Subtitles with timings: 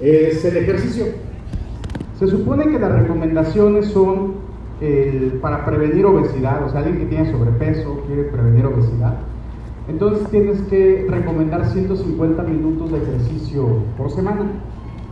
[0.00, 1.06] es el ejercicio.
[2.18, 4.44] Se supone que las recomendaciones son
[5.40, 9.14] para prevenir obesidad, o sea, alguien que tiene sobrepeso quiere prevenir obesidad.
[9.88, 14.46] Entonces tienes que recomendar 150 minutos de ejercicio por semana,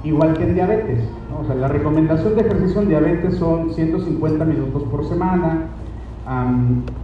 [0.04, 1.04] igual que en diabetes.
[1.40, 5.68] O sea, la recomendación de ejercicio en diabetes son 150 minutos por semana,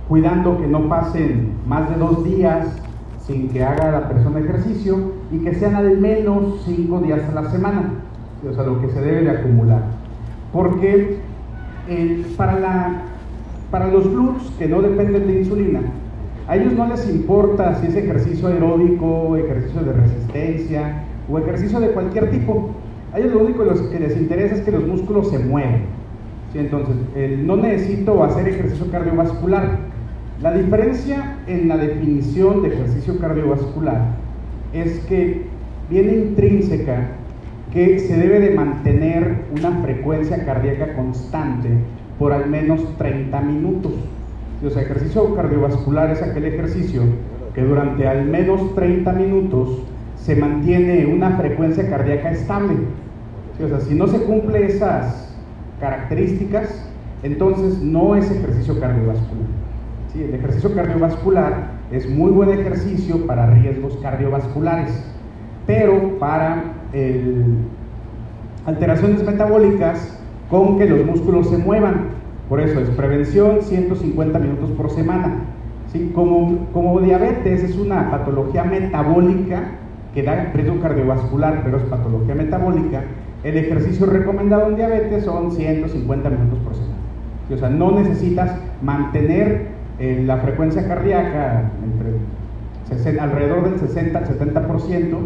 [0.08, 2.80] cuidando que no pasen más de dos días
[3.26, 7.50] sin que haga la persona ejercicio y que sean al menos cinco días a la
[7.50, 7.90] semana,
[8.48, 9.82] o sea, lo que se debe de acumular.
[10.52, 11.18] Porque
[11.88, 13.02] eh, para, la,
[13.70, 15.80] para los glúteos que no dependen de insulina,
[16.46, 21.88] a ellos no les importa si es ejercicio aeróbico, ejercicio de resistencia o ejercicio de
[21.88, 22.70] cualquier tipo.
[23.12, 25.82] A ellos lo único que les interesa es que los músculos se muevan.
[26.54, 26.96] Entonces,
[27.44, 29.78] no necesito hacer ejercicio cardiovascular.
[30.40, 34.16] La diferencia en la definición de ejercicio cardiovascular
[34.72, 35.42] es que
[35.90, 37.08] viene intrínseca
[37.72, 41.68] que se debe de mantener una frecuencia cardíaca constante
[42.18, 43.92] por al menos 30 minutos.
[44.64, 47.02] O sea, ejercicio cardiovascular es aquel ejercicio
[47.54, 49.82] que durante al menos 30 minutos
[50.16, 52.74] se mantiene una frecuencia cardíaca estable.
[53.62, 55.36] O sea, si no se cumple esas
[55.80, 56.88] características,
[57.22, 59.46] entonces no es ejercicio cardiovascular.
[60.12, 60.22] ¿Sí?
[60.22, 64.92] El ejercicio cardiovascular es muy buen ejercicio para riesgos cardiovasculares,
[65.66, 66.64] pero para
[68.66, 70.18] alteraciones metabólicas
[70.50, 72.18] con que los músculos se muevan.
[72.48, 75.44] Por eso es prevención 150 minutos por semana.
[75.92, 76.12] ¿Sí?
[76.14, 79.62] Como, como diabetes es una patología metabólica
[80.14, 83.04] que da riesgo cardiovascular, pero es patología metabólica,
[83.44, 86.94] el ejercicio recomendado en diabetes son 150 minutos por semana.
[87.50, 95.18] O sea, no necesitas mantener eh, la frecuencia cardíaca entre alrededor del 60 al 70%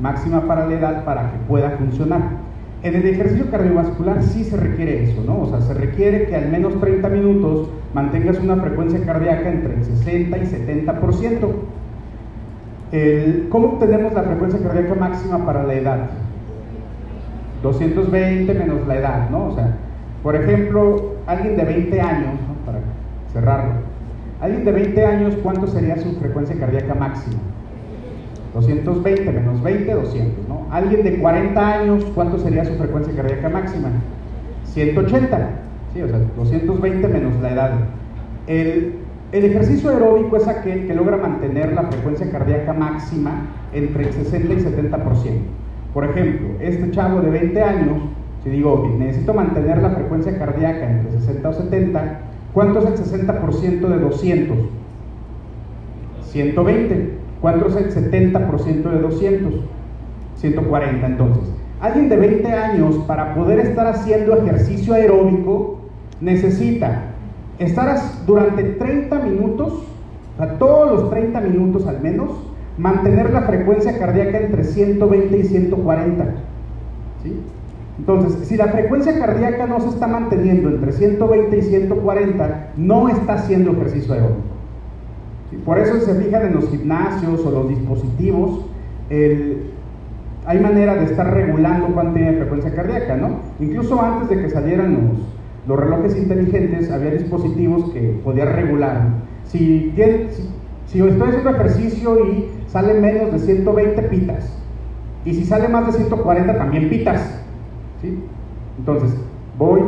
[0.00, 2.20] máxima para la edad para que pueda funcionar.
[2.82, 5.40] En el ejercicio cardiovascular sí se requiere eso, ¿no?
[5.40, 9.84] O sea, se requiere que al menos 30 minutos mantengas una frecuencia cardíaca entre el
[9.84, 11.48] 60 y 70%.
[12.92, 16.10] El, ¿Cómo obtenemos la frecuencia cardíaca máxima para la edad?
[17.62, 19.46] 220 menos la edad, ¿no?
[19.46, 19.76] O sea,
[20.22, 22.78] por ejemplo, alguien de 20 años, para
[23.32, 23.85] cerrarlo,
[24.40, 27.38] alguien de 20 años, ¿cuánto sería su frecuencia cardíaca máxima?
[28.54, 30.66] 220 menos 20, 200, ¿no?
[30.70, 33.90] Alguien de 40 años, ¿cuánto sería su frecuencia cardíaca máxima?
[34.64, 35.50] 180,
[35.92, 36.02] ¿sí?
[36.02, 37.70] O sea, 220 menos la edad.
[38.46, 38.94] El,
[39.32, 43.42] ejercicio aeróbico es aquel que logra mantener la frecuencia cardíaca máxima
[43.74, 44.96] entre el 60 y 70%.
[45.92, 47.98] Por ejemplo, este chavo de 20 años,
[48.42, 52.20] si digo, necesito mantener la frecuencia cardíaca entre 60 o 70,
[52.56, 54.56] ¿cuánto es el 60% de 200?
[56.22, 57.10] 120.
[57.42, 59.54] ¿Cuánto es el 70% de 200?
[60.36, 61.44] 140 entonces.
[61.82, 65.80] Alguien de 20 años para poder estar haciendo ejercicio aeróbico
[66.22, 67.02] necesita
[67.58, 67.94] estar
[68.26, 72.30] durante 30 minutos, o sea, todos los 30 minutos al menos,
[72.78, 76.24] mantener la frecuencia cardíaca entre 120 y 140.
[77.22, 77.38] ¿sí?
[77.98, 83.34] Entonces, si la frecuencia cardíaca no se está manteniendo entre 120 y 140, no está
[83.34, 84.42] haciendo ejercicio aeróbico.
[85.64, 88.66] Por eso se fijan en los gimnasios o los dispositivos,
[90.46, 93.40] hay manera de estar regulando cuánto tiene frecuencia cardíaca, ¿no?
[93.58, 95.18] Incluso antes de que salieran los,
[95.66, 99.08] los relojes inteligentes, había dispositivos que podían regular.
[99.44, 99.92] Si,
[100.86, 104.56] si estoy haciendo ejercicio y sale menos de 120 pitas.
[105.24, 107.42] Y si sale más de 140 también pitas.
[108.00, 108.22] ¿Sí?
[108.78, 109.14] Entonces,
[109.58, 109.80] voy,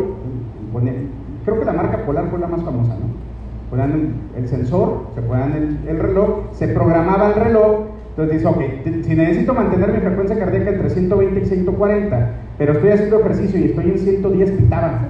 [1.44, 3.28] creo que la marca Polar fue la más famosa, ¿no?
[3.70, 7.80] Ponían el, sensor, se ponían el, el, reloj, se programaba el reloj,
[8.10, 12.90] entonces dice, ok, si necesito mantener mi frecuencia cardíaca entre 120 y 140, pero estoy
[12.90, 15.08] haciendo ejercicio y estoy en 110, pitaba.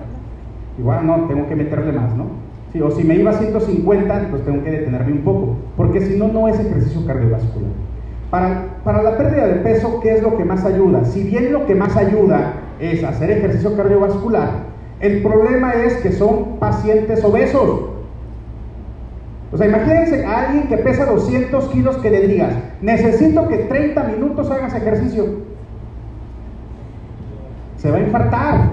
[0.79, 2.49] Igual no, tengo que meterle más, ¿no?
[2.83, 6.29] o si me iba a 150, pues tengo que detenerme un poco, porque si no,
[6.29, 7.71] no es ejercicio cardiovascular.
[8.31, 11.05] Para, para la pérdida de peso, ¿qué es lo que más ayuda?
[11.05, 14.51] Si bien lo que más ayuda es hacer ejercicio cardiovascular,
[15.01, 17.91] el problema es que son pacientes obesos.
[19.51, 24.03] O sea, imagínense a alguien que pesa 200 kilos que le digas, necesito que 30
[24.05, 25.27] minutos hagas ejercicio.
[27.77, 28.71] Se va a infartar.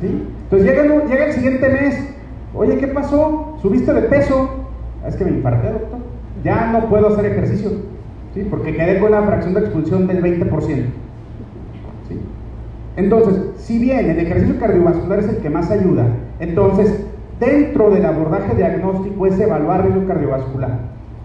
[0.00, 0.28] ¿sí?
[0.44, 2.14] Entonces llega, llega el siguiente mes,
[2.56, 3.58] Oye, ¿qué pasó?
[3.60, 4.48] ¿Subiste de peso?
[5.06, 5.98] Es que me infarté, doctor.
[6.44, 7.70] Ya no puedo hacer ejercicio,
[8.32, 8.46] ¿sí?
[8.48, 10.84] Porque quedé con la fracción de expulsión del 20%.
[12.96, 16.06] Entonces, si bien el ejercicio cardiovascular es el que más ayuda,
[16.38, 17.04] entonces
[17.40, 20.78] dentro del abordaje diagnóstico es evaluar riesgo cardiovascular.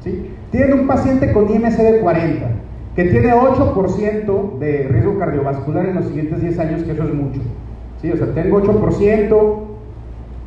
[0.04, 0.32] ¿sí?
[0.52, 2.48] Tienen un paciente con IMC de 40
[2.96, 7.40] que tiene 8% de riesgo cardiovascular en los siguientes 10 años, que eso es mucho.
[8.02, 8.12] ¿Sí?
[8.12, 9.60] O sea, tengo 8%,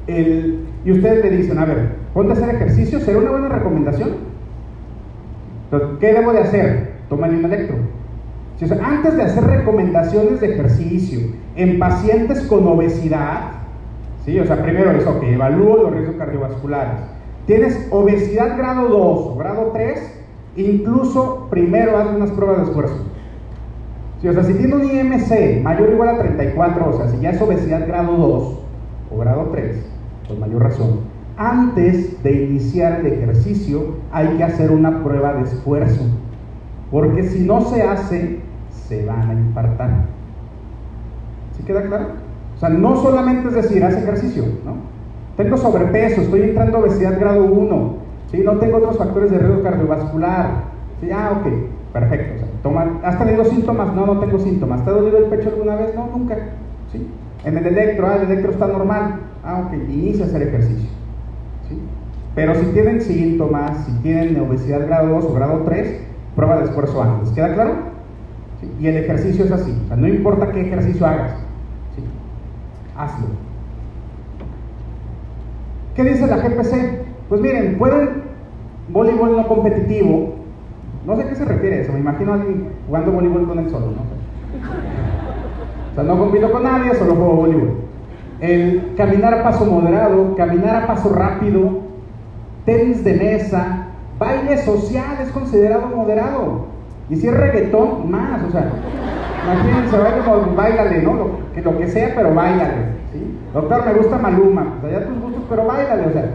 [0.08, 4.10] el, y ustedes me dicen, a ver, ponte hacer ejercicio, ¿será una buena recomendación?
[5.70, 6.92] Entonces, ¿qué debo de hacer?
[7.08, 7.76] Toma un electro.
[8.70, 11.20] Antes de hacer recomendaciones de ejercicio
[11.56, 13.53] en pacientes con obesidad,
[14.25, 14.38] ¿sí?
[14.38, 17.00] o sea, primero es, evalúo los riesgos cardiovasculares.
[17.47, 20.25] Tienes obesidad grado 2 o grado 3,
[20.56, 22.97] incluso primero haz unas pruebas de esfuerzo.
[24.20, 24.29] ¿Sí?
[24.29, 27.31] O sea, si tiene un IMC mayor o igual a 34, o sea, si ya
[27.31, 28.59] es obesidad grado 2
[29.11, 29.85] o grado 3,
[30.29, 31.00] con mayor razón,
[31.37, 36.05] antes de iniciar el ejercicio hay que hacer una prueba de esfuerzo,
[36.91, 38.41] porque si no se hace,
[38.92, 39.90] se van a infartar.
[41.56, 42.06] ¿Sí queda claro?
[42.56, 44.74] O sea, no solamente es decir, haz ejercicio, ¿no?
[45.36, 47.94] Tengo sobrepeso, estoy entrando a obesidad grado 1,
[48.30, 48.42] ¿sí?
[48.44, 50.46] no tengo otros factores de riesgo cardiovascular.
[51.00, 51.10] ¿sí?
[51.10, 51.52] Ah, ok,
[51.92, 52.34] perfecto.
[52.34, 53.94] O sea, toma, ¿Has tenido síntomas?
[53.94, 54.84] No, no tengo síntomas.
[54.84, 55.94] ¿Te ha dolido el pecho alguna vez?
[55.94, 56.36] No, nunca.
[56.92, 57.06] ¿sí?
[57.44, 59.20] En el electro, ah, el electro está normal.
[59.42, 60.90] Ah, ok, inicia a hacer ejercicio.
[61.68, 61.78] ¿sí?
[62.34, 66.00] Pero si tienen síntomas, si tienen obesidad grado 2 o grado 3,
[66.36, 67.30] prueba de esfuerzo antes.
[67.30, 67.91] ¿Queda claro?
[68.81, 69.75] Y el ejercicio es así.
[69.97, 71.32] No importa qué ejercicio hagas.
[71.97, 72.03] ¿sí?
[72.97, 73.26] Hazlo.
[75.94, 77.03] ¿Qué dice la GPC?
[77.29, 78.23] Pues miren, pueden
[78.88, 80.35] voleibol no competitivo.
[81.06, 81.93] No sé a qué se refiere eso.
[81.93, 84.03] Me imagino a alguien jugando voleibol con él solo, ¿no?
[85.91, 87.75] O sea, no compito con nadie, solo juego voleibol.
[88.41, 91.81] El caminar a paso moderado, caminar a paso rápido,
[92.64, 93.88] tenis de mesa,
[94.19, 96.67] baile social es considerado moderado.
[97.12, 98.70] Y si es reggaetón, más, o sea,
[99.44, 101.12] imagínense, baile, bailale, ¿no?
[101.12, 102.87] Lo que, lo que sea, pero bailale.
[103.12, 103.38] ¿sí?
[103.53, 106.31] Doctor, me gusta Maluma, sea, ya tus gustos, pero bailale, o sea,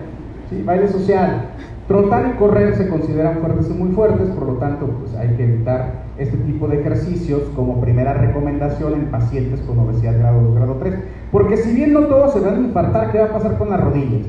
[0.51, 0.61] ¿sí?
[0.63, 1.49] baile social.
[1.87, 5.45] Trotar y correr se consideran fuertes y muy fuertes, por lo tanto, pues hay que
[5.45, 10.75] evitar este tipo de ejercicios como primera recomendación en pacientes con obesidad grado 2, grado
[10.79, 10.93] 3.
[11.31, 13.81] Porque si bien no todos se van a infartar, ¿qué va a pasar con las
[13.81, 14.27] rodillas?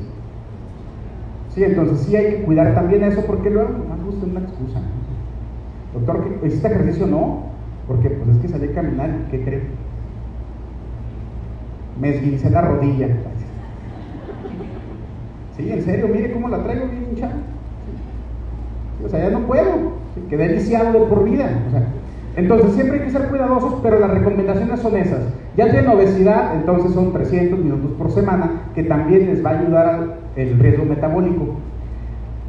[1.53, 4.79] Sí, entonces sí hay que cuidar también eso porque luego más gusta una excusa.
[5.93, 7.07] Doctor, ¿hiciste ejercicio?
[7.07, 7.43] No,
[7.87, 9.63] porque pues es que salí a caminar, ¿qué cree?
[11.99, 13.07] Me esguincé la rodilla.
[15.57, 17.33] Sí, en serio, mire cómo la traigo bien hinchada.
[19.03, 19.99] O sea, ya no puedo.
[20.29, 21.49] Quedé lisiado por vida.
[22.35, 25.21] entonces siempre hay que ser cuidadosos, pero las recomendaciones son esas.
[25.57, 29.87] Ya tienen obesidad, entonces son 300 minutos por semana, que también les va a ayudar
[30.37, 31.55] al riesgo metabólico.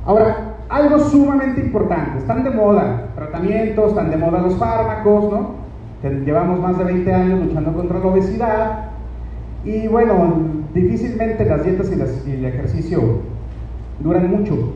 [0.04, 5.60] Ahora, algo sumamente importante, están de moda tratamientos, están de moda los fármacos, ¿no?
[6.24, 8.84] Llevamos más de 20 años luchando contra la obesidad
[9.64, 10.14] y bueno,
[10.72, 13.00] difícilmente las dietas y, el ejercicio
[13.98, 14.74] duran mucho.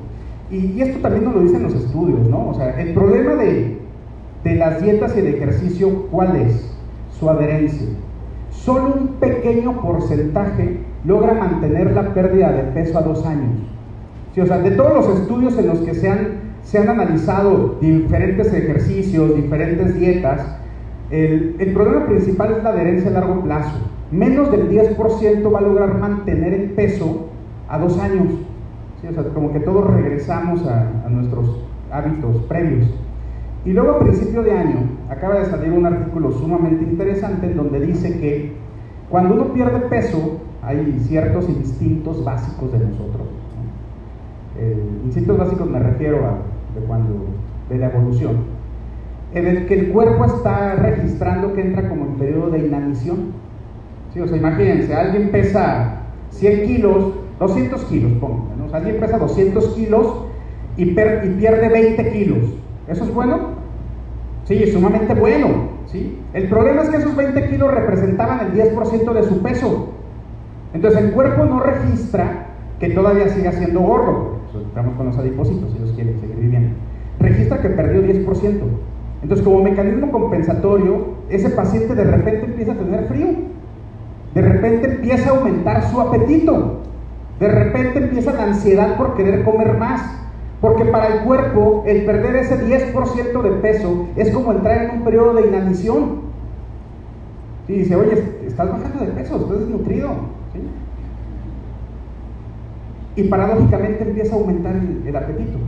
[0.50, 2.49] Y, esto también nos lo dicen los estudios, ¿no?
[2.49, 3.79] O sea, el problema de,
[4.43, 6.76] de las dietas y el ejercicio, ¿cuál es?
[7.19, 7.87] Su adherencia.
[8.50, 13.74] Solo un pequeño porcentaje logra mantener la pérdida de peso a dos años.
[14.40, 16.28] O sea, de todos los estudios en los que se han,
[16.62, 20.58] se han analizado diferentes ejercicios, diferentes dietas,
[21.10, 23.78] el, el problema principal es la adherencia a largo plazo.
[24.10, 27.28] Menos del 10% va a lograr mantener el peso
[27.69, 28.28] a dos años
[29.34, 31.60] como que todos regresamos a, nuestros
[31.90, 32.88] hábitos previos.
[33.64, 37.80] Y luego a principio de año acaba de salir un artículo sumamente interesante en donde
[37.80, 38.52] dice que
[39.10, 43.28] cuando uno pierde peso hay ciertos instintos básicos de nosotros.
[45.04, 47.26] Instintos básicos me refiero a de cuando
[47.68, 48.37] de la evolución,
[49.32, 53.32] en el que el cuerpo está registrando que entra como en periodo de inanición.
[54.12, 54.20] ¿Sí?
[54.20, 60.25] O sea, imagínense, alguien pesa 100 kilos, 200 kilos, pongo alguien pesa 200 kilos
[60.76, 62.38] y, pierde 20 kilos.
[62.88, 63.54] ¿Eso es bueno?
[64.44, 65.49] Sí, es sumamente bueno.
[65.87, 66.18] ¿sí?
[66.32, 69.90] El problema es que esos 20 kilos representaban el 10% de su peso.
[70.73, 72.46] Entonces el cuerpo no registra
[72.80, 74.34] que todavía siga siendo gordo.
[74.61, 76.75] Estamos con los adipocitos, si los quieren seguir viviendo.
[77.18, 78.61] Registra que perdió 10%.
[79.23, 83.28] Entonces, como mecanismo compensatorio, ese paciente de repente empieza a tener frío.
[84.34, 86.80] De repente empieza a aumentar su apetito.
[87.40, 90.02] De repente empieza la ansiedad por querer comer más.
[90.61, 95.04] Porque para el cuerpo el perder ese 10% de peso es como entrar en un
[95.04, 96.23] periodo de inanición.
[97.68, 100.11] Y dice, oye, estás bajando de peso, estás desnutrido.
[103.16, 105.59] Y paradójicamente empieza a aumentar el, apetito.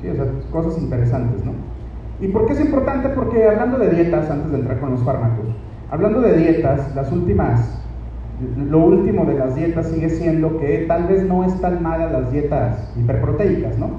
[0.00, 0.08] ¿Sí?
[0.08, 1.52] O sea, cosas interesantes, ¿no?
[2.20, 3.08] ¿Y por qué es importante?
[3.10, 5.46] Porque hablando de dietas, antes de entrar con los fármacos,
[5.90, 7.76] hablando de dietas, las últimas
[8.56, 12.32] lo último de las dietas sigue siendo que tal vez no es tan mala las
[12.32, 13.90] dietas hiperproteicas, ¿no?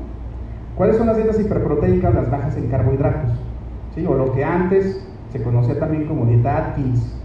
[0.75, 2.15] ¿Cuáles son las dietas hiperproteicas?
[2.15, 3.31] Las bajas en carbohidratos.
[3.95, 4.05] ¿sí?
[4.05, 7.15] o lo que antes se conocía también como dieta Atkins.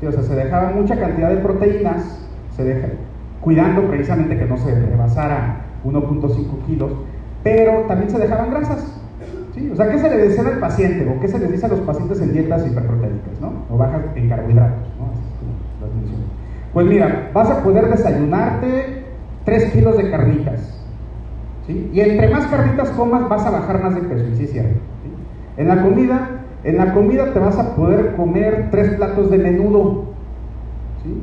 [0.00, 0.06] ¿sí?
[0.06, 2.20] O sea, se dejaba mucha cantidad de proteínas,
[2.56, 2.88] se deja,
[3.46, 6.90] cuidando precisamente que no se rebasara 1.5 kilos,
[7.44, 9.00] pero también se dejaban grasas.
[9.54, 9.70] ¿sí?
[9.70, 12.20] O sea, ¿qué se le decía al paciente qué se les dice a los pacientes
[12.20, 13.52] en dietas hiperproteicas, ¿no?
[13.70, 14.88] o bajas en carbohidratos?
[14.98, 15.06] ¿no?
[16.74, 19.04] Pues mira, vas a poder desayunarte
[19.44, 20.84] 3 kilos de carnitas.
[21.68, 21.88] ¿sí?
[21.92, 24.60] Y entre más carnitas comas, vas a bajar más de peso, sí.
[25.56, 26.30] En la comida,
[26.64, 30.06] en la comida te vas a poder comer tres platos de menudo.
[31.04, 31.22] ¿sí?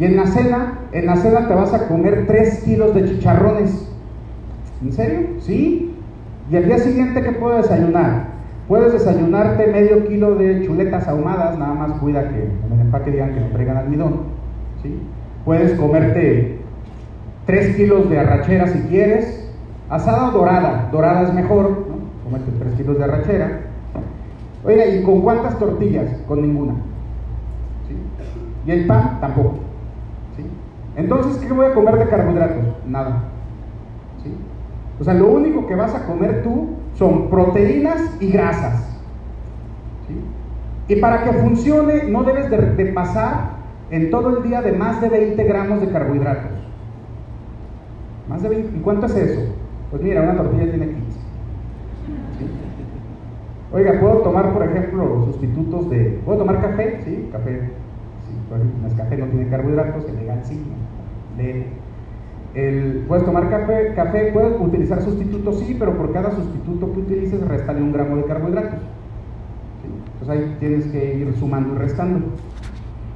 [0.00, 3.86] Y en la cena, en la cena te vas a comer 3 kilos de chicharrones.
[4.82, 5.28] ¿En serio?
[5.40, 5.94] ¿Sí?
[6.50, 8.28] Y el día siguiente, ¿qué puedo desayunar?
[8.66, 13.34] Puedes desayunarte medio kilo de chuletas ahumadas, nada más cuida que en el empaque digan
[13.34, 14.20] que no traigan almidón.
[14.82, 14.98] ¿sí?
[15.44, 16.60] Puedes comerte
[17.44, 19.52] 3 kilos de arrachera si quieres,
[19.90, 22.24] asada o dorada, dorada es mejor, ¿no?
[22.24, 23.60] comerte 3 kilos de arrachera.
[24.64, 26.08] Oiga, ¿y con cuántas tortillas?
[26.26, 26.72] Con ninguna.
[27.86, 27.96] ¿sí?
[28.66, 29.69] Y el pan tampoco.
[30.96, 32.64] Entonces, ¿qué voy a comer de carbohidratos?
[32.86, 33.24] Nada.
[34.22, 34.34] ¿sí?
[34.98, 38.98] O sea, lo único que vas a comer tú son proteínas y grasas.
[40.08, 40.94] ¿sí?
[40.94, 45.08] Y para que funcione, no debes de, pasar en todo el día de más de
[45.08, 46.50] 20 gramos de carbohidratos.
[48.28, 49.40] Más de 20, ¿Y cuánto es eso?
[49.90, 51.10] Pues mira, una tortilla tiene 15.
[51.10, 51.20] ¿sí?
[53.72, 56.20] Oiga, ¿puedo tomar, por ejemplo, sustitutos de...
[56.24, 57.00] ¿Puedo tomar café?
[57.04, 57.70] Sí, café.
[58.50, 60.60] Sí, pues, café no tiene carbohidratos, que legal sí.
[61.36, 61.66] De,
[62.54, 67.46] el, puedes tomar café, café, puedes utilizar sustitutos, sí, pero por cada sustituto que utilices,
[67.46, 68.80] restale un gramo de carbohidratos.
[70.20, 72.26] Entonces ahí tienes que ir sumando y restando.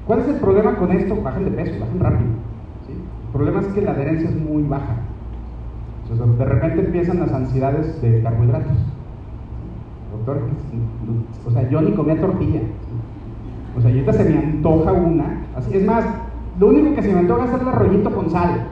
[0.07, 1.21] ¿Cuál es el problema con esto?
[1.21, 2.31] Bajan de peso, bajan rápido.
[2.87, 2.93] ¿sí?
[2.93, 4.97] El problema es que la adherencia es muy baja.
[6.03, 8.77] Entonces, de repente empiezan las ansiedades de carbohidratos.
[10.13, 10.43] Doctor,
[11.45, 12.61] o sea, yo ni comía tortilla.
[13.77, 15.47] O sea, ahorita se me antoja una.
[15.57, 16.05] Así, es más,
[16.59, 18.69] lo único que se me antoja es hacer el arrollito con sal.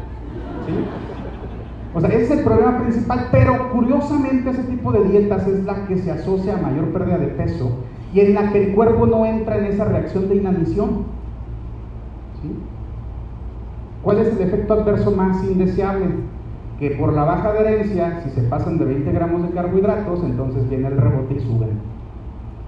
[1.95, 5.87] O sea, ese es el problema principal, pero curiosamente ese tipo de dietas es la
[5.87, 7.71] que se asocia a mayor pérdida de peso
[8.15, 11.05] y en la que el cuerpo no entra en esa reacción de inanición.
[14.03, 16.07] ¿Cuál es el efecto adverso más indeseable?
[16.79, 20.89] Que por la baja adherencia, si se pasan de 20 gramos de carbohidratos, entonces viene
[20.89, 21.71] el rebote y suben.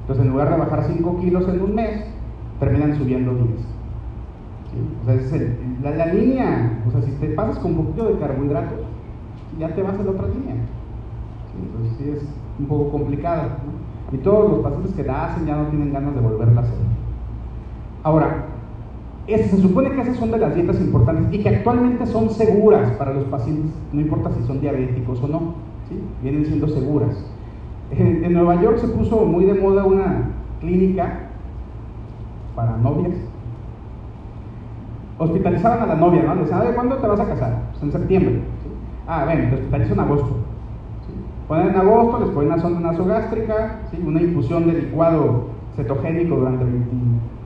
[0.03, 2.05] Entonces, en lugar de bajar 5 kilos en un mes,
[2.61, 3.75] terminan subiendo 10.
[5.03, 5.33] O sea, es
[5.83, 8.81] la, la, línea, o sea, si te pasas con un poquito de carbohidratos,
[9.59, 10.55] ya te vas a la otra línea.
[10.55, 11.63] ¿sí?
[11.63, 13.51] Entonces, sí es un poco complicado.
[14.13, 16.79] Y todos los pacientes que la hacen ya no tienen ganas de volverla a hacer.
[18.03, 18.47] Ahora,
[19.27, 22.91] es, se supone que esas son de las dietas importantes y que actualmente son seguras
[22.93, 25.55] para los pacientes, no importa si son diabéticos o no,
[25.89, 25.99] ¿sí?
[26.23, 27.15] vienen siendo seguras.
[27.91, 30.31] En Nueva York se puso muy de moda una
[30.61, 31.24] clínica
[32.55, 33.15] para novias
[35.19, 36.35] hospitalizaban a la novia, ¿no?
[36.35, 37.63] Le decían, ¿de cuándo te vas a casar?
[37.71, 38.41] Pues en septiembre.
[39.07, 40.29] Ah, ven, te hospitalizan en agosto.
[41.07, 41.13] ¿sí?
[41.47, 44.03] Ponen en agosto, les ponen una sonda nasogástrica, ¿sí?
[44.05, 46.89] una infusión de licuado cetogénico durante 20,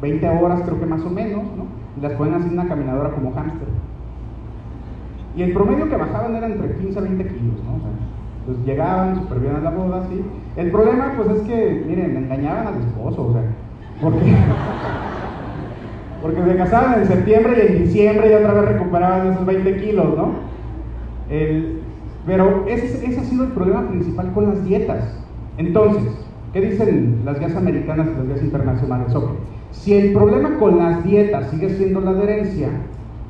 [0.03, 1.67] 20, horas, creo que más o menos, ¿no?
[1.97, 3.69] Y las ponen así en una caminadora como hámster.
[5.35, 7.77] Y el promedio que bajaban era entre 15 a 20 kilos, ¿no?
[7.77, 7.91] O sea,
[8.47, 10.23] pues llegaban súper bien a la boda, ¿sí?
[10.57, 13.43] El problema, pues es que, miren, engañaban al esposo, o sea,
[14.01, 14.35] porque...
[16.23, 20.17] Porque se casaban en septiembre y en diciembre ya otra vez recuperaban esos 20 kilos,
[20.17, 20.33] ¿no?
[21.31, 21.81] El,
[22.27, 25.17] pero ese, ese, ha sido el problema principal con las dietas.
[25.59, 26.03] Entonces,
[26.53, 29.15] ¿qué dicen las guías americanas y las guías internacionales?
[29.15, 29.37] Okay.
[29.71, 32.69] Si el problema con las dietas sigue siendo la adherencia,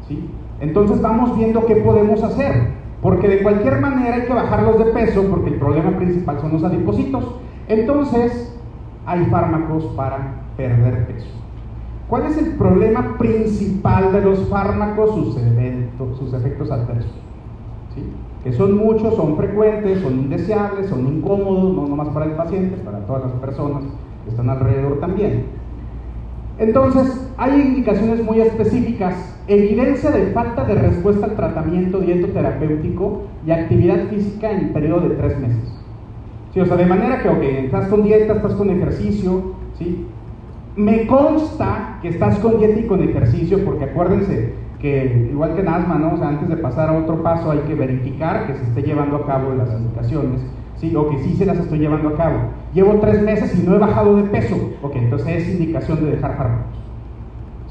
[0.08, 0.28] ¿sí?
[0.60, 2.78] entonces vamos viendo qué podemos hacer.
[3.02, 6.64] Porque de cualquier manera hay que bajarlos de peso porque el problema principal son los
[6.64, 7.36] adipocitos.
[7.68, 8.58] Entonces,
[9.06, 11.28] hay fármacos para perder peso.
[12.08, 15.14] ¿Cuál es el problema principal de los fármacos?
[15.14, 17.12] Sus, eventos, sus efectos adversos.
[17.94, 18.02] ¿sí?
[18.42, 22.98] Que son muchos, son frecuentes, son indeseables, son incómodos, no nomás para el paciente, para
[23.06, 23.84] todas las personas
[24.24, 25.44] que están alrededor también.
[26.58, 29.14] Entonces, hay indicaciones muy específicas,
[29.46, 35.38] evidencia de falta de respuesta al tratamiento dietoterapéutico y actividad física en periodo de tres
[35.38, 35.78] meses.
[36.52, 40.06] Sí, o sea, de manera que, ok, estás con dieta, estás con ejercicio, ¿sí?
[40.78, 45.68] Me consta que estás con dieta y con ejercicio, porque acuérdense que igual que en
[45.68, 46.14] asma, ¿no?
[46.14, 49.16] O sea, antes de pasar a otro paso hay que verificar que se esté llevando
[49.16, 50.40] a cabo las indicaciones,
[50.76, 50.94] ¿sí?
[50.94, 52.36] O que sí se las estoy llevando a cabo.
[52.74, 56.36] Llevo tres meses y no he bajado de peso, ok, entonces es indicación de dejar
[56.36, 56.78] fármacos,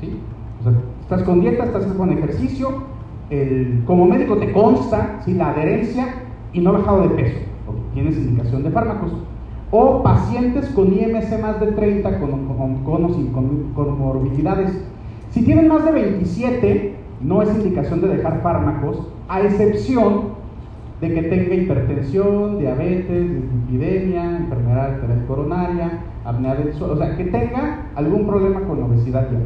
[0.01, 0.19] ¿sí?
[0.59, 2.83] O sea, estás con dieta, estás con ejercicio,
[3.29, 5.33] el, como médico te consta, ¿sí?
[5.33, 6.07] La adherencia
[6.51, 7.37] y no he bajado de peso,
[7.67, 9.13] okay, tienes indicación de fármacos.
[9.71, 14.71] O pacientes con IMC más de 30 con, con, con, comorbilidades.
[15.31, 20.37] Si tienen más de 27, no es indicación de dejar fármacos, a excepción
[21.01, 23.31] de que tenga hipertensión, diabetes,
[23.65, 29.29] epidemia, enfermedad arterial coronaria, apnea del suelo, o sea, que tenga algún problema con obesidad
[29.31, 29.39] ya.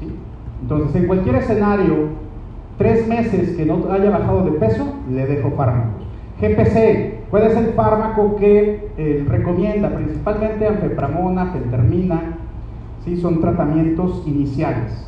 [0.00, 0.12] ¿sí?
[0.62, 2.08] Entonces, en cualquier escenario,
[2.78, 6.02] tres meses que no haya bajado de peso, le dejo fármacos.
[6.40, 9.92] GPC, ¿cuál es el fármaco que eh, recomienda?
[9.92, 12.36] Principalmente anfepramona, fentermina,
[13.04, 13.16] ¿sí?
[13.16, 15.04] son tratamientos iniciales.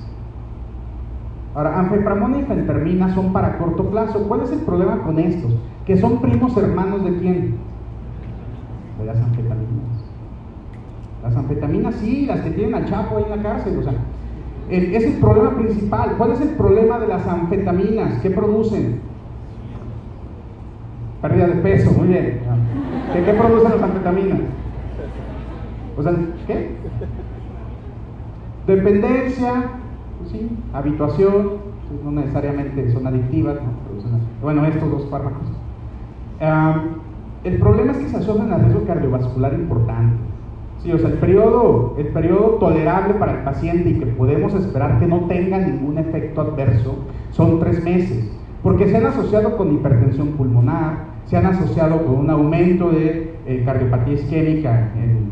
[1.54, 4.26] Ahora, anfepramona y fentermina son para corto plazo.
[4.26, 5.56] ¿Cuál es el problema con estos?
[5.87, 7.54] Que son primos hermanos de quién?
[8.99, 10.04] De las anfetaminas.
[11.23, 13.95] Las anfetaminas sí, las que tienen al Chapo ahí en la cárcel, o sea,
[14.68, 16.16] es el problema principal.
[16.18, 18.18] ¿Cuál es el problema de las anfetaminas?
[18.21, 19.00] ¿Qué producen?
[21.23, 22.40] Pérdida de peso, muy bien.
[23.12, 24.40] ¿Qué, qué producen las anfetaminas?
[25.96, 26.12] O sea,
[26.46, 26.76] ¿qué?
[28.66, 29.64] Dependencia,
[30.30, 30.50] ¿sí?
[30.73, 31.66] habituación,
[32.04, 33.56] no necesariamente son adictivas,
[34.42, 35.49] bueno, estos dos fármacos.
[37.44, 40.16] el problema es que se asocian a riesgo cardiovascular importante.
[40.82, 44.99] Sí, o sea, el periodo, el periodo tolerable para el paciente y que podemos esperar
[44.99, 46.96] que no tenga ningún efecto adverso
[47.30, 48.36] son tres meses,
[48.66, 53.62] porque se han asociado con hipertensión pulmonar, se han asociado con un aumento de eh,
[53.64, 55.30] cardiopatía isquémica en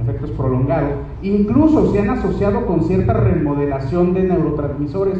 [0.00, 5.16] efectos prolongados, incluso se han asociado con cierta remodelación de neurotransmisores.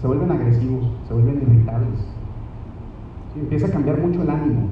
[0.00, 2.06] Se vuelven agresivos, se vuelven irritables.
[3.34, 4.68] Empieza a cambiar mucho el ánimo.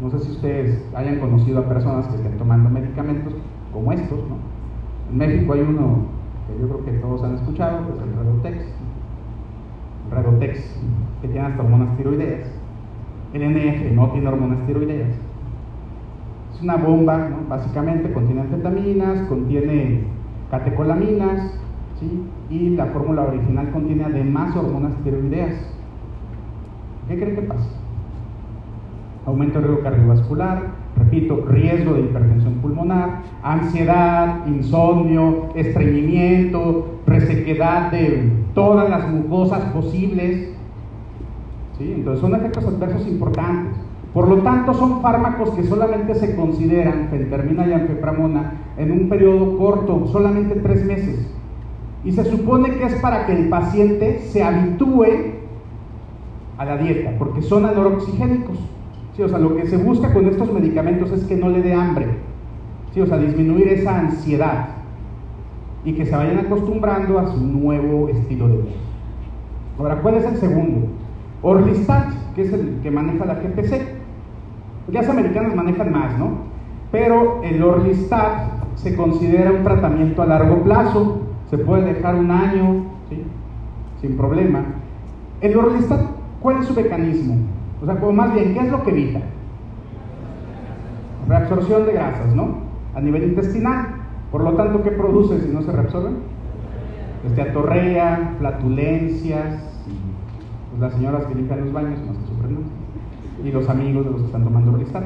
[0.00, 3.34] No sé si ustedes hayan conocido a personas que estén tomando medicamentos
[3.72, 4.20] como estos.
[4.28, 4.36] ¿no?
[5.10, 6.06] En México hay uno
[6.46, 8.77] que yo creo que todos han escuchado, que es el Redotex.
[10.10, 10.80] Redotex,
[11.22, 12.48] que tiene hasta hormonas tiroideas.
[13.32, 15.10] El no tiene hormonas tiroideas
[16.58, 20.00] es una bomba, básicamente contiene anfetaminas, contiene
[20.50, 21.54] catecolaminas,
[22.00, 22.24] ¿sí?
[22.50, 25.54] y la fórmula original contiene además hormonas tiroideas.
[27.06, 27.68] ¿Qué creen que pasa?
[29.24, 30.62] Aumento de riesgo cardiovascular,
[30.96, 40.48] repito, riesgo de hipertensión pulmonar, ansiedad, insomnio, estreñimiento, resequedad de todas las mucosas posibles.
[41.78, 41.92] ¿sí?
[41.94, 43.76] Entonces son efectos adversos importantes.
[44.12, 49.56] Por lo tanto, son fármacos que solamente se consideran, fentermina y anfepramona, en un periodo
[49.58, 51.30] corto, solamente tres meses.
[52.04, 55.06] Y se supone que es para que el paciente se habitúe
[56.56, 58.58] a la dieta, porque son anoroxigénicos.
[59.14, 61.74] Sí, o sea, lo que se busca con estos medicamentos es que no le dé
[61.74, 62.06] hambre.
[62.92, 64.77] Sí, o sea, disminuir esa ansiedad
[65.88, 68.76] y que se vayan acostumbrando a su nuevo estilo de vida.
[69.78, 70.86] Ahora, ¿cuál es el segundo?
[71.40, 73.88] Orlistat, que es el que maneja la GPC.
[74.92, 76.48] Las americanas manejan más, ¿no?
[76.92, 82.84] Pero el Orlistat se considera un tratamiento a largo plazo, se puede dejar un año,
[83.08, 83.24] ¿sí?
[84.02, 84.64] sin problema.
[85.40, 86.02] El Orlistat,
[86.42, 87.36] ¿cuál es su mecanismo?
[87.80, 89.20] O sea, como más bien, ¿qué es lo que evita?
[91.28, 92.58] Reabsorción de grasas, ¿no?
[92.94, 93.97] A nivel intestinal.
[94.30, 96.16] Por lo tanto, ¿qué produce si no se reabsorben?
[97.26, 99.68] Este, atorrea, flatulencias,
[100.70, 102.58] pues las señoras que limpian los baños más que sufren
[103.44, 105.04] y los amigos de los que están tomando Bristat,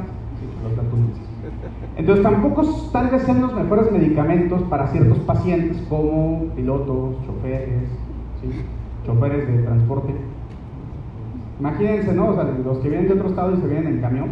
[1.96, 7.88] Entonces tampoco tal vez sean los mejores medicamentos para ciertos pacientes como pilotos, choferes,
[9.06, 10.14] choferes de transporte.
[11.60, 12.28] Imagínense, ¿no?
[12.30, 14.28] O sea, los que vienen de otro estado y se vienen en camión.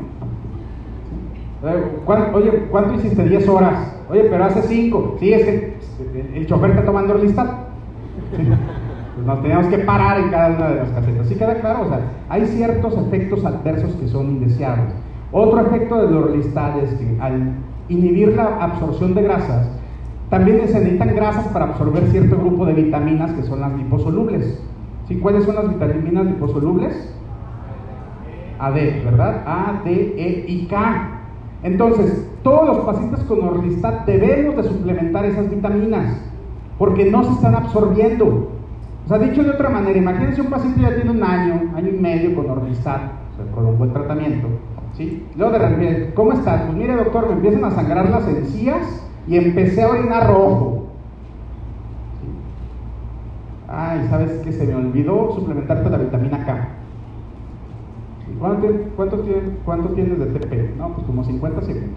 [1.63, 3.23] Oye, ¿cuánto hiciste?
[3.25, 3.97] 10 horas.
[4.09, 5.17] Oye, pero hace 5.
[5.21, 5.77] Sí, es que
[6.35, 7.51] el chofer está tomando Orlistat.
[9.15, 11.27] Pues nos teníamos que parar en cada una de las casetas.
[11.27, 11.83] ¿Sí queda claro?
[11.83, 14.95] O sea, hay ciertos efectos adversos que son indeseables.
[15.33, 17.53] Otro efecto de Orlistat es que al
[17.89, 19.69] inhibir la absorción de grasas,
[20.31, 24.63] también se necesitan grasas para absorber cierto grupo de vitaminas que son las liposolubles.
[25.09, 25.17] ¿Sí?
[25.17, 27.15] ¿Cuáles son las vitaminas liposolubles?
[28.59, 29.43] A, D, ¿verdad?
[29.45, 31.20] A, D, E y K.
[31.63, 36.17] Entonces, todos los pacientes con Orlistat debemos de suplementar esas vitaminas
[36.79, 38.49] porque no se están absorbiendo.
[39.05, 41.99] O sea, dicho de otra manera, imagínense un paciente ya tiene un año, año y
[41.99, 43.03] medio con Orlistat,
[43.55, 44.49] con un buen tratamiento,
[44.95, 45.27] ¿sí?
[45.37, 46.63] Luego de repente, ¿cómo estás?
[46.63, 50.87] Pues mire doctor, me empiezan a sangrar las encías y empecé a orinar rojo.
[53.69, 54.53] Ay, ¿sabes qué?
[54.53, 56.69] Se me olvidó suplementarte la vitamina K.
[58.41, 60.77] ¿Cuánto, tienes de TP?
[60.77, 61.91] No, pues como 50 segundos.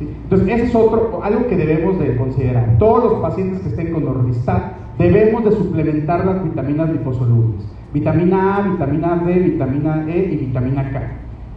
[0.00, 2.78] Entonces, ese es otro, algo que debemos de considerar.
[2.78, 7.66] Todos los pacientes que estén con Orlistat debemos de suplementar las vitaminas liposolubles.
[7.92, 11.12] Vitamina A, vitamina D, vitamina E y vitamina K.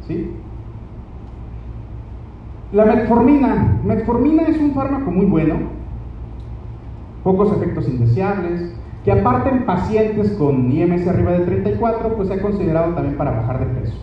[0.07, 0.31] ¿sí?
[2.73, 3.79] La metformina.
[3.85, 5.55] Metformina es un fármaco muy bueno,
[7.23, 12.41] pocos efectos indeseables, que aparte en pacientes con IMS arriba de 34, pues se ha
[12.41, 13.97] considerado también para bajar de peso.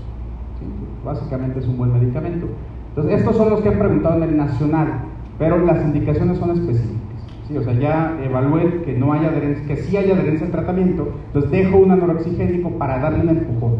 [1.04, 2.46] Básicamente es un buen medicamento.
[2.90, 5.02] Entonces, estos son los que han preguntado en el nacional,
[5.38, 6.98] pero las indicaciones son específicas.
[7.46, 7.56] ¿sí?
[7.56, 11.50] O sea, ya evalué que, no haya adherencia, que sí hay adherencia al tratamiento, entonces
[11.50, 13.76] dejo un anoroxigénico para darle un empujón.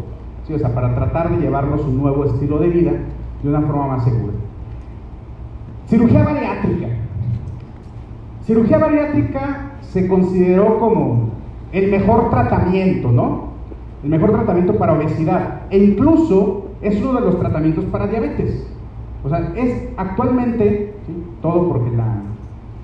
[0.47, 0.53] ¿sí?
[0.53, 2.91] O sea, para tratar de llevarlo a su nuevo estilo de vida
[3.43, 4.33] de una forma más segura.
[5.87, 6.87] Cirugía bariátrica.
[8.45, 11.29] Cirugía bariátrica se consideró como
[11.71, 13.49] el mejor tratamiento, ¿no?
[14.03, 15.61] El mejor tratamiento para obesidad.
[15.69, 18.65] E incluso es uno de los tratamientos para diabetes.
[19.23, 20.93] O sea, es actualmente,
[21.41, 21.91] todo porque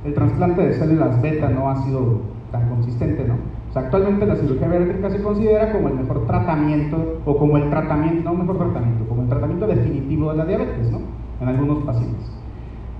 [0.03, 2.19] el trasplante de células beta no ha sido
[2.51, 3.35] tan consistente, ¿no?
[3.69, 7.69] O sea, actualmente la cirugía bariátrica se considera como el mejor tratamiento, o como el
[7.69, 10.99] tratamiento, no mejor tratamiento, como el tratamiento definitivo de la diabetes, ¿no?
[11.41, 12.31] En algunos pacientes.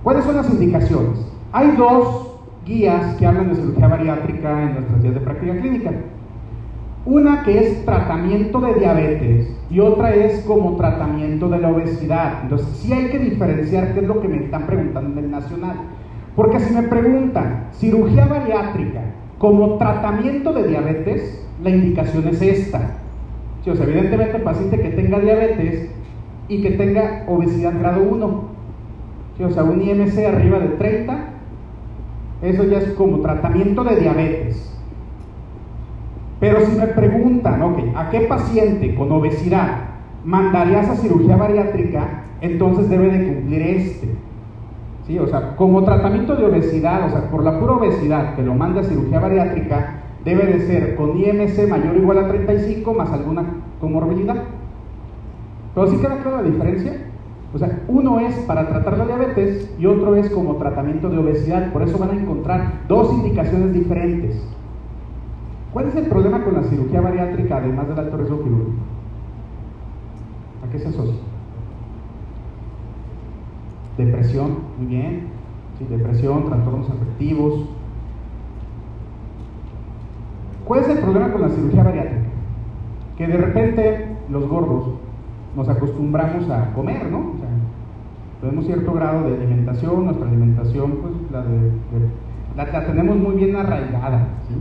[0.02, 1.32] ¿Cuáles son las indicaciones?
[1.52, 2.35] Hay dos
[2.66, 5.92] guías que hablan de cirugía bariátrica en nuestras guías de práctica clínica.
[7.06, 12.40] Una que es tratamiento de diabetes y otra es como tratamiento de la obesidad.
[12.42, 15.76] Entonces, sí hay que diferenciar qué es lo que me están preguntando en el nacional.
[16.34, 19.02] Porque si me preguntan cirugía bariátrica
[19.38, 22.96] como tratamiento de diabetes, la indicación es esta.
[23.66, 25.90] o sea, evidentemente paciente que tenga diabetes
[26.48, 28.26] y que tenga obesidad grado 1,
[29.44, 31.35] o sea, un IMC arriba de 30,
[32.42, 34.72] eso ya es como tratamiento de diabetes.
[36.38, 39.84] Pero si me preguntan, ok, ¿a qué paciente con obesidad
[40.24, 42.24] mandarías a cirugía bariátrica?
[42.40, 44.14] Entonces debe de cumplir este.
[45.06, 45.18] ¿Sí?
[45.18, 48.82] O sea, como tratamiento de obesidad, o sea, por la pura obesidad que lo manda
[48.82, 53.44] a cirugía bariátrica, debe de ser con IMC mayor o igual a 35 más alguna
[53.80, 54.42] comorbilidad.
[55.74, 57.05] Pero sí queda clara la diferencia.
[57.56, 61.72] O sea, uno es para tratar la diabetes y otro es como tratamiento de obesidad.
[61.72, 64.46] Por eso van a encontrar dos indicaciones diferentes.
[65.72, 68.72] ¿Cuál es el problema con la cirugía bariátrica además del alto riesgo quirúrgico?
[70.66, 71.14] ¿A qué se asocia?
[73.96, 75.28] Depresión, muy bien.
[75.78, 77.70] Sí, depresión, trastornos afectivos.
[80.66, 82.26] ¿Cuál es el problema con la cirugía bariátrica?
[83.16, 84.90] Que de repente los gordos
[85.56, 87.45] nos acostumbramos a comer, ¿no?
[88.40, 91.70] Tenemos cierto grado de alimentación, nuestra alimentación, pues la, de,
[92.56, 94.54] la, tenemos muy bien arraigada, ¿sí?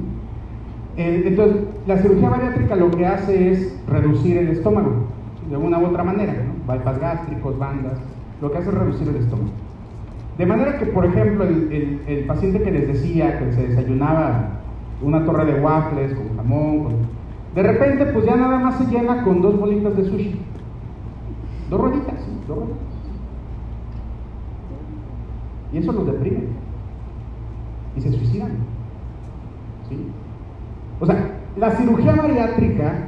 [0.97, 5.07] Eh, entonces, la cirugía bariátrica lo que hace es reducir el estómago,
[5.49, 6.73] de una u otra manera, ¿no?
[6.73, 7.99] Bypass gástricos, bandas,
[8.41, 9.51] lo que hace es reducir el estómago.
[10.37, 14.49] De manera que, por ejemplo, el, el, paciente que les decía que se desayunaba
[15.01, 16.87] una torre de waffles con jamón,
[17.53, 20.41] de repente, pues ya nada más se llena con dos bolitas de sushi.
[21.69, 22.15] Dos rueditas,
[22.47, 22.94] dos rueditas.
[25.71, 26.43] Y eso los deprime.
[27.95, 28.51] Y se suicidan.
[29.89, 29.97] ¿Sí?
[30.99, 33.07] O sea, la cirugía bariátrica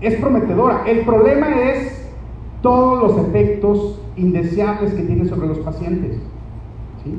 [0.00, 0.84] es prometedora.
[0.86, 2.10] El problema es
[2.60, 6.16] todos los efectos indeseables que tiene sobre los pacientes.
[7.04, 7.14] ¿Sí?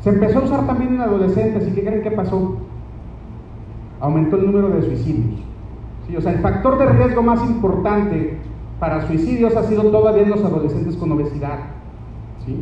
[0.00, 1.68] Se empezó a usar también en adolescentes.
[1.68, 2.56] ¿Y qué creen que pasó?
[4.00, 5.40] Aumentó el número de suicidios.
[6.06, 6.16] ¿Sí?
[6.16, 8.38] O sea, el factor de riesgo más importante
[8.78, 11.58] para suicidios ha sido todavía en los adolescentes con obesidad.
[12.44, 12.56] ¿sí?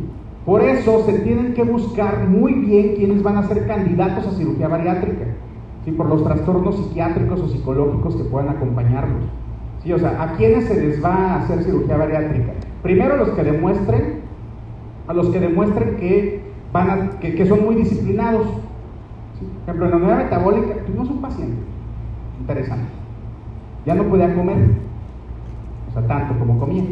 [0.45, 4.67] Por eso se tienen que buscar muy bien quiénes van a ser candidatos a cirugía
[4.67, 5.25] bariátrica,
[5.83, 5.91] ¿sí?
[5.91, 9.25] por los trastornos psiquiátricos o psicológicos que puedan acompañarlos.
[9.83, 9.91] ¿sí?
[9.91, 12.53] O sea, ¿a quiénes se les va a hacer cirugía bariátrica?
[12.81, 14.21] Primero los que demuestren,
[15.07, 18.47] a los que demuestren que, van que, son muy disciplinados.
[18.47, 21.61] Por ejemplo, en la unidad metabólica tuvimos un paciente
[22.39, 22.89] interesante.
[23.85, 24.57] Ya no podía comer,
[25.89, 26.83] o sea, tanto como comía.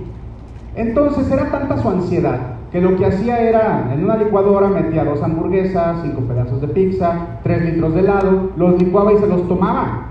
[0.75, 5.21] Entonces era tanta su ansiedad que lo que hacía era, en una licuadora metía dos
[5.23, 10.05] hamburguesas, cinco pedazos de pizza, tres litros de helado, los licuaba y se los tomaba.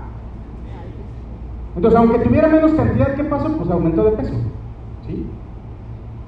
[1.75, 3.55] Entonces, aunque tuviera menos cantidad, ¿qué pasó?
[3.55, 4.33] Pues aumentó de peso.
[5.05, 5.25] ¿sí?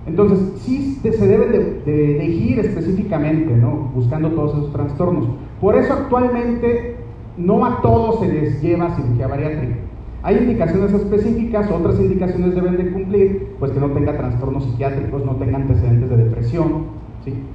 [0.05, 3.89] Entonces, sí se debe de, de elegir específicamente, ¿no?
[3.95, 5.25] Buscando todos esos trastornos.
[5.59, 6.97] Por eso actualmente
[7.37, 9.88] no a todos se les lleva cirugía bariátrica.
[10.21, 15.35] Hay indicaciones específicas, otras indicaciones deben de cumplir, pues que no tenga trastornos psiquiátricos, no
[15.35, 16.99] tenga antecedentes de depresión,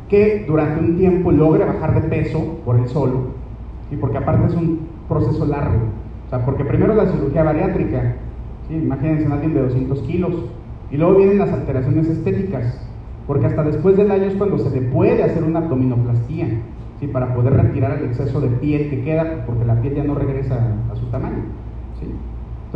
[0.09, 3.29] que durante un tiempo logre bajar de peso por el solo,
[3.91, 3.97] ¿sí?
[3.97, 5.79] porque aparte es un proceso largo,
[6.27, 8.15] o sea, porque primero la cirugía bariátrica,
[8.69, 8.75] ¿sí?
[8.75, 10.33] imagínense en alguien de 200 kilos,
[10.91, 12.89] y luego vienen las alteraciones estéticas,
[13.27, 16.49] porque hasta después del año es cuando se le puede hacer una abdominoplastía,
[17.13, 20.77] para poder retirar el exceso de piel que queda, porque la piel ya no regresa
[20.91, 21.43] a su tamaño.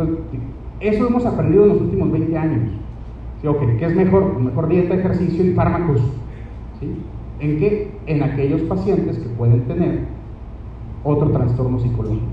[0.05, 0.39] ¿Sí?
[0.79, 2.71] eso hemos aprendido en los últimos 20 años.
[3.41, 3.47] ¿Sí?
[3.77, 4.39] ¿qué es mejor?
[4.39, 6.01] Mejor dieta, ejercicio y fármacos.
[7.39, 7.91] ¿En qué?
[8.05, 9.99] En aquellos pacientes que pueden tener
[11.03, 12.25] otro trastorno psicológico.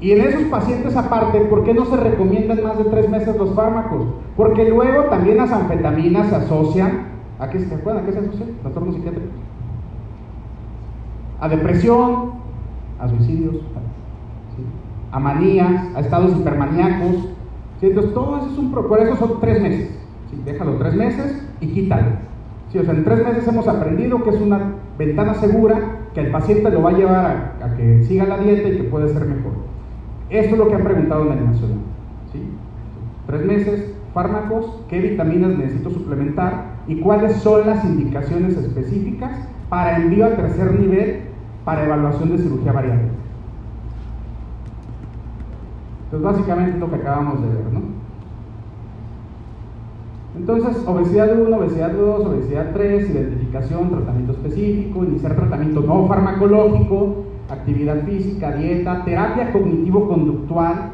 [0.00, 3.54] Y en esos pacientes aparte, ¿por qué no se recomiendan más de tres meses los
[3.54, 4.06] fármacos?
[4.36, 8.02] Porque luego también las anfetaminas se asocian, ¿a qué se acuerdan?
[8.02, 8.48] ¿A qué se asocian?
[8.62, 9.30] Trastornos psiquiátricos.
[11.40, 12.32] A depresión,
[12.98, 13.95] a suicidios, a
[15.20, 17.28] manías, a estados hipermaníacos.
[17.80, 18.70] Entonces, todo eso es un...
[18.72, 19.90] Por eso son tres meses.
[20.44, 22.06] Déjalo tres meses y quítalo.
[22.70, 25.78] sea, en tres meses hemos aprendido que es una ventana segura,
[26.14, 29.08] que el paciente lo va a llevar a, que siga la dieta y que puede
[29.08, 29.52] ser mejor.
[30.30, 31.78] Esto es lo que han preguntado en el nacional.
[33.26, 39.32] Tres meses, fármacos, qué vitaminas necesito suplementar y cuáles son las indicaciones específicas
[39.68, 41.22] para envío al tercer nivel
[41.64, 43.08] para evaluación de cirugía variable.
[46.16, 47.80] Entonces, básicamente lo que acabamos de ver, ¿no?
[50.36, 58.02] Entonces, obesidad 1, obesidad 2, obesidad 3, identificación, tratamiento específico, iniciar tratamiento no farmacológico, actividad
[58.04, 60.92] física, dieta, terapia cognitivo-conductual,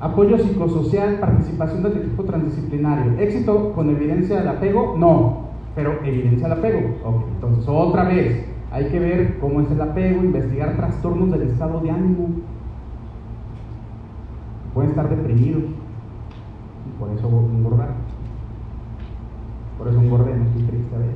[0.00, 3.18] apoyo psicosocial, participación del equipo transdisciplinario.
[3.18, 4.96] ¿Éxito con evidencia del apego?
[4.98, 6.78] No, pero evidencia del apego.
[7.34, 11.90] entonces, otra vez, hay que ver cómo es el apego, investigar trastornos del estado de
[11.90, 12.28] ánimo.
[14.74, 17.94] Pueden estar deprimidos, y por eso engordar.
[19.78, 21.08] Por eso engordé, no estoy triste a ver.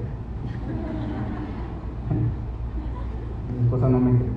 [3.58, 4.30] Mi esposa no me cree,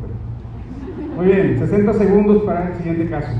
[1.16, 3.32] Muy bien, 60 segundos para el siguiente caso.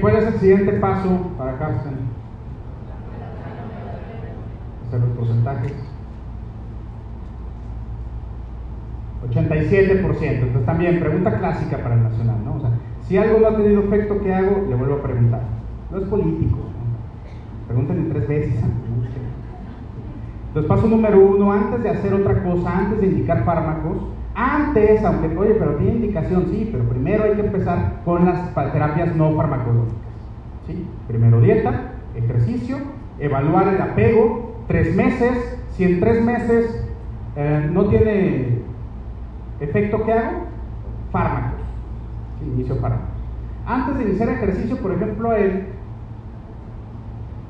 [0.00, 1.94] ¿Cuál es el siguiente paso para Carsten?
[4.86, 5.72] Hacer los porcentajes.
[9.30, 10.22] 87%.
[10.22, 12.54] Entonces también, pregunta clásica para el nacional, ¿no?
[12.56, 12.70] O sea,
[13.02, 14.66] si algo no ha tenido efecto, ¿qué hago?
[14.68, 15.42] Le vuelvo a preguntar.
[15.90, 16.56] No es político.
[16.56, 17.66] ¿no?
[17.66, 18.64] Pregúntenle tres veces.
[20.48, 25.34] Entonces, paso número uno, antes de hacer otra cosa, antes de indicar fármacos, antes, aunque,
[25.34, 29.96] oye, pero tiene indicación, sí, pero primero hay que empezar con las terapias no farmacológicas.
[30.66, 30.86] ¿sí?
[31.08, 32.76] Primero dieta, ejercicio,
[33.18, 35.58] evaluar el apego, tres meses.
[35.70, 36.86] Si en tres meses
[37.34, 38.58] eh, no tiene
[39.60, 40.44] efecto, ¿qué hago?
[41.10, 41.60] Fármacos.
[42.42, 43.06] Inicio fármacos.
[43.66, 45.64] Antes de iniciar ejercicio, por ejemplo, el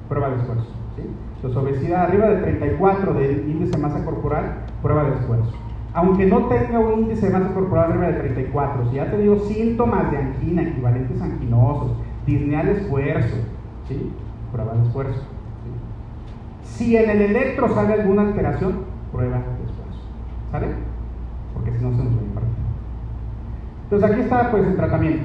[0.09, 0.71] prueba de esfuerzo.
[0.95, 1.03] ¿sí?
[1.35, 5.66] Entonces, obesidad arriba de 34 del índice de masa corporal, prueba de esfuerzo
[5.97, 10.11] aunque no tenga un índice de masa corporal arriba de 34, si ha tenido síntomas
[10.11, 11.93] de angina, equivalentes anginosos,
[12.27, 13.37] disnea de esfuerzo,
[13.89, 14.13] ¿sí?
[14.53, 15.23] prueba de esfuerzo.
[16.65, 18.81] Si en el electro sale alguna alteración,
[19.11, 20.03] prueba de esfuerzo.
[20.53, 20.67] ¿Sale?
[21.55, 22.53] Porque si no se nos va a impartir.
[23.85, 25.25] Entonces aquí está pues el tratamiento.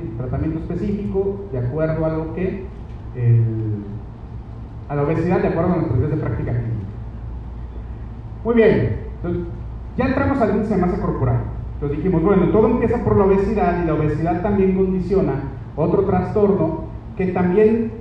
[0.00, 2.64] El tratamiento específico de acuerdo a lo que
[4.88, 6.86] a la obesidad de acuerdo a nuestros días de práctica clínica.
[8.44, 9.00] Muy bien.
[9.16, 9.42] Entonces,
[9.96, 11.40] ya entramos al índice de masa corporal.
[11.74, 15.34] Entonces dijimos, bueno, todo empieza por la obesidad y la obesidad también condiciona
[15.76, 16.84] otro trastorno
[17.16, 17.92] que también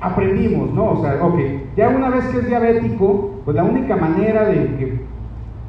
[0.00, 0.92] aprendimos, ¿no?
[0.92, 1.38] O sea, ok,
[1.76, 5.00] ya una vez que es diabético, pues la única manera de que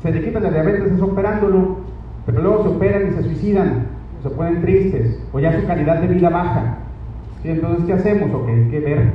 [0.02, 1.78] se le quita la diabetes es operándolo,
[2.26, 3.88] pero luego se operan y se suicidan,
[4.22, 6.78] se ponen tristes, o ya su calidad de vida baja.
[7.42, 7.50] ¿Sí?
[7.50, 8.30] Entonces, ¿qué hacemos?
[8.34, 9.14] Ok, hay que ver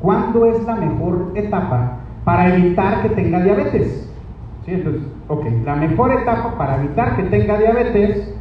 [0.00, 4.10] cuándo es la mejor etapa para evitar que tenga diabetes.
[4.66, 4.72] ¿Sí?
[4.72, 5.02] Entonces,
[5.32, 8.34] Ok, la mejor etapa para evitar que tenga diabetes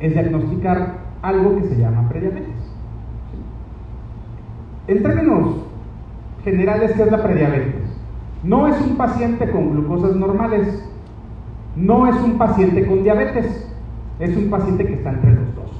[0.00, 2.74] es diagnosticar algo que se llama prediabetes.
[4.86, 5.66] En términos
[6.42, 7.82] generales, ¿qué es la prediabetes?
[8.42, 10.88] No es un paciente con glucosas normales,
[11.76, 13.70] no es un paciente con diabetes,
[14.18, 15.72] es un paciente que está entre los dos.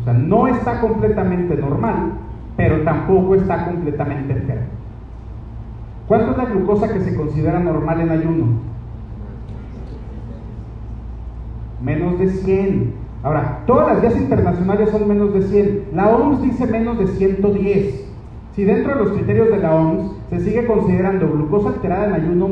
[0.00, 2.12] O sea, no está completamente normal,
[2.56, 4.77] pero tampoco está completamente enfermo.
[6.08, 8.46] ¿Cuánto es la glucosa que se considera normal en ayuno?
[11.82, 12.94] Menos de 100.
[13.22, 15.88] Ahora, todas las guías internacionales son menos de 100.
[15.94, 18.06] La OMS dice menos de 110.
[18.54, 22.48] Si dentro de los criterios de la OMS se sigue considerando glucosa alterada en ayuno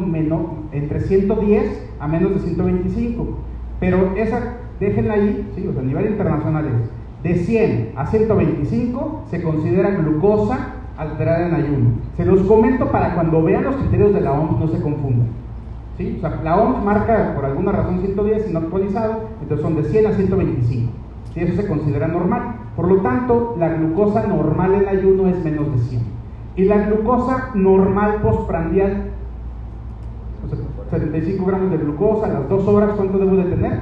[0.73, 3.27] entre 110 a menos de 125,
[3.81, 5.67] pero esa, déjenla ahí, ¿sí?
[5.67, 6.91] o sea, a nivel internacional es
[7.23, 11.91] de 100 a 125 se considera glucosa alterada en ayuno.
[12.17, 15.29] Se los comento para cuando vean los criterios de la OMS no se confundan.
[15.97, 16.15] ¿sí?
[16.19, 19.85] O sea, la OMS marca por alguna razón 110 y no actualizado, entonces son de
[19.85, 20.93] 100 a 125.
[21.35, 21.41] ¿sí?
[21.41, 22.57] Eso se considera normal.
[22.75, 26.03] Por lo tanto, la glucosa normal en ayuno es menos de 100.
[26.57, 29.11] Y la glucosa normal postprandial,
[30.91, 33.81] 75 gramos de glucosa a las 2 horas, ¿cuánto debo de tener?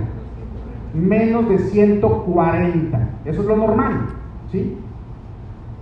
[0.94, 3.08] Menos de 140.
[3.24, 4.06] Eso es lo normal.
[4.50, 4.76] ¿sí?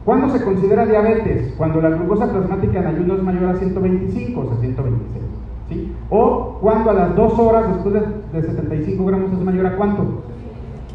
[0.04, 1.54] ¿Cuándo se considera diabetes?
[1.56, 5.24] Cuando la glucosa plasmática en ayuno es mayor a 125, o sea, 126.
[5.68, 5.92] ¿sí?
[6.10, 10.22] O cuando a las 2 horas después de, de 75 gramos es mayor a cuánto?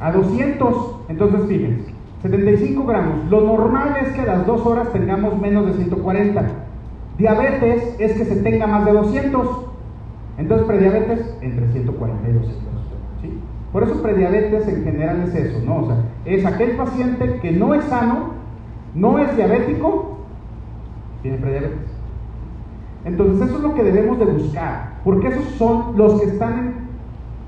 [0.01, 0.95] A 200.
[1.07, 3.29] Entonces, fíjense, 75 gramos.
[3.29, 6.43] Lo normal es que a las 2 horas tengamos menos de 140.
[7.17, 9.47] Diabetes es que se tenga más de 200.
[10.37, 12.63] Entonces, prediabetes entre 140 y 200.
[13.21, 13.39] ¿sí?
[13.71, 15.77] Por eso, prediabetes en general es eso, ¿no?
[15.77, 18.36] O sea, es aquel paciente que no es sano
[18.97, 20.17] no es diabético,
[21.21, 21.91] tiene prediabetes.
[23.05, 26.73] Entonces eso es lo que debemos de buscar, porque esos son los que están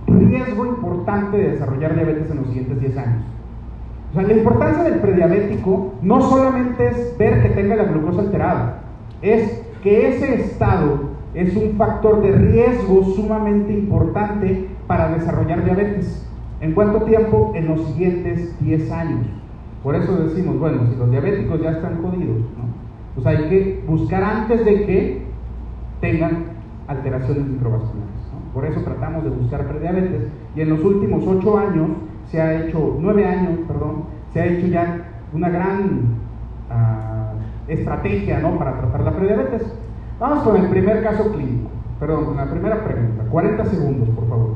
[0.07, 3.23] en riesgo importante de desarrollar diabetes en los siguientes 10 años.
[4.11, 8.81] O sea, la importancia del prediabético no solamente es ver que tenga la glucosa alterada,
[9.21, 16.25] es que ese estado es un factor de riesgo sumamente importante para desarrollar diabetes.
[16.61, 17.53] ¿En cuánto tiempo?
[17.55, 19.27] En los siguientes 10 años.
[19.83, 22.69] Por eso decimos, bueno, si los diabéticos ya están jodidos, ¿no?
[23.15, 25.21] pues hay que buscar antes de que
[26.01, 26.45] tengan
[26.87, 28.19] alteraciones microvasculares.
[28.53, 30.27] Por eso tratamos de buscar prediabetes.
[30.55, 31.89] Y en los últimos ocho años
[32.25, 36.17] se ha hecho, nueve años, perdón, se ha hecho ya una gran
[36.69, 39.73] uh, estrategia para tratar la prediabetes.
[40.19, 41.69] Vamos con el primer caso clínico.
[41.99, 43.23] Perdón, con la primera pregunta.
[43.29, 44.55] 40 segundos, por favor.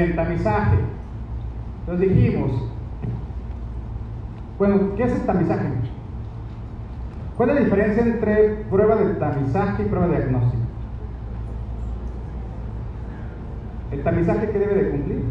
[0.00, 0.78] Bien, tamizaje.
[1.80, 2.52] Entonces dijimos,
[4.58, 5.68] bueno, ¿qué es el tamizaje?
[7.36, 10.62] ¿Cuál es la diferencia entre prueba de tamizaje y prueba de diagnóstico?
[13.92, 15.22] ¿El tamizaje qué debe de cumplir?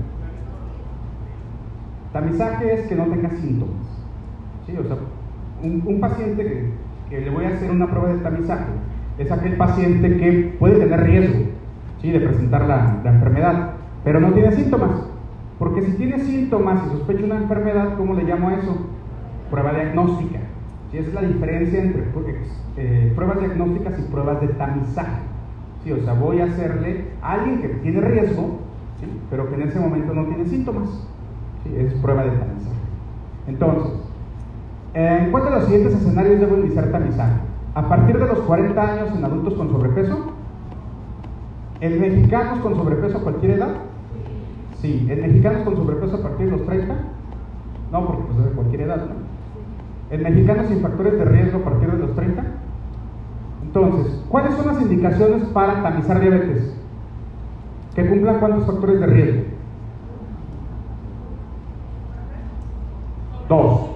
[2.13, 3.87] Tamizaje es que no tenga síntomas.
[4.67, 4.77] ¿sí?
[4.77, 4.97] O sea,
[5.63, 6.73] un, paciente que,
[7.09, 8.71] que, le voy a hacer una prueba de tamizaje
[9.17, 11.45] es aquel paciente que puede tener riesgo
[12.01, 12.11] ¿sí?
[12.11, 15.09] de presentar la enfermedad pero no tiene síntomas.
[15.59, 18.77] Porque si tiene síntomas y sospecha una enfermedad, ¿cómo le llamo a eso?
[19.51, 20.39] Prueba diagnóstica.
[20.89, 20.97] ¿Sí?
[20.97, 22.05] Esa es la diferencia entre
[22.77, 25.21] eh, pruebas diagnósticas y pruebas de tamizaje.
[25.83, 25.91] ¿Sí?
[25.91, 28.59] O sea, voy a hacerle a alguien que tiene riesgo,
[29.01, 29.07] ¿sí?
[29.29, 30.89] pero que en ese momento no tiene síntomas.
[31.63, 31.75] ¿Sí?
[31.75, 32.79] Es prueba de tamizaje.
[33.47, 33.93] Entonces,
[34.93, 37.33] en cuanto a los siguientes escenarios debo iniciar tamizaje.
[37.75, 40.31] A partir de los 40 años en adultos con sobrepeso,
[41.81, 43.88] ¿en mexicanos con sobrepeso a cualquier edad?
[44.81, 45.07] Sí.
[45.09, 46.95] ¿En mexicanos con sobrepeso a partir de los 30?
[47.91, 50.15] No, porque pues es de cualquier edad, ¿no?
[50.15, 52.43] ¿En mexicanos sin factores de riesgo a partir de los 30?
[53.63, 56.73] Entonces, ¿cuáles son las indicaciones para tamizar diabetes?
[57.93, 59.41] Que cumplan cuántos factores de riesgo?
[63.47, 63.89] Dos.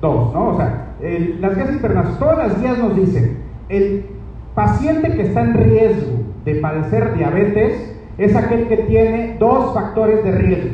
[0.00, 0.48] Dos, ¿no?
[0.48, 0.94] O sea,
[1.40, 4.06] las guías internacionales, todas las guías nos dicen, el
[4.54, 6.12] paciente que está en riesgo
[6.44, 10.70] de padecer diabetes es aquel que tiene dos factores de riesgo.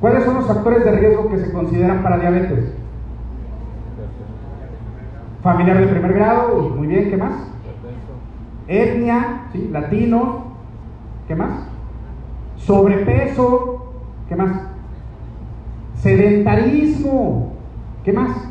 [0.00, 2.74] ¿Cuáles son los factores de riesgo que se consideran para diabetes?
[5.42, 7.34] Familiar de primer grado, muy bien, ¿qué más?
[8.68, 9.68] Etnia, ¿sí?
[9.72, 10.44] latino,
[11.26, 11.66] ¿qué más?
[12.56, 13.72] Sobrepeso,
[14.32, 14.62] ¿Qué más?
[15.96, 17.52] Sedentarismo.
[18.02, 18.48] ¿Qué más?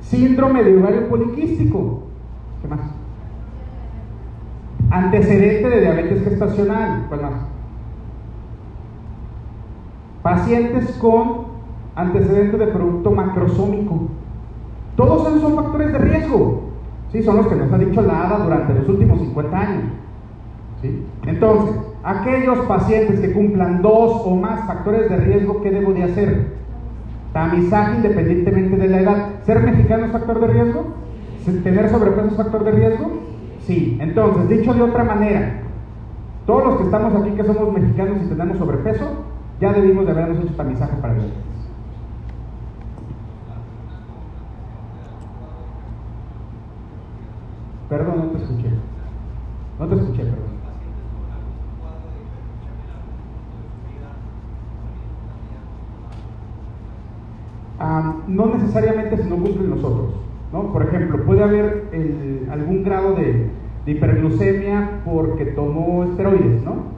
[0.00, 2.04] Síndrome de ovario poliquístico.
[2.62, 2.95] ¿Qué más?
[4.90, 7.06] Antecedente de diabetes gestacional.
[7.08, 7.32] ¿Cuál más?
[10.22, 11.46] Pacientes con
[11.94, 14.08] antecedente de producto macrosómico.
[14.96, 16.62] Todos esos son factores de riesgo.
[17.12, 19.84] Sí, son los que nos ha dicho la ADA durante los últimos 50 años.
[20.82, 21.04] ¿Sí?
[21.26, 26.56] Entonces, aquellos pacientes que cumplan dos o más factores de riesgo, ¿qué debo de hacer?
[27.32, 29.28] Tamizaje independientemente de la edad.
[29.44, 30.84] ¿Ser mexicano es factor de riesgo?
[31.62, 33.25] ¿Tener sobrepeso es factor de riesgo?
[33.66, 33.98] Sí.
[34.00, 35.60] Entonces, dicho de otra manera,
[36.46, 39.24] todos los que estamos aquí que somos mexicanos y tenemos sobrepeso,
[39.60, 41.42] ya debimos de habernos hecho tamizaje para diabetes.
[47.88, 48.70] Perdón, no te escuché.
[49.78, 50.56] No te escuché, perdón.
[57.78, 60.25] Ah, no necesariamente si no cumplen los otros.
[60.52, 60.72] ¿No?
[60.72, 61.84] Por ejemplo, puede haber
[62.50, 63.50] algún grado de,
[63.84, 66.96] de, hiperglucemia porque tomó esteroides, ¿no?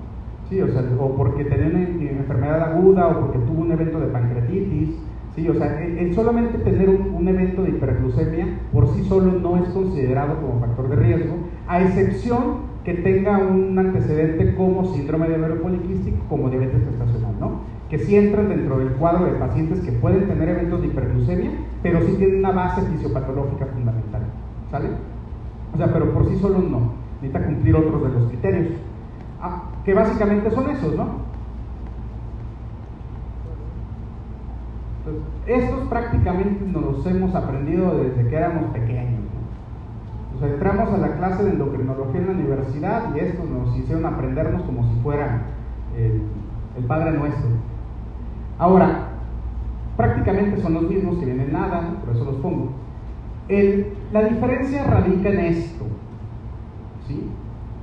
[0.49, 4.07] Sí, o, sea, o porque tenía una enfermedad aguda o porque tuvo un evento de
[4.07, 4.97] pancreatitis
[5.39, 9.69] Sí, o sea, el, solamente tener un, evento de hiperglucemia por sí solo no es
[9.69, 11.37] considerado como factor de riesgo,
[11.69, 17.61] a excepción que tenga un antecedente como síndrome de poliquístico, como diabetes gestacional, ¿no?
[17.89, 21.51] Que sí entran dentro del cuadro de pacientes que pueden tener eventos de hiperglucemia,
[21.82, 24.22] pero sí tienen una base fisiopatológica fundamental,
[24.70, 24.89] ¿sale?
[25.74, 28.68] O sea, pero por sí solo no, necesita cumplir otros de los criterios,
[29.41, 31.28] ah, que básicamente son esos, ¿no?
[35.47, 39.20] estos prácticamente nos los hemos aprendido desde que éramos pequeños.
[40.41, 40.47] ¿no?
[40.47, 44.84] entramos a la clase de endocrinología en la universidad y estos nos hicieron aprendernos como
[44.84, 45.43] si fuera
[45.97, 46.22] el,
[46.86, 47.49] Padre Nuestro.
[48.59, 49.09] Ahora,
[49.97, 52.71] prácticamente son los mismos que vienen nada, por eso los pongo.
[54.13, 55.85] la diferencia radica en esto.
[57.07, 57.29] ¿sí?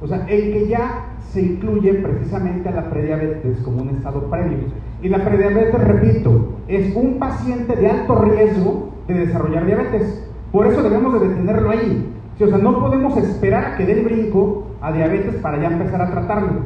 [0.01, 4.59] O sea, el que ya se incluye precisamente a la prediabetes como un estado previo.
[5.01, 10.27] Y la prediabetes, repito, es un paciente de alto riesgo de desarrollar diabetes.
[10.51, 12.13] Por eso debemos de detenerlo ahí.
[12.39, 16.01] o sea, no podemos esperar a que dé el brinco a diabetes para ya empezar
[16.01, 16.61] a tratarlo.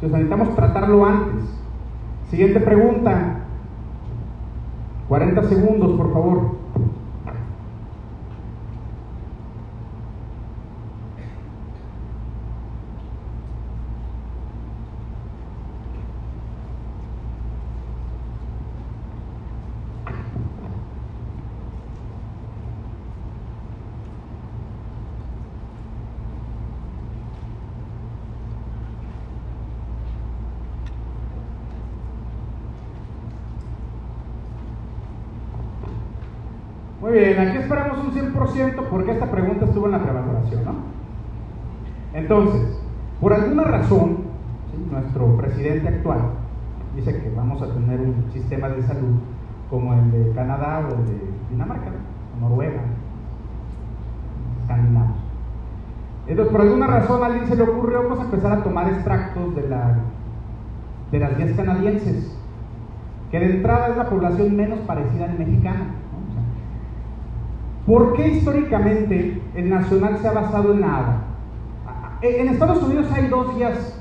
[0.00, 1.61] Sea, necesitamos tratarlo antes.
[2.32, 3.40] Siguiente pregunta.
[5.06, 6.61] 40 segundos, por favor.
[37.12, 40.74] Bien, aquí esperamos un 100% porque esta pregunta estuvo en la prevaloración, ¿no?
[42.14, 42.78] Entonces,
[43.20, 44.18] por alguna razón,
[44.90, 46.18] nuestro presidente actual
[46.96, 49.18] dice que vamos a tener un sistema de salud
[49.70, 51.90] como el de Canadá o el de Dinamarca,
[52.36, 52.82] o Noruega,
[54.62, 55.16] escandinavos.
[56.26, 59.96] Entonces, por alguna razón a alguien se le ocurrió empezar a tomar extractos de, la,
[61.10, 62.36] de las 10 canadienses,
[63.30, 66.01] que de entrada es la población menos parecida al mexicano.
[67.86, 71.24] ¿Por qué históricamente el nacional se ha basado en nada?
[72.22, 74.00] En Estados Unidos hay dos guías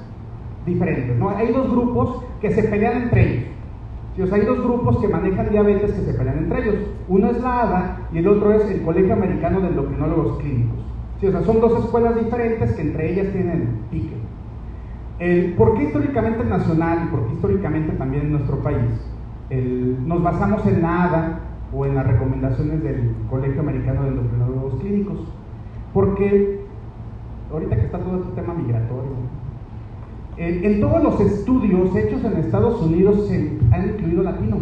[0.65, 1.29] diferentes, ¿no?
[1.31, 3.47] Hay dos grupos que se pelean entre ellos.
[4.21, 6.75] O sea, hay dos grupos que manejan diabetes que se pelean entre ellos.
[7.07, 10.77] Uno es la ADA y el otro es el Colegio Americano de Endocrinólogos Clínicos.
[11.17, 14.15] O sea, son dos escuelas diferentes que entre ellas tienen pique.
[15.55, 19.07] ¿Por qué históricamente el nacional y por qué históricamente también en nuestro país
[20.05, 21.39] nos basamos en la ADA
[21.73, 25.19] o en las recomendaciones del Colegio Americano de Endocrinólogos Clínicos.
[25.93, 26.61] Porque
[27.51, 29.11] ahorita que está todo este tema migratorio,
[30.37, 34.61] en, todos los estudios hechos en Estados Unidos se han incluido latinos.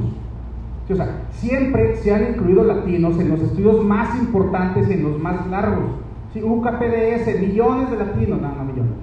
[0.90, 5.20] O sea, siempre se han incluido latinos en los estudios más importantes y en los
[5.20, 5.92] más largos.
[6.34, 8.94] Sí, UKPDS, millones de latinos, no, no millones,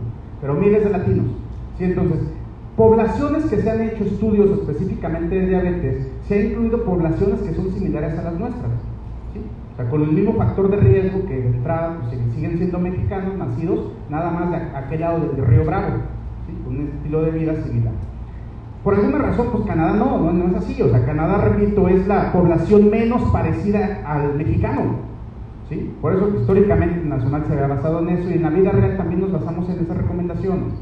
[0.40, 1.26] pero miles de latinos.
[1.78, 1.84] ¿sí?
[1.84, 2.18] Entonces,
[2.76, 7.70] poblaciones que se han hecho estudios específicamente de diabetes, se han incluido poblaciones que son
[7.72, 8.70] similares a las nuestras.
[9.72, 13.36] O sea, con el mismo factor de riesgo que de entrada pues, siguen siendo mexicanos
[13.36, 15.96] nacidos nada más de aquel lado del Río Bravo,
[16.64, 17.92] con un estilo de vida similar.
[18.82, 20.80] Por alguna razón, pues Canadá no, no, es así.
[20.80, 24.96] O sea, Canadá, repito, es la población menos parecida al mexicano.
[25.68, 25.92] ¿sí?
[26.00, 28.96] Por eso históricamente el nacional se había basado en eso y en la vida real
[28.96, 30.72] también nos basamos en esas recomendaciones.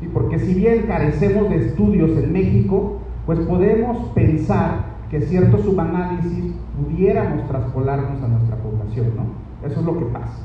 [0.00, 0.08] ¿Sí?
[0.12, 7.46] porque si bien carecemos de estudios en México, pues podemos pensar que cierto subanálisis pudiéramos
[7.48, 9.66] traspolarnos a nuestra población, ¿no?
[9.66, 10.38] Eso es lo que pasa.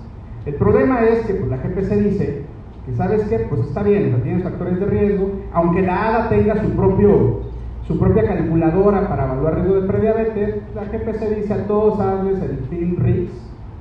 [0.45, 2.41] El problema es que pues, la GPC dice
[2.86, 3.39] que, ¿sabes qué?
[3.39, 7.41] Pues está bien, tienes factores de riesgo, aunque la ADA tenga su, propio,
[7.88, 12.58] su propia calculadora para evaluar riesgo de prediabetes, la GPC dice a todos hazles el
[12.70, 13.32] FINRIX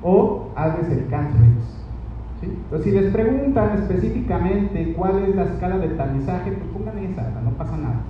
[0.03, 1.80] o hazles el CANRIX.
[2.83, 7.77] Si les preguntan específicamente cuál es la escala de tamizaje, pues pongan esa, no pasa
[7.77, 8.01] nada.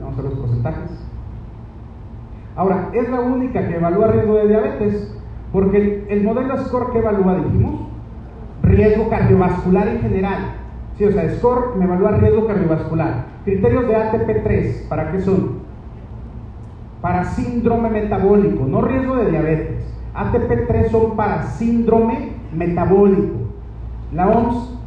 [0.00, 0.90] Vamos a los porcentajes.
[2.54, 5.18] Ahora, es la única que evalúa riesgo de diabetes,
[5.52, 7.88] porque el, modelo SCORE que evalúa, dijimos,
[8.62, 10.54] riesgo cardiovascular en general.
[10.96, 13.26] Sí, o sea, SCORE me evalúa riesgo cardiovascular.
[13.44, 15.66] Criterios de ATP3, ¿para qué son?
[17.00, 19.84] Para síndrome metabólico, no riesgo de diabetes.
[20.14, 23.34] ATP3 son para síndrome metabólico.
[24.12, 24.78] La OMS,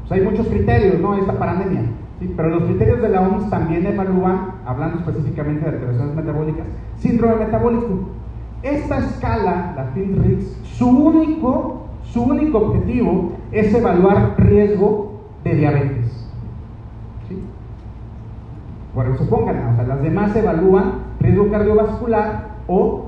[0.00, 1.16] pues hay muchos criterios, ¿no?
[1.16, 1.82] Esta para anemia.
[2.36, 6.66] Pero los criterios de la OMS también evalúan, hablando específicamente de alteraciones metabólicas,
[6.98, 7.98] síndrome metabólico.
[8.62, 16.28] Esta escala, la FINRIX, su único, su único objetivo es evaluar riesgo de diabetes.
[17.28, 17.42] ¿Sí?
[18.94, 23.06] Por eso pongan, o sea, las demás evalúan riesgo cardiovascular o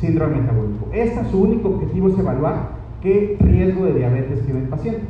[0.00, 0.86] síndrome metabólico.
[0.92, 2.73] Esta su único objetivo es evaluar
[3.04, 5.02] qué riesgo de diabetes tiene el paciente.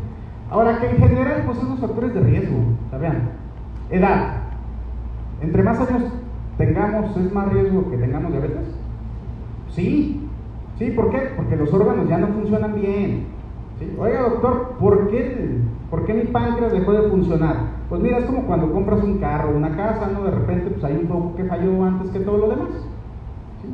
[0.50, 2.58] Ahora, que en general, pues son los factores de riesgo.
[3.00, 3.30] vean,
[3.88, 4.42] edad.
[5.40, 6.12] Entre más años
[6.58, 8.66] tengamos, ¿es más riesgo que tengamos diabetes?
[9.70, 10.28] Sí.
[10.78, 10.90] ¿Sí?
[10.90, 11.30] ¿Por qué?
[11.36, 13.26] Porque los órganos ya no funcionan bien.
[13.98, 15.58] Oiga, doctor, ¿por qué,
[15.90, 17.56] ¿por qué mi páncreas dejó de funcionar?
[17.88, 20.24] Pues mira, es como cuando compras un carro una casa, ¿no?
[20.24, 22.68] De repente, pues hay un poco que falló antes que todo lo demás.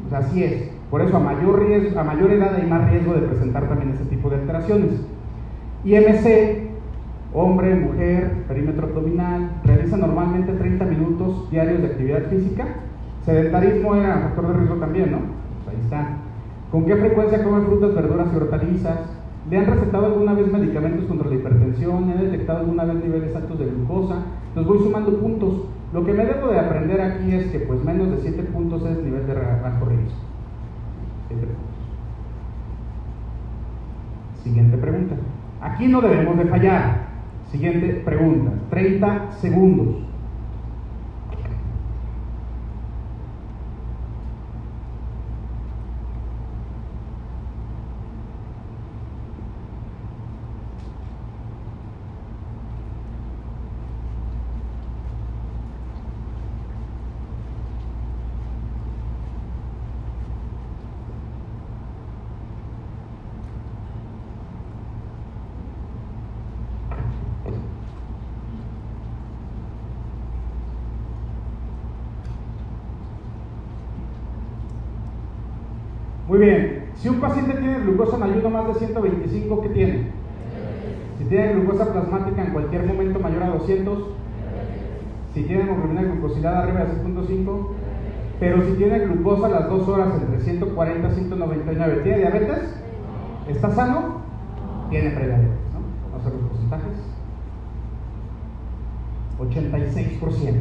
[0.09, 0.80] Pues así es.
[0.91, 5.01] Por eso a mayor, edad hay más riesgo de presentar también ese tipo de alteraciones.
[5.84, 6.70] IMC,
[7.32, 12.66] hombre, mujer, perímetro abdominal, realiza normalmente 30 minutos diarios de actividad física.
[13.24, 15.18] Sedentarismo era factor de riesgo también, ¿no?
[15.64, 16.09] Pues ahí está.
[16.72, 18.99] ¿Con qué frecuencia comen frutas, verduras y hortalizas?
[19.49, 22.07] ¿Le han recetado alguna vez medicamentos contra la hipertensión?
[22.07, 24.22] ¿Le han detectado alguna vez niveles altos de glucosa?
[24.57, 25.66] Los voy sumando puntos.
[25.93, 29.03] Lo que me debo de aprender aquí es que pues menos de 7 puntos es
[29.05, 30.30] nivel de bajo riesgo.
[34.43, 35.14] Siguiente pregunta.
[35.61, 37.09] Aquí no debemos de fallar.
[37.51, 38.53] Siguiente pregunta.
[38.70, 40.11] 30 segundos.
[76.31, 80.07] Muy bien, si un paciente tiene glucosa en ayuno más de 125, ¿qué tiene?
[81.18, 83.99] Si tiene glucosa plasmática en cualquier momento mayor a 200,
[85.34, 87.68] si tiene hemoglobina glucosilada arriba de 6.5,
[88.38, 92.74] pero si tiene glucosa a las 2 horas entre 140 y 199, ¿tiene diabetes?
[93.49, 94.20] ¿Está sano?
[94.88, 96.11] Tiene prediabetes, ¿no?
[96.11, 96.97] Vamos a ver los porcentajes.
[99.38, 100.55] 86%.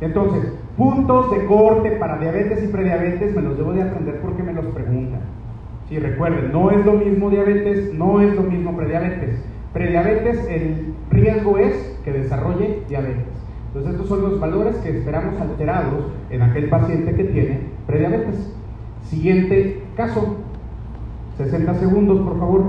[0.00, 4.52] Entonces, puntos de corte para diabetes y prediabetes me los debo de aprender porque me
[4.52, 5.20] los preguntan.
[5.92, 9.44] Si recuerden, no es lo mismo diabetes, no es lo mismo prediabetes.
[9.74, 13.26] Prediabetes, el riesgo es que desarrolle diabetes.
[13.66, 18.54] Entonces, estos son los valores que esperamos alterados en aquel paciente que tiene prediabetes.
[19.02, 20.38] Siguiente caso.
[21.36, 22.62] 60 segundos, por favor.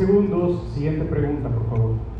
[0.00, 0.62] Segundos.
[0.72, 2.10] Siguiente pregunta, por favor.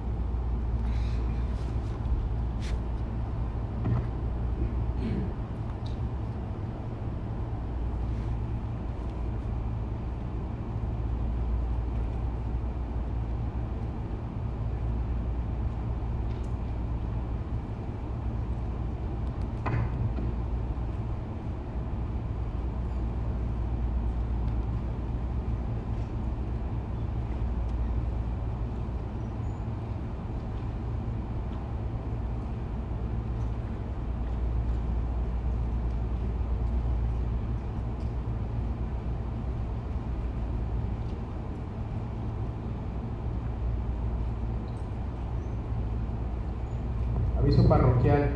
[47.41, 48.31] Aviso parroquial.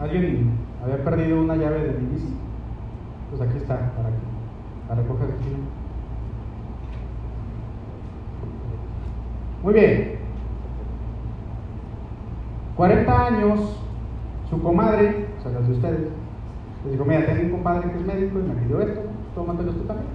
[0.00, 2.34] ¿Alguien había perdido una llave de mi bici?
[3.30, 4.08] Pues aquí está, para,
[4.88, 5.54] para recoger aquí.
[9.62, 10.14] Muy bien.
[12.76, 13.80] 40 años,
[14.50, 16.00] su comadre, o sea, las de ustedes,
[16.82, 19.02] les dijo, mira, tengo un compadre que es médico y me pidió esto,
[19.34, 20.08] tómatelo tú también.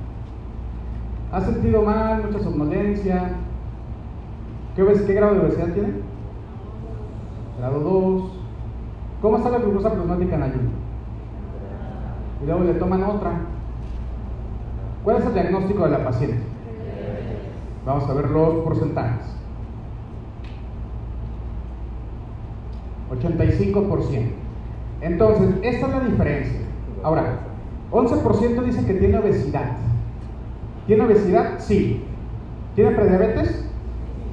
[1.32, 3.30] ¿Ha sentido mal, mucha somnolencia?
[4.76, 6.09] ¿Qué, qué grado de obesidad tiene?
[7.60, 8.24] Grado 2.
[9.22, 10.70] ¿Cómo está la glucosa plasmática en ayuno?
[12.42, 13.34] Y luego le toman otra.
[15.04, 16.40] ¿Cuál es el diagnóstico de la paciente?
[17.86, 19.36] Vamos a ver los porcentajes.
[23.12, 24.32] 85%.
[25.02, 26.62] Entonces, esta es la diferencia.
[27.04, 27.40] Ahora,
[27.92, 29.72] 11% dice que tiene obesidad.
[30.88, 31.60] ¿Tiene obesidad?
[31.60, 32.06] Sí.
[32.76, 33.66] ¿Tiene prediabetes?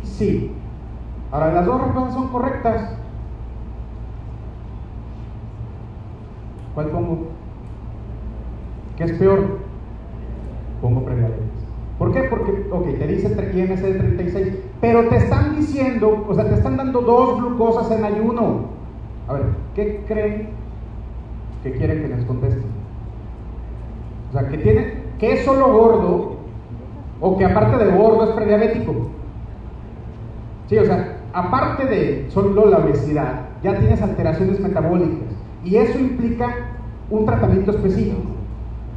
[0.04, 0.52] Sí.
[1.32, 2.96] Ahora, las dos respuestas son correctas.
[6.76, 7.16] ¿Cuál pongo?
[8.98, 9.60] ¿Qué es peor?
[10.82, 11.40] Pongo prediabetes.
[11.98, 12.24] ¿Por qué?
[12.24, 16.76] Porque, ok, te dice IMC de 36, pero te están diciendo, o sea, te están
[16.76, 18.66] dando dos glucosas en ayuno.
[19.26, 19.42] A ver,
[19.74, 20.48] ¿qué creen
[21.62, 22.60] que quieren que les conteste?
[24.28, 26.36] O sea, que tiene, que es solo gordo,
[27.22, 28.92] o que aparte de gordo es prediabético.
[30.66, 35.25] Sí, o sea, aparte de solo la obesidad, ya tienes alteraciones metabólicas
[35.66, 36.54] y eso implica
[37.10, 38.22] un tratamiento específico.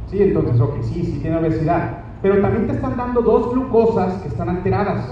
[0.06, 4.28] Sí, entonces, ok, sí, sí tiene obesidad, pero también te están dando dos glucosas que
[4.28, 5.04] están alteradas.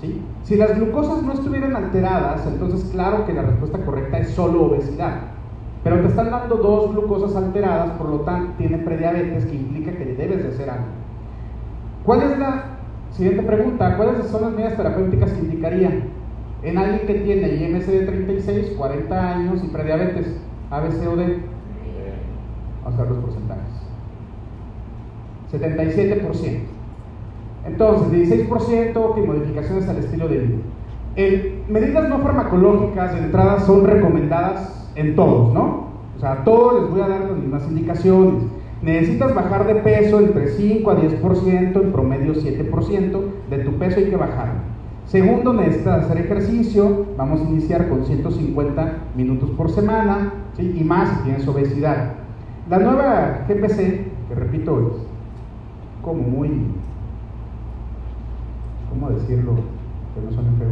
[0.00, 0.22] ¿sí?
[0.42, 5.20] Si las glucosas no estuvieran alteradas, entonces claro que la respuesta correcta es solo obesidad.
[5.82, 10.04] Pero te están dando dos glucosas alteradas, por lo tanto tiene prediabetes que implica que
[10.06, 10.86] debes de hacer algo.
[12.04, 12.64] ¿Cuál es la
[13.10, 13.96] siguiente pregunta?
[13.96, 16.14] ¿Cuáles son las medidas terapéuticas que indicarían
[16.64, 20.34] en alguien que tiene IMC de 36, 40 años y prediabetes,
[20.76, 21.38] ABC o D?
[22.82, 23.72] Vamos a ver los porcentajes.
[25.52, 26.60] 77%.
[27.66, 30.58] Entonces, 16% que modificaciones al estilo de vida.
[31.16, 35.84] El- medidas no farmacológicas de entrada son recomendadas en todos, ¿no?
[36.16, 38.44] O sea, a todos les voy a dar las mismas indicaciones.
[38.82, 44.10] Necesitas bajar de peso entre 5 a 10%, en promedio 7% de tu peso hay
[44.10, 44.73] que bajar.
[45.06, 47.06] Segundo, necesitas hacer ejercicio.
[47.16, 52.14] Vamos a iniciar con 150 minutos por semana, y más si tienes obesidad.
[52.68, 53.76] La nueva GPC,
[54.28, 55.02] que repito, es
[56.02, 56.48] como muy,
[58.90, 59.54] ¿cómo decirlo?
[60.14, 60.68] Que no suene feo.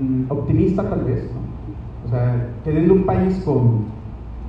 [0.00, 2.06] Mm, optimista tal vez, ¿no?
[2.06, 3.84] O sea, teniendo un país con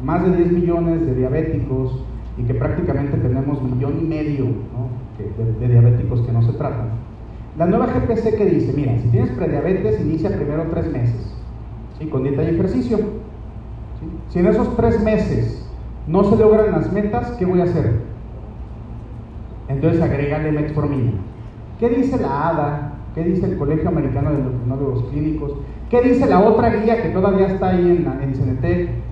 [0.04, 2.04] más de 10 millones de diabéticos
[2.38, 4.46] y que prácticamente tenemos millón y medio
[5.60, 7.11] de diabéticos que no se tratan.
[7.58, 11.34] La nueva GPC que dice, mira, si tienes prediabetes, inicia primero tres meses,
[12.00, 12.08] ¿sí?
[12.08, 12.98] con dieta y ejercicio.
[14.30, 15.70] Si en esos tres meses
[16.08, 18.08] no se logran las metas, ¿qué voy a hacer?
[19.68, 21.12] Entonces agrégale metformina.
[21.80, 22.94] ¿Qué dice la ADA?
[23.14, 25.52] ¿Qué dice el Colegio Americano de Endocrinólogos Clínicos?
[25.90, 29.04] ¿Qué dice la otra guía que todavía está ahí en, la- en CNT?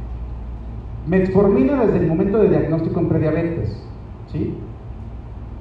[1.04, 3.92] Metformina desde el momento de diagnóstico en prediabetes.
[4.32, 4.69] ¿sí?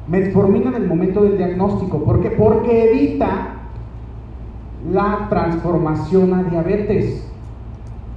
[0.08, 2.02] Metformina en el momento del diagnóstico.
[2.02, 2.30] ¿Por qué?
[2.30, 3.54] Porque evita
[4.90, 7.28] la transformación a diabetes.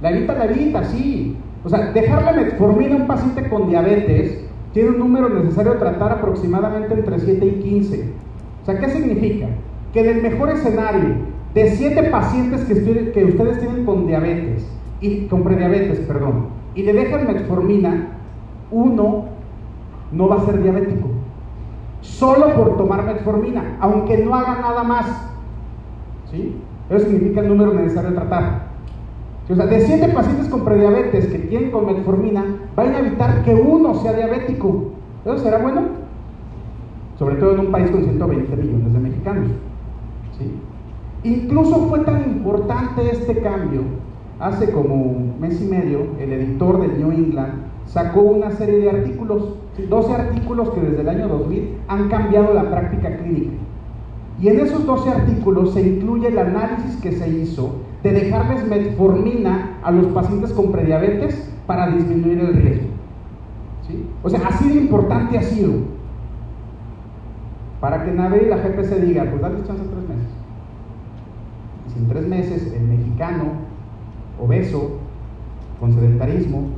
[0.00, 1.36] La evita, la evita, sí.
[1.64, 6.12] O sea, dejarle metformina a un paciente con diabetes tiene un número necesario de tratar
[6.12, 8.04] aproximadamente entre 7 y 15.
[8.62, 9.48] O sea, ¿qué significa?
[9.92, 11.16] Que en el mejor escenario,
[11.54, 14.66] de 7 pacientes que, que ustedes tienen con diabetes,
[15.02, 18.06] y con prediabetes, perdón, y le dejan metformina,
[18.70, 19.24] uno
[20.12, 21.08] no va a ser diabético.
[22.02, 25.06] Solo por tomar metformina, aunque no haga nada más.
[26.30, 26.56] ¿Sí?
[26.90, 28.72] Eso significa el número necesario de tratar.
[29.48, 32.44] O sea, de 7 pacientes con prediabetes que tienen con metformina,
[32.76, 34.92] van a evitar que uno sea diabético.
[35.24, 36.02] ¿Eso será bueno?
[37.22, 39.48] sobre todo en un país con 120 millones de mexicanos.
[41.22, 43.82] Incluso fue tan importante este cambio,
[44.40, 47.52] hace como un mes y medio, el editor del New England
[47.86, 52.70] sacó una serie de artículos, 12 artículos que desde el año 2000 han cambiado la
[52.70, 53.52] práctica clínica.
[54.40, 59.78] Y en esos 12 artículos se incluye el análisis que se hizo de dejarles metformina
[59.82, 62.92] a los pacientes con prediabetes para disminuir el riesgo.
[64.22, 65.72] O sea, así de importante ha sido.
[67.80, 70.32] Para que NAVE y la GPC diga, pues dale chance tres meses.
[71.86, 73.44] Y si en tres meses el mexicano
[74.40, 74.98] obeso,
[75.80, 76.68] con sedentarismo,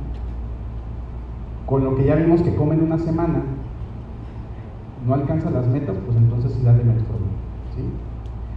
[1.65, 3.41] con lo que ya vimos que comen una semana,
[5.05, 7.31] no alcanza las metas, pues entonces sí dale metformina.
[7.75, 7.83] ¿sí?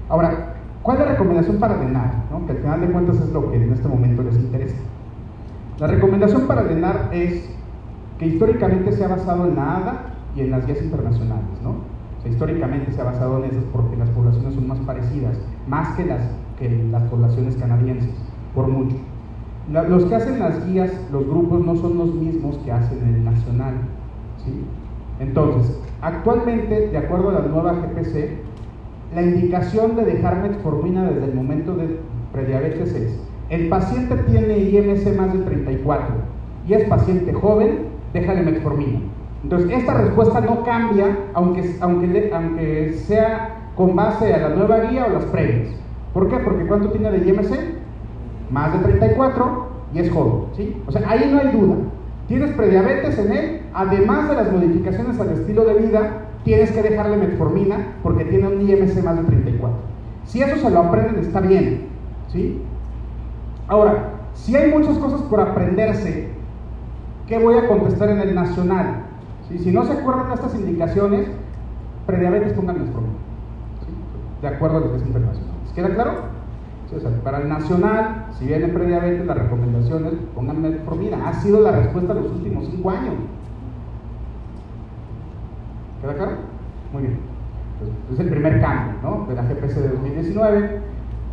[0.08, 2.28] Ahora, ¿cuál es la recomendación para ordenar?
[2.46, 4.76] Que al final de cuentas es lo que en este momento les interesa.
[5.78, 7.48] La recomendación para ordenar es
[8.18, 10.00] que históricamente se ha basado en la ADA
[10.34, 11.70] y en las guías internacionales, ¿no?
[11.70, 15.38] O sea, históricamente se ha basado en esas porque las poblaciones son más parecidas,
[15.68, 16.20] más que las,
[16.58, 18.10] que las poblaciones canadienses,
[18.54, 18.96] por mucho.
[19.70, 23.74] Los que hacen las guías, los grupos, no son los mismos que hacen el nacional,
[24.44, 24.64] ¿sí?
[25.20, 28.38] Entonces, actualmente, de acuerdo a la nueva GPC,
[29.14, 31.98] la indicación de dejar metformina desde el momento de
[32.32, 36.14] prediabetes es, el paciente tiene IMC más de 34
[36.66, 39.00] y es paciente joven, déjale metformina.
[39.42, 45.06] Entonces, esta respuesta no cambia aunque, aunque, aunque sea con base a la nueva guía
[45.06, 45.68] o las previas.
[46.12, 46.36] ¿Por qué?
[46.38, 47.77] Porque ¿cuánto tiene de IMC?
[48.50, 50.44] Más de 34 y es joven.
[50.56, 50.82] ¿sí?
[50.86, 51.76] O sea, ahí no hay duda.
[52.26, 57.16] Tienes prediabetes en él, además de las modificaciones al estilo de vida, tienes que dejarle
[57.16, 59.76] metformina porque tiene un IMC más de 34.
[60.24, 61.86] Si eso se lo aprenden, está bien.
[62.28, 62.60] ¿sí?
[63.66, 66.38] Ahora, si hay muchas cosas por aprenderse
[67.28, 69.02] ¿Qué voy a contestar en el nacional?
[69.48, 71.28] Si no se acuerdan de estas indicaciones,
[72.06, 73.14] prediabetes pongan metformina.
[74.40, 75.52] De acuerdo a lo que es internacional.
[75.64, 76.12] ¿Les queda claro?
[77.22, 81.28] Para el nacional, si viene prediabetes, la recomendación es pongan metformina.
[81.28, 83.14] Ha sido la respuesta de los últimos cinco años.
[86.00, 86.32] ¿Queda claro?
[86.92, 87.18] Muy bien.
[88.12, 89.26] es el primer cambio ¿no?
[89.28, 90.80] de la GPC de 2019,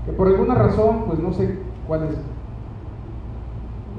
[0.06, 2.18] que por alguna razón, pues no sé cuál es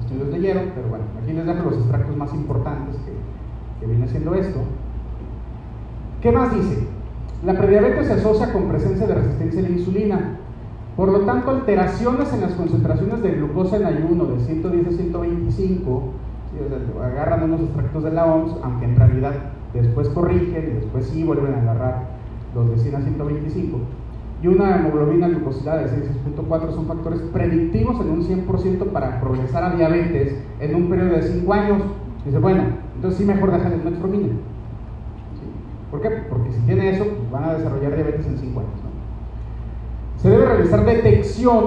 [0.00, 4.34] estudios leyeron, pero bueno, aquí les dejo los extractos más importantes que, que viene siendo
[4.34, 4.61] esto.
[6.20, 6.86] ¿Qué más dice?
[7.44, 10.38] La prediabetes se asocia con presencia de resistencia a la insulina.
[10.97, 16.03] Por lo tanto, alteraciones en las concentraciones de glucosa en ayuno de 110 a 125,
[17.05, 19.32] agarran unos extractos de la OMS, aunque en realidad
[19.74, 22.09] después corrigen y después sí vuelven a agarrar
[22.55, 23.78] los de 100 a 125
[24.42, 29.74] y una hemoglobina glucosilada de 6.4 son factores predictivos en un 100% para progresar a
[29.74, 31.82] diabetes en un periodo de 5 años.
[32.24, 34.34] Dice, bueno, entonces sí mejor dejarles metformina.
[35.90, 36.11] ¿Por qué?
[36.28, 38.86] Porque si tiene eso, pues van a desarrollar diabetes en 5 años.
[40.18, 41.64] Se debe realizar detección,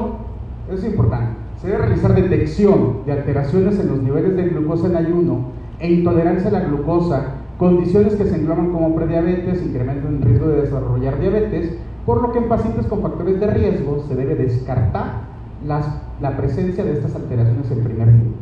[0.68, 4.96] eso es importante, se debe realizar detección de alteraciones en los niveles de glucosa en
[4.96, 10.48] ayuno e intolerancia a la glucosa, condiciones que se engloban como prediabetes, incremento en riesgo
[10.48, 15.30] de desarrollar diabetes, por lo que en pacientes con factores de riesgo se debe descartar
[15.66, 18.34] la presencia de estas alteraciones en primer nivel.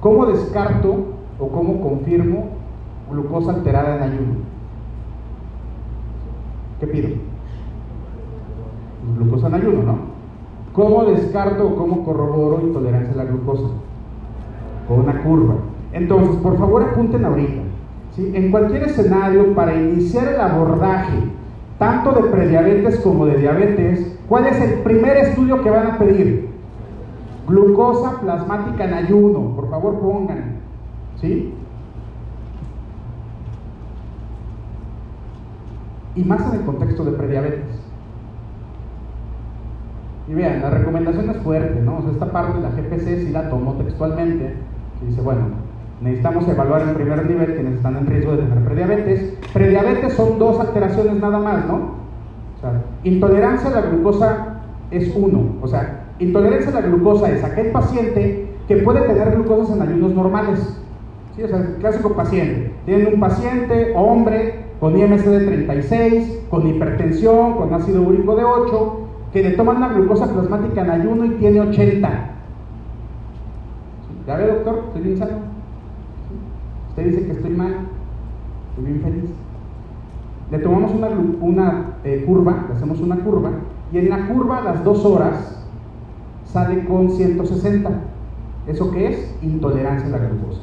[0.00, 0.94] ¿Cómo descarto
[1.38, 2.50] o cómo confirmo
[3.10, 4.34] glucosa alterada en ayuno?
[6.80, 7.31] ¿Qué pido?
[9.16, 9.96] Glucosa en ayuno, ¿no?
[10.72, 13.68] ¿Cómo descarto o cómo corroboro intolerancia a la glucosa?
[14.88, 15.54] Con una curva.
[15.92, 17.62] Entonces, por favor apunten ahorita.
[18.14, 18.32] ¿sí?
[18.34, 21.18] En cualquier escenario, para iniciar el abordaje
[21.78, 26.48] tanto de prediabetes como de diabetes, ¿cuál es el primer estudio que van a pedir?
[27.48, 30.60] Glucosa plasmática en ayuno, por favor pongan,
[31.20, 31.52] ¿sí?
[36.14, 37.71] Y más en el contexto de prediabetes.
[40.28, 41.98] Y vean, la recomendación es fuerte, ¿no?
[41.98, 44.54] O sea, esta parte la GPC sí la tomó textualmente,
[45.02, 45.46] y dice, bueno,
[46.02, 49.34] Necesitamos evaluar en primer nivel quienes están en riesgo de tener prediabetes.
[49.52, 51.74] Prediabetes son dos alteraciones nada más, ¿no?
[52.56, 55.44] O sea, intolerancia a la glucosa es uno.
[55.62, 60.12] O sea, intolerancia a la glucosa es aquel paciente que puede tener glucosas en ayunos
[60.12, 60.76] normales.
[61.36, 61.44] ¿Sí?
[61.44, 62.72] O sea, el clásico paciente.
[62.84, 69.01] Tienen un paciente, hombre, con IMC de 36, con hipertensión, con ácido úrico de 8,
[69.32, 72.10] que le toman una glucosa plasmática en ayuno y tiene 80.
[74.26, 74.84] ¿Ya ve, doctor?
[74.88, 75.38] ¿Estoy bien sano?
[76.90, 77.74] Usted dice que estoy mal,
[78.70, 79.30] estoy bien feliz.
[80.50, 80.92] Le tomamos
[81.40, 83.50] una, eh, curva, le hacemos una curva,
[83.90, 85.64] y en la curva a las dos horas
[86.44, 87.90] sale con 160.
[88.66, 89.36] ¿Eso qué es?
[89.42, 90.60] Intolerancia a la glucosa.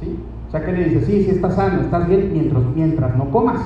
[0.00, 0.18] ¿sí?
[0.48, 3.60] O sea que le dice, sí, sí estás sano, estás bien, mientras, mientras no comas.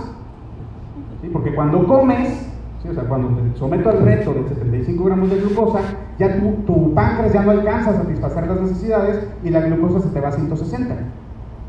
[1.33, 2.52] Porque cuando comes,
[2.89, 5.81] o sea, cuando te someto al reto de 75 gramos de glucosa,
[6.19, 10.09] ya tu, tu páncreas ya no alcanza a satisfacer las necesidades y la glucosa se
[10.09, 10.95] te va a 160.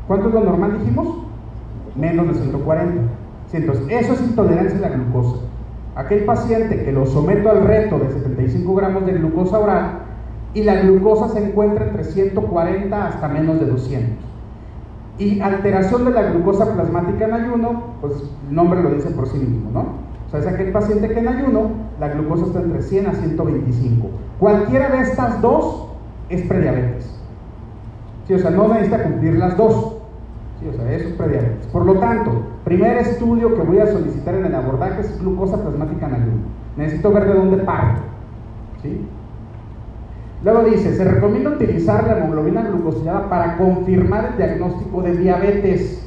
[0.08, 1.24] ¿Cuánto es lo normal dijimos?
[1.96, 3.02] Menos de 140.
[3.52, 5.36] Entonces, eso es intolerancia a la glucosa.
[5.94, 9.98] Aquel paciente que lo someto al reto de 75 gramos de glucosa oral
[10.52, 14.10] y la glucosa se encuentra entre 140 hasta menos de 200.
[15.18, 18.14] Y alteración de la glucosa plasmática en ayuno, pues
[18.48, 20.03] el nombre lo dice por sí mismo, ¿no?
[20.34, 21.70] Sea, es aquel paciente que en ayuno
[22.00, 24.08] la glucosa está entre 100 a 125.
[24.40, 25.86] Cualquiera de estas dos
[26.28, 27.20] es prediabetes.
[28.26, 29.96] Sí, o sea, no necesita cumplir las dos.
[30.58, 31.66] Sí, o sea, eso es prediabetes.
[31.68, 32.32] Por lo tanto,
[32.64, 36.42] primer estudio que voy a solicitar en el abordaje es glucosa plasmática en ayuno.
[36.76, 38.00] Necesito ver de dónde parto.
[38.82, 39.06] ¿Sí?
[40.42, 46.04] Luego dice, se recomienda utilizar la hemoglobina glucosilada para confirmar el diagnóstico de diabetes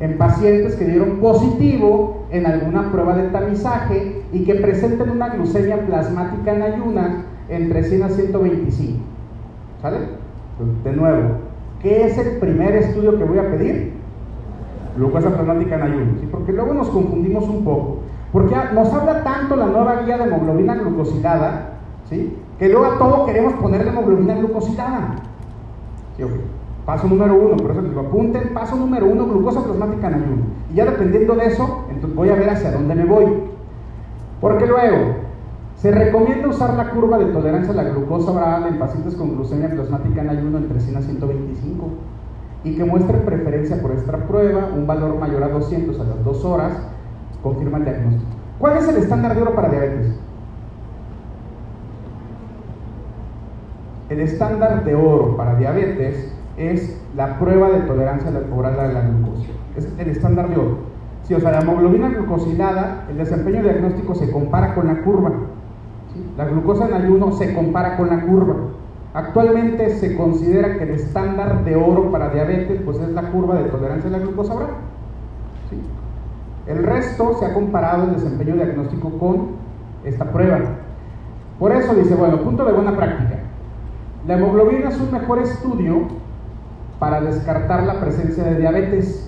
[0.00, 5.86] en pacientes que dieron positivo en alguna prueba de tamizaje y que presenten una glucemia
[5.86, 7.12] plasmática en ayunas
[7.48, 8.98] entre 100 a 125.
[9.80, 9.98] ¿Sale?
[10.82, 11.20] De nuevo,
[11.80, 13.92] ¿qué es el primer estudio que voy a pedir?
[14.96, 16.20] Glucosa plasmática en ayunas.
[16.20, 16.28] ¿sí?
[16.30, 17.98] Porque luego nos confundimos un poco.
[18.32, 21.74] Porque nos habla tanto la nueva guía de hemoglobina glucosilada,
[22.10, 22.36] ¿sí?
[22.58, 25.16] que luego a todo queremos ponerle hemoglobina glucosilada.
[26.86, 30.42] Paso número uno, por eso les digo, apunten, paso número uno, glucosa plasmática en ayuno.
[30.70, 33.26] Y ya dependiendo de eso, voy a ver hacia dónde me voy.
[34.40, 35.24] Porque luego,
[35.76, 39.70] se recomienda usar la curva de tolerancia a la glucosa oral en pacientes con glucemia
[39.70, 41.88] plasmática en ayuno entre 100 a 125
[42.64, 46.44] y que muestre preferencia por esta prueba, un valor mayor a 200 a las 2
[46.44, 46.72] horas,
[47.42, 48.30] confirma el diagnóstico.
[48.58, 50.18] ¿Cuál es el estándar de oro para diabetes?
[54.08, 59.50] El estándar de oro para diabetes es la prueba de tolerancia oral a la glucosa.
[59.76, 60.78] Es el estándar de oro.
[61.24, 65.32] Si o sea, la hemoglobina glucosilada, el desempeño diagnóstico se compara con la curva.
[66.36, 68.54] La glucosa en ayuno se compara con la curva.
[69.14, 73.70] Actualmente se considera que el estándar de oro para diabetes pues es la curva de
[73.70, 74.68] tolerancia a la glucosa oral.
[76.66, 79.48] El resto se ha comparado el desempeño diagnóstico con
[80.04, 80.60] esta prueba.
[81.58, 83.38] Por eso dice, bueno, punto de buena práctica.
[84.26, 86.02] La hemoglobina es un mejor estudio
[86.98, 89.23] para descartar la presencia de diabetes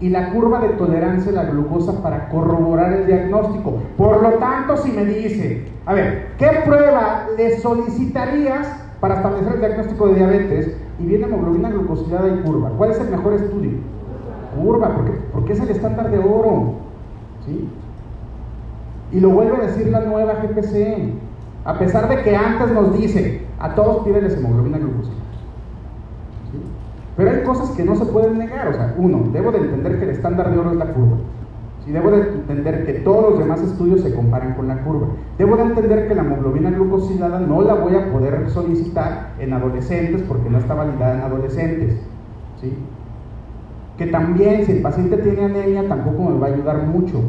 [0.00, 3.78] y la curva de tolerancia a la glucosa para corroborar el diagnóstico.
[3.96, 8.66] Por lo tanto, si me dice, a ver, ¿qué prueba le solicitarías
[9.00, 10.76] para establecer el diagnóstico de diabetes?
[10.98, 12.70] Y viene hemoglobina glucosilada y curva.
[12.76, 13.72] ¿Cuál es el mejor estudio?
[14.60, 16.74] Curva, porque, porque es el estándar de oro.
[17.46, 17.68] ¿sí?
[19.12, 21.12] Y lo vuelve a decir la nueva GPC.
[21.64, 25.23] A pesar de que antes nos dice, a todos pídeles hemoglobina glucosilada.
[27.16, 28.68] Pero hay cosas que no se pueden negar.
[28.68, 31.16] O sea, uno, debo de entender que el estándar de oro es la curva.
[31.84, 35.08] Sí, debo de entender que todos los demás estudios se comparan con la curva.
[35.36, 40.22] Debo de entender que la hemoglobina glucosilada no la voy a poder solicitar en adolescentes
[40.22, 42.00] porque no está validada en adolescentes.
[42.60, 42.72] ¿sí?
[43.98, 47.20] Que también si el paciente tiene anemia tampoco me va a ayudar mucho.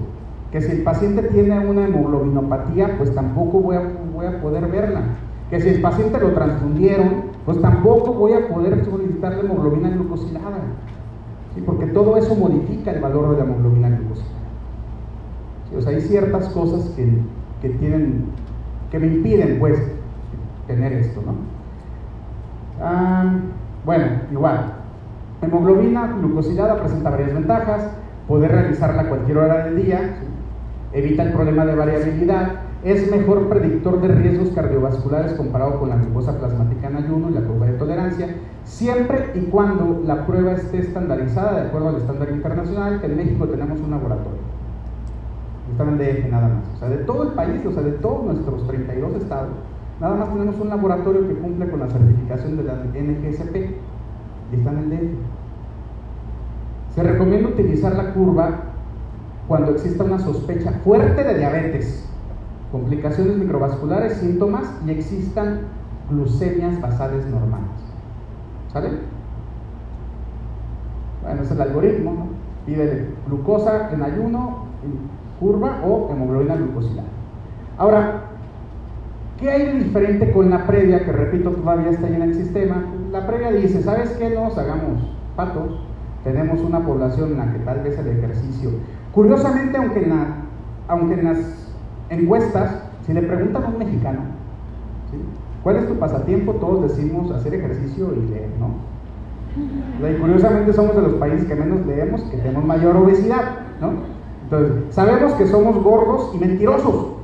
[0.52, 3.82] Que si el paciente tiene una hemoglobinopatía, pues tampoco voy a,
[4.16, 5.02] voy a poder verla.
[5.50, 10.58] Que si el paciente lo transfundieron, pues tampoco voy a poder solicitar la hemoglobina glucosilada.
[11.54, 11.62] ¿sí?
[11.62, 14.34] Porque todo eso modifica el valor de la hemoglobina glucosilada.
[15.80, 17.08] Sea, hay ciertas cosas que,
[17.62, 18.26] que, tienen,
[18.90, 19.78] que me impiden, pues,
[20.68, 21.34] tener esto, ¿no?
[22.84, 23.40] Ah,
[23.86, 24.74] bueno, igual.
[25.42, 27.92] Hemoglobina glucosilada presenta varias ventajas.
[28.28, 30.18] Poder realizarla a cualquier hora del día.
[30.94, 36.38] Evita el problema de variabilidad es mejor predictor de riesgos cardiovasculares comparado con la glucosa
[36.38, 41.62] plasmática en ayuno y la curva de tolerancia, siempre y cuando la prueba esté estandarizada
[41.62, 44.38] de acuerdo al estándar internacional, que en México tenemos un laboratorio.
[45.72, 46.76] Está en DF nada más.
[46.76, 49.50] O sea, de todo el país, o sea, de todos nuestros 32 estados,
[50.00, 53.56] nada más tenemos un laboratorio que cumple con la certificación de la NGSP
[54.52, 55.18] y está en el DF.
[56.94, 58.60] Se recomienda utilizar la curva
[59.48, 62.06] cuando exista una sospecha fuerte de diabetes
[62.76, 65.62] complicaciones microvasculares, síntomas y existan
[66.10, 67.70] glucemias basales normales.
[68.74, 68.90] ¿Sale?
[71.24, 72.28] Bueno, es el algoritmo, ¿no?
[72.66, 74.66] Pide glucosa en ayuno,
[75.40, 77.08] curva o hemoglobina glucosilada.
[77.78, 78.24] Ahora,
[79.40, 82.84] ¿qué hay de diferente con la previa, que repito, todavía está ahí en el sistema?
[83.14, 84.32] La previa dice, ¿sabes qué?
[84.32, 85.02] Nos hagamos
[85.38, 85.80] patos,
[86.26, 88.72] tenemos una población en la que tal vez el ejercicio,
[89.14, 90.26] curiosamente, aunque en, la,
[90.90, 91.65] aunque en las
[92.10, 94.20] encuestas, si le preguntan a un mexicano,
[95.64, 96.54] ¿cuál es tu pasatiempo?
[96.54, 98.96] Todos decimos hacer ejercicio y leer, ¿no?
[100.08, 103.94] Y curiosamente somos de los países que menos leemos, que tenemos mayor obesidad, ¿no?
[104.44, 107.16] Entonces, sabemos que somos gordos y mentirosos.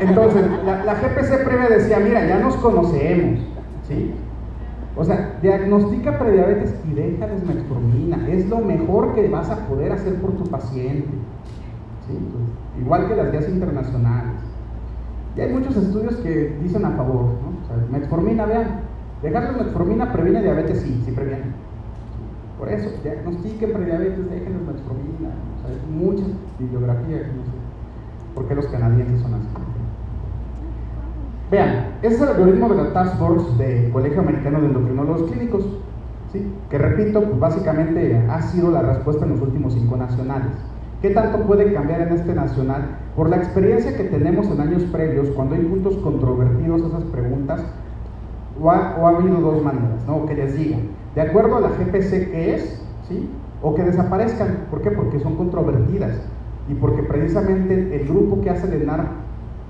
[0.00, 3.40] Entonces, la, GPC previa decía, mira, ya nos conocemos,
[3.88, 4.14] ¿sí?
[4.96, 8.28] O sea, diagnostica prediabetes y déjales metformina.
[8.28, 11.08] Es lo mejor que vas a poder hacer por tu paciente.
[12.06, 12.80] ¿Sí?
[12.80, 14.40] igual que las guías internacionales.
[15.36, 17.24] Y hay muchos estudios que dicen a favor.
[17.24, 17.54] ¿no?
[17.90, 18.80] Metformina, vean,
[19.22, 21.52] dejarles metformina previene diabetes, sí, sí previene.
[22.58, 25.30] Por eso, diagnostiquen prediabetes, déjenles metformina.
[25.58, 26.28] O sea, hay muchas
[26.58, 27.50] bibliografías, no sé.
[28.34, 29.46] ¿Por qué los canadienses son así?
[31.50, 35.64] Vean, ese es el algoritmo de la Task Force del Colegio Americano de Endocrinólogos Clínicos,
[36.68, 40.52] que repito, pues básicamente ha sido la respuesta en los últimos cinco nacionales.
[41.04, 42.96] ¿Qué tanto puede cambiar en este nacional?
[43.14, 47.62] Por la experiencia que tenemos en años previos, cuando hay puntos controvertidos a esas preguntas,
[48.58, 50.24] o ha, o ha habido dos maneras, ¿no?
[50.24, 50.80] que les digan,
[51.14, 53.28] de acuerdo a la GPC que es, ¿sí?
[53.60, 54.60] o que desaparezcan.
[54.70, 54.92] ¿Por qué?
[54.92, 56.22] Porque son controvertidas
[56.70, 59.04] y porque precisamente el grupo que hace el ENAR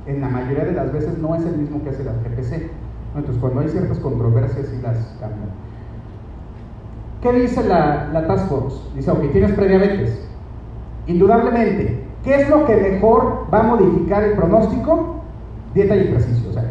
[0.06, 2.70] en la mayoría de las veces no es el mismo que hace la GPC.
[3.16, 5.50] Entonces, cuando hay ciertas controversias, sí las cambian.
[7.22, 8.76] ¿Qué dice la, la Task Force?
[8.94, 10.23] Dice, ok, tienes prediabetes.
[11.06, 15.16] Indudablemente, ¿qué es lo que mejor va a modificar el pronóstico?
[15.74, 16.50] Dieta y ejercicio.
[16.50, 16.70] O sea,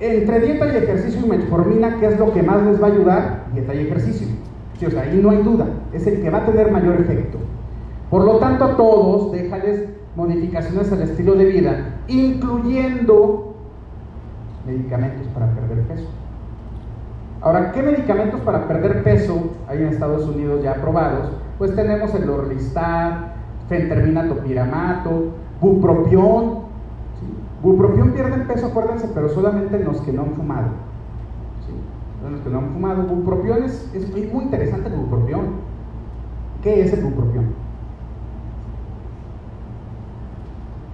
[0.00, 3.44] entre dieta y ejercicio y metformina, ¿qué es lo que más les va a ayudar?
[3.52, 4.26] Dieta y ejercicio.
[4.78, 5.66] Sí, o sea, ahí no hay duda.
[5.92, 7.38] Es el que va a tener mayor efecto.
[8.10, 13.54] Por lo tanto, a todos, déjales modificaciones al estilo de vida, incluyendo
[14.66, 16.08] medicamentos para perder peso.
[17.40, 21.30] Ahora, ¿qué medicamentos para perder peso hay en Estados Unidos ya aprobados?
[21.62, 23.36] Pues tenemos el Orlistat,
[23.68, 25.26] fentermina topiramato,
[25.60, 26.62] bupropión.
[27.62, 30.66] Bupropión pierden peso, acuérdense, pero solamente en los que no han fumado.
[32.26, 33.04] En los que no han fumado.
[33.04, 35.42] Bupropión es, es muy interesante el bupropión.
[36.64, 37.44] ¿Qué es el bupropión?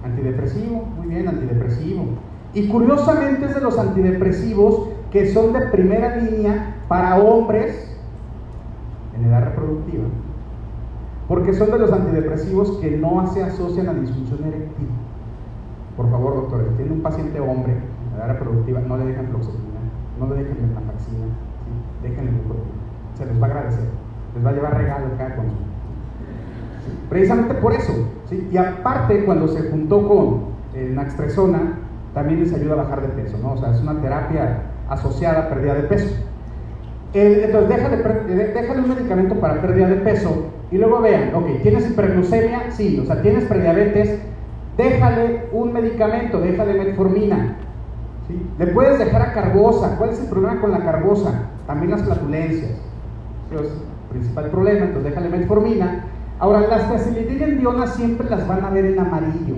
[0.05, 2.03] Antidepresivo, muy bien, antidepresivo.
[2.53, 7.91] Y curiosamente es de los antidepresivos que son de primera línea para hombres
[9.17, 10.03] en edad reproductiva.
[11.29, 14.87] Porque son de los antidepresivos que no se asocian a disfunción eréctil.
[15.95, 19.79] Por favor, doctor, si tiene un paciente hombre en edad reproductiva, no le dejen fluoxetina,
[20.19, 22.01] no le dejen metaflaxina, ¿sí?
[22.01, 22.31] déjenle
[23.13, 23.85] Se les va a agradecer.
[24.33, 25.65] Les va a llevar regalo cada consulta.
[27.09, 27.93] Precisamente por eso.
[28.27, 28.49] ¿sí?
[28.51, 30.39] Y aparte, cuando se juntó con
[30.73, 31.77] eh, naxtresona,
[32.15, 33.53] también les ayuda a bajar de peso, ¿no?
[33.53, 36.15] O sea, es una terapia asociada a pérdida de peso.
[37.13, 37.97] entonces, déjale,
[38.51, 42.71] déjale, un medicamento para pérdida de peso y luego vean, ok, ¿tienes hiperglucemia?
[42.71, 44.19] Sí, o sea, tienes prediabetes,
[44.77, 47.57] déjale un medicamento, déjale metformina.
[48.27, 48.39] ¿sí?
[48.59, 49.95] Le puedes dejar a carbosa.
[49.97, 51.49] ¿Cuál es el problema con la carbosa?
[51.65, 52.71] También las flatulencias.
[53.51, 53.67] Es el
[54.09, 56.05] principal problema, entonces déjale metformina
[56.39, 57.13] Ahora, las
[57.59, 59.55] dionas siempre las van a ver en amarillo,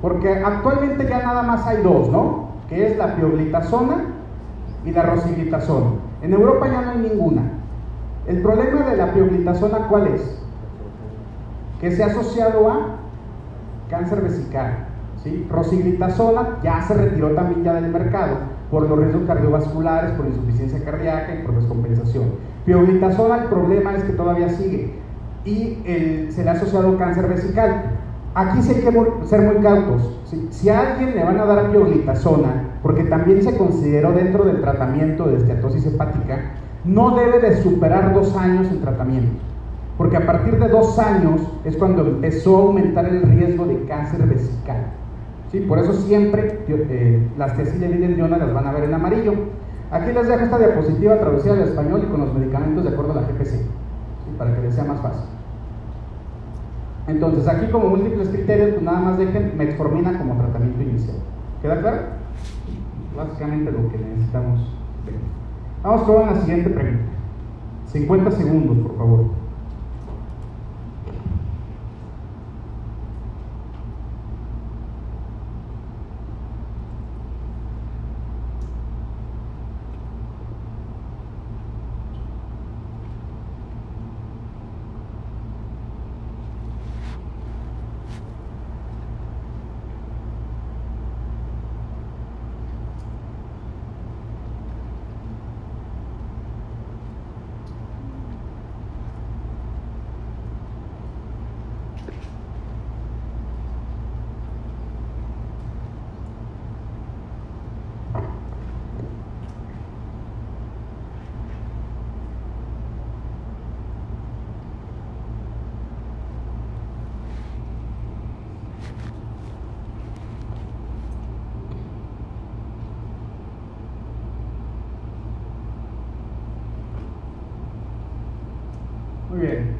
[0.00, 2.50] porque actualmente ya nada más hay dos, ¿no?
[2.68, 4.04] Que es la pioglitazona
[4.84, 5.86] y la rosiglitazona.
[6.22, 7.42] En Europa ya no hay ninguna.
[8.26, 10.38] El problema de la pioglitazona, ¿cuál es?
[11.80, 12.96] Que se ha asociado a
[13.90, 14.86] cáncer vesical.
[15.22, 15.46] ¿sí?
[15.50, 18.36] Rosiglitazona ya se retiró también ya del mercado
[18.70, 22.24] por los riesgos cardiovasculares, por insuficiencia cardíaca y por descompensación.
[22.64, 24.94] Pioglitazona, el problema es que todavía sigue
[25.44, 25.78] y
[26.30, 27.82] se le ha asociado cáncer vesical.
[28.34, 30.20] Aquí sí hay que ser muy cautos.
[30.50, 35.26] Si a alguien le van a dar pioglitazona, porque también se consideró dentro del tratamiento
[35.26, 36.52] de esteatosis hepática,
[36.84, 39.40] no debe de superar dos años en tratamiento.
[39.98, 44.26] Porque a partir de dos años es cuando empezó a aumentar el riesgo de cáncer
[44.26, 44.86] vesical.
[45.50, 45.60] ¿Sí?
[45.60, 49.34] Por eso siempre eh, las tesis de Diona las van a ver en amarillo.
[49.90, 53.16] Aquí les dejo esta diapositiva traducida al español y con los medicamentos de acuerdo a
[53.16, 53.66] la GPC
[54.38, 55.28] para que les sea más fácil.
[57.06, 61.16] Entonces, aquí como múltiples criterios, pues nada más dejen metformina como tratamiento inicial.
[61.60, 61.98] ¿Queda claro?
[63.16, 64.81] Básicamente lo que necesitamos.
[65.82, 67.02] Vamos con la siguiente pregunta.
[67.92, 69.41] 50 segundos, por favor.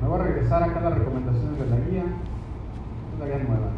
[0.01, 2.05] Me voy a regresar acá a las recomendaciones de la guía.
[3.19, 3.69] La guía nueva.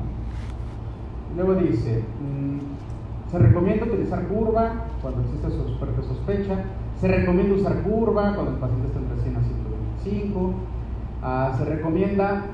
[1.37, 5.49] Luego dice, mm, se recomienda utilizar curva cuando existe
[5.79, 6.65] fuerte sospecha.
[7.01, 10.53] Se recomienda usar curva cuando el paciente está entre 100 a 125.
[11.23, 12.45] Ah, se recomienda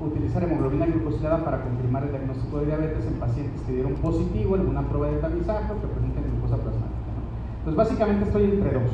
[0.00, 4.62] utilizar hemoglobina glucosilada para confirmar el diagnóstico de diabetes en pacientes que dieron positivo en
[4.62, 7.10] alguna prueba de tamizaje o que presenten glucosa plasmática.
[7.16, 7.22] ¿no?
[7.58, 8.90] Entonces, básicamente estoy entre dos.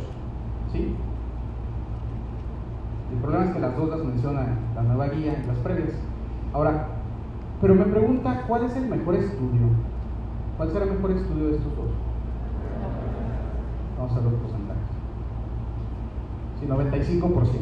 [0.73, 0.95] ¿sí?
[3.13, 5.93] El problema es que las dos las menciona la nueva guía y las previas.
[6.53, 6.89] Ahora,
[7.61, 9.69] pero me pregunta, ¿cuál es el mejor estudio?
[10.57, 11.87] ¿Cuál será el mejor estudio de estos dos?
[13.99, 14.83] Vamos a ver los porcentajes.
[16.59, 17.53] Sí, 95%.
[17.53, 17.59] Sí,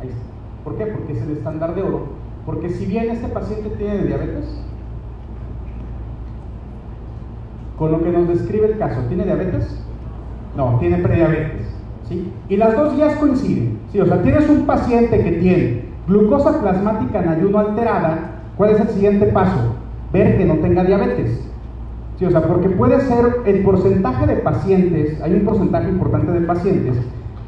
[0.00, 0.20] ahí está.
[0.64, 0.86] ¿Por qué?
[0.86, 2.06] Porque es el estándar de oro.
[2.46, 4.62] Porque si bien este paciente tiene diabetes,
[7.78, 9.82] con lo que nos describe el caso, ¿tiene diabetes?
[10.56, 11.66] No, tiene prediabetes.
[12.08, 12.32] ¿sí?
[12.48, 13.79] Y las dos guías coinciden.
[13.92, 14.00] ¿Sí?
[14.00, 18.88] O sea, tienes un paciente que tiene glucosa plasmática en ayuno alterada, ¿cuál es el
[18.88, 19.74] siguiente paso?
[20.12, 21.48] Ver que no tenga diabetes.
[22.18, 22.24] ¿sí?
[22.24, 26.96] O sea, porque puede ser el porcentaje de pacientes, hay un porcentaje importante de pacientes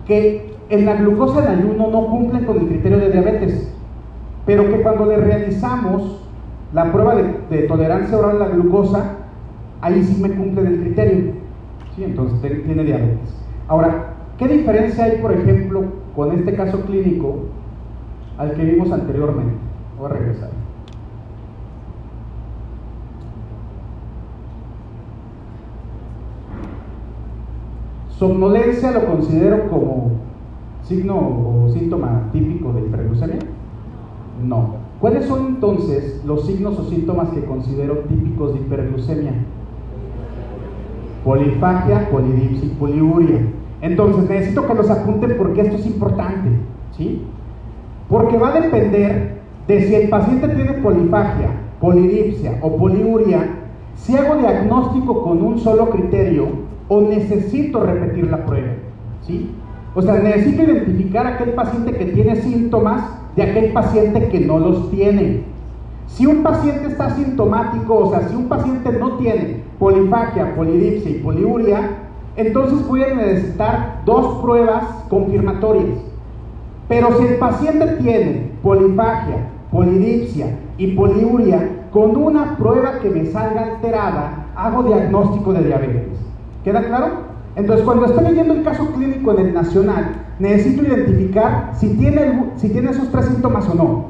[0.06, 3.72] que en la glucosa en ayuno no cumplen con el criterio de diabetes,
[4.46, 6.22] pero que cuando le realizamos
[6.72, 9.16] la prueba de, tolerancia oral a la glucosa,
[9.80, 11.32] ahí sí me cumplen el criterio.
[11.94, 12.04] ¿sí?
[12.04, 13.36] Entonces tiene diabetes.
[13.68, 15.84] Ahora, ¿qué diferencia hay, por ejemplo,
[16.14, 17.40] con este caso clínico
[18.38, 19.54] al que vimos anteriormente?
[19.98, 20.50] Voy a regresar.
[28.18, 30.12] Somnolencia lo considero como
[30.84, 33.40] signo o síntoma típico de hiperglucemia.
[34.46, 34.76] No.
[35.00, 39.32] ¿Cuáles son entonces los signos o síntomas que considero típicos de hiperglucemia?
[41.24, 43.40] Polifagia, polidipsia poliuria.
[43.82, 46.48] Entonces necesito que los apunten porque esto es importante,
[46.96, 47.20] ¿sí?
[48.08, 53.58] Porque va a depender de si el paciente tiene polifagia, polidipsia o poliuria,
[53.96, 56.46] si hago diagnóstico con un solo criterio
[56.88, 58.72] o necesito repetir la prueba,
[59.26, 59.50] ¿sí?
[59.94, 63.02] O sea, necesito identificar a aquel paciente que tiene síntomas
[63.34, 65.42] de aquel paciente que no los tiene.
[66.06, 71.14] Si un paciente está sintomático, o sea, si un paciente no tiene polifagia, polidipsia y
[71.14, 72.01] poliuria,
[72.36, 75.98] entonces voy a necesitar dos pruebas confirmatorias.
[76.88, 83.74] Pero si el paciente tiene polifagia, polidipsia y poliuria, con una prueba que me salga
[83.74, 86.18] alterada, hago diagnóstico de diabetes.
[86.64, 87.32] ¿Queda claro?
[87.54, 92.70] Entonces, cuando estoy leyendo el caso clínico en el nacional, necesito identificar si tiene, si
[92.70, 94.04] tiene esos tres síntomas o no.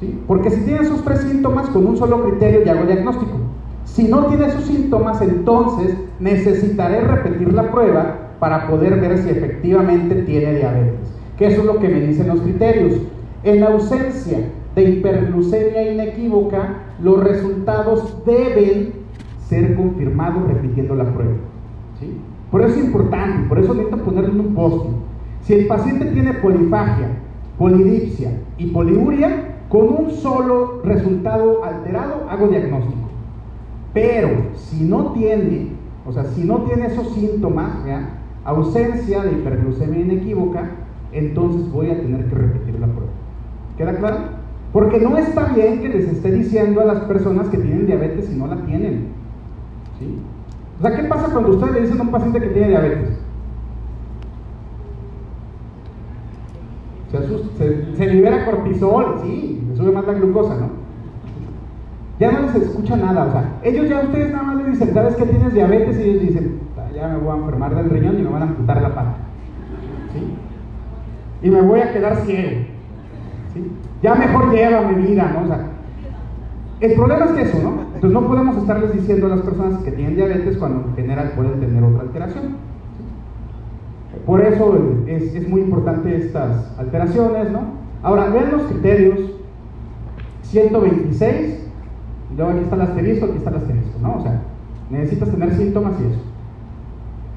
[0.00, 0.20] ¿sí?
[0.26, 3.41] Porque si tiene esos tres síntomas, con un solo criterio ya hago diagnóstico.
[3.84, 10.22] Si no tiene esos síntomas, entonces necesitaré repetir la prueba para poder ver si efectivamente
[10.22, 11.00] tiene diabetes.
[11.36, 12.94] Que eso es lo que me dicen los criterios.
[13.44, 14.38] En ausencia
[14.74, 18.92] de hiperglucemia inequívoca, los resultados deben
[19.48, 21.34] ser confirmados repitiendo la prueba.
[22.00, 22.16] ¿sí?
[22.50, 24.86] Por eso es importante, por eso necesito ponerlo en un post.
[25.42, 27.08] Si el paciente tiene polifagia,
[27.58, 33.01] polidipsia y poliuria, con un solo resultado alterado hago diagnóstico.
[33.92, 35.68] Pero si no tiene,
[36.06, 38.18] o sea, si no tiene esos síntomas, ¿ya?
[38.44, 40.70] ausencia de hiperglucemia inequívoca,
[41.12, 43.12] entonces voy a tener que repetir la prueba.
[43.76, 44.16] ¿Queda claro?
[44.72, 48.36] Porque no está bien que les esté diciendo a las personas que tienen diabetes y
[48.36, 49.08] no la tienen.
[49.98, 50.18] ¿Sí?
[50.78, 53.18] O sea, ¿qué pasa cuando ustedes le dicen a un paciente que tiene diabetes?
[57.10, 57.64] Se, asusta,
[57.96, 60.81] se libera cortisol, sí, le sube más la glucosa, ¿no?
[62.22, 65.16] Ya no les escucha nada, o sea, ellos ya ustedes nada más les dicen, ¿sabes
[65.16, 65.98] que tienes diabetes?
[65.98, 66.60] Y ellos dicen,
[66.94, 69.14] ya me voy a enfermar del riñón y me van a amputar la pata.
[70.12, 71.48] ¿Sí?
[71.48, 72.60] Y me voy a quedar ciego.
[73.52, 73.72] ¿Sí?
[74.04, 75.42] Ya mejor lleva mi vida, ¿no?
[75.42, 75.66] O sea,
[76.78, 77.70] el problema es que eso, ¿no?
[77.92, 81.58] Entonces no podemos estarles diciendo a las personas que tienen diabetes cuando en general pueden
[81.58, 82.54] tener otra alteración.
[84.24, 84.78] Por eso
[85.08, 87.62] es, es, muy importante estas alteraciones, ¿no?
[88.04, 89.18] Ahora, vean los criterios
[90.42, 91.62] 126
[92.36, 94.16] Luego aquí está el asterisco, aquí está el asterisco, ¿no?
[94.16, 94.40] O sea,
[94.90, 96.20] necesitas tener síntomas y eso.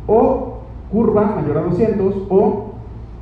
[0.08, 0.60] O
[0.92, 2.74] curva mayor a 200 o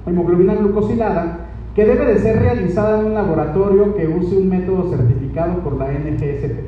[0.06, 1.40] hemoglobina glucosilada
[1.76, 5.88] que debe de ser realizada en un laboratorio que use un método certificado por la
[5.92, 6.60] NGSP.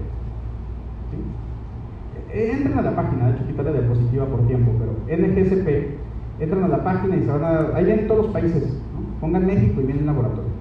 [1.11, 1.17] ¿Sí?
[2.33, 5.67] Entren a la página, de hecho quita la diapositiva por tiempo, pero NGSP,
[6.39, 7.75] entran a la página y se van a...
[7.75, 8.77] Ahí vienen todos los países,
[9.21, 10.55] pongan México y vienen laboratorio.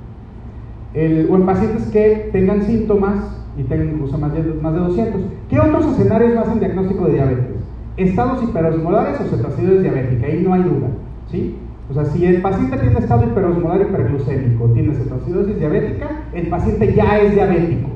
[0.92, 5.22] El, o en pacientes que tengan síntomas y tengan incluso más de, más de 200.
[5.48, 7.56] ¿Qué otros escenarios hacen diagnóstico de diabetes?
[7.96, 10.88] Estados hiperosmolares o cetoacidosis diabética, ahí no hay duda.
[11.30, 11.56] ¿sí?
[11.90, 17.18] O sea, si el paciente tiene estado hiperosmolar hiperglucémico, tiene cetoacidosis diabética, el paciente ya
[17.18, 17.90] es diabético.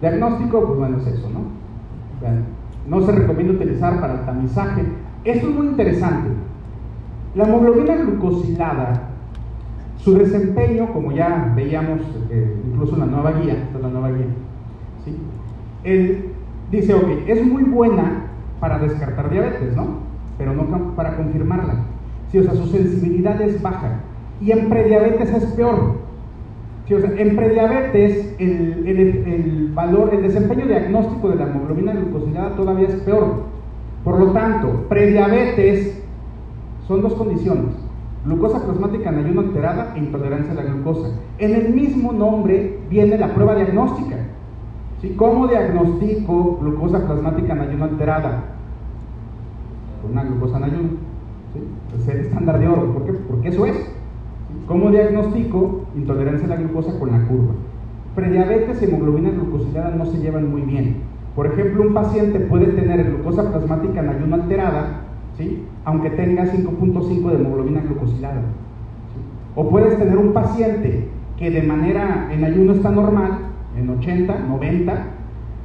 [0.00, 1.60] Diagnóstico, pues bueno, es eso, ¿no?
[2.86, 4.82] no se recomienda utilizar para el tamizaje.
[5.24, 6.30] Esto es muy interesante.
[7.34, 9.09] La hemoglobina glucosilada,
[10.02, 12.00] su desempeño, como ya veíamos
[12.30, 14.26] eh, incluso en la nueva guía, la nueva guía,
[15.04, 15.16] ¿sí?
[15.84, 16.32] Él
[16.70, 18.26] dice, ok, es muy buena
[18.60, 20.00] para descartar diabetes, ¿no?
[20.38, 21.74] Pero no para confirmarla.
[22.30, 24.00] Sí, o sea, su sensibilidad es baja.
[24.40, 26.00] Y en prediabetes es peor.
[26.92, 32.88] O sea, en prediabetes el, el, valor, el desempeño diagnóstico de la hemoglobina glucosilada todavía
[32.88, 33.44] es peor.
[34.02, 36.02] Por lo tanto, prediabetes
[36.88, 37.74] son dos condiciones.
[38.24, 41.08] Glucosa plasmática en ayuno alterada e intolerancia a la glucosa.
[41.38, 44.16] En el mismo nombre viene la prueba diagnóstica.
[45.00, 45.14] ¿Sí?
[45.16, 48.44] ¿Cómo diagnostico glucosa plasmática en ayuno alterada?
[50.02, 50.88] Con una glucosa en ayuno.
[51.54, 51.60] ¿sí?
[51.96, 52.92] Es el estándar de oro.
[52.92, 53.12] ¿Por qué?
[53.12, 53.76] Porque eso es.
[54.66, 57.54] ¿Cómo diagnostico intolerancia a la glucosa con la curva?
[58.14, 60.96] Prediabetes y hemoglobina glucosilada no se llevan muy bien.
[61.34, 65.64] Por ejemplo, un paciente puede tener glucosa plasmática en ayuno alterada, ¿sí?
[65.84, 68.42] aunque tenga 5.5 de hemoglobina glucosilada.
[69.54, 73.38] O puedes tener un paciente que de manera en ayuno está normal,
[73.76, 75.06] en 80, 90,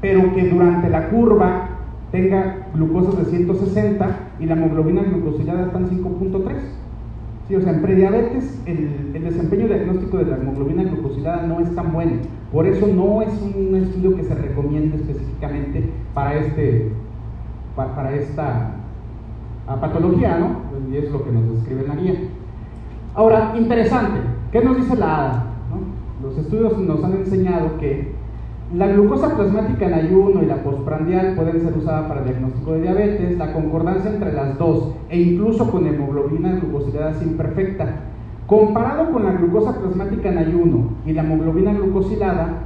[0.02, 1.70] pero que durante la curva
[2.12, 6.54] tenga glucosas de 160 y la hemoglobina glucosilada está en 5.3.
[7.48, 11.74] Sí, o sea, en prediabetes el, el, desempeño diagnóstico de la hemoglobina glucosilada no es
[11.76, 12.14] tan bueno.
[12.52, 16.92] Por eso no es un estudio que se recomiende específicamente para, este,
[17.76, 18.72] para, esta
[19.68, 20.92] patología, ¿no?
[20.92, 22.16] Y es lo que nos describe la guía.
[23.16, 24.20] Ahora, interesante,
[24.52, 25.44] ¿qué nos dice la ADA?
[26.22, 28.14] Los estudios nos han enseñado que
[28.74, 33.38] la glucosa plasmática en ayuno y la postprandial pueden ser usadas para diagnóstico de diabetes.
[33.38, 38.02] La concordancia entre las dos e incluso con hemoglobina glucosilada es imperfecta.
[38.48, 42.64] Comparado con la glucosa plasmática en ayuno y la hemoglobina glucosilada,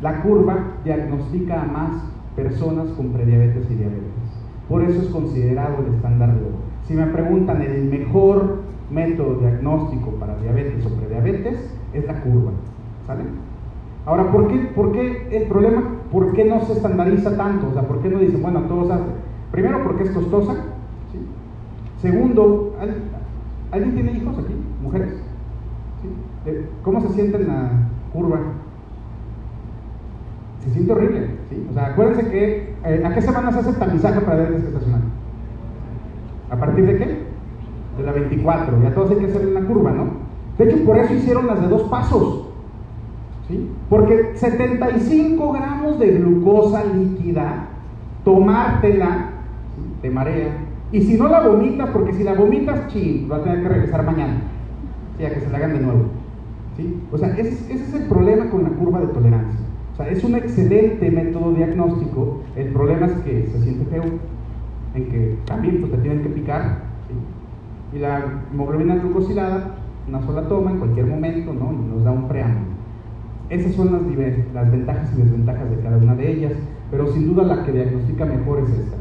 [0.00, 1.90] la curva diagnostica a más
[2.34, 4.21] personas con prediabetes y diabetes.
[4.68, 6.56] Por eso es considerado el estándar de oro.
[6.86, 12.52] Si me preguntan el mejor método diagnóstico para diabetes o prediabetes, es la curva.
[13.06, 13.24] ¿Sale?
[14.04, 15.82] Ahora, ¿por qué, ¿por qué el problema?
[16.10, 17.68] ¿Por qué no se estandariza tanto?
[17.68, 19.12] O sea, ¿por qué no dicen, bueno, todos hacen?
[19.50, 20.54] Primero, porque es costosa.
[21.12, 21.18] ¿sí?
[22.00, 22.74] Segundo,
[23.70, 24.54] ¿alguien tiene hijos aquí?
[24.82, 25.14] ¿Mujeres?
[26.82, 27.70] ¿Cómo se siente en la
[28.12, 28.40] curva?
[30.62, 31.26] Se siente horrible.
[31.50, 31.66] ¿sí?
[31.70, 35.02] O sea, acuérdense que, eh, ¿a qué semana se hace el tamizaje para diabetes gestacional?
[36.50, 37.18] ¿A partir de qué?
[37.98, 38.82] De la 24.
[38.82, 40.04] Ya todos hay que hacer en la curva, ¿no?
[40.58, 42.48] De hecho, por eso hicieron las de dos pasos.
[43.88, 47.66] Porque 75 gramos de glucosa líquida,
[48.24, 49.30] tomártela,
[50.00, 50.56] te marea.
[50.90, 54.04] Y si no la vomitas, porque si la vomitas, ching, va a tener que regresar
[54.04, 54.42] mañana.
[55.18, 56.04] Sí, que se la hagan de nuevo.
[56.76, 57.00] ¿sí?
[57.10, 59.60] O sea, ese, es el problema con la curva de tolerancia.
[59.92, 62.40] O sea, es un excelente método diagnóstico.
[62.56, 64.04] El problema es que se siente feo,
[64.94, 66.84] en que también pues, te tienen que picar.
[67.92, 69.76] Y la hemoglobina glucosilada,
[70.08, 71.72] una sola toma en cualquier momento, ¿no?
[71.72, 72.72] Y nos da un preámbulo.
[73.50, 74.02] Esas son las,
[74.54, 76.52] las ventajas y desventajas de cada una de ellas,
[76.90, 78.96] pero sin duda la que diagnostica mejor es esta.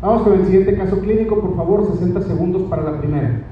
[0.00, 3.44] Vamos con el siguiente caso clínico, por favor, 60 segundos para la primera.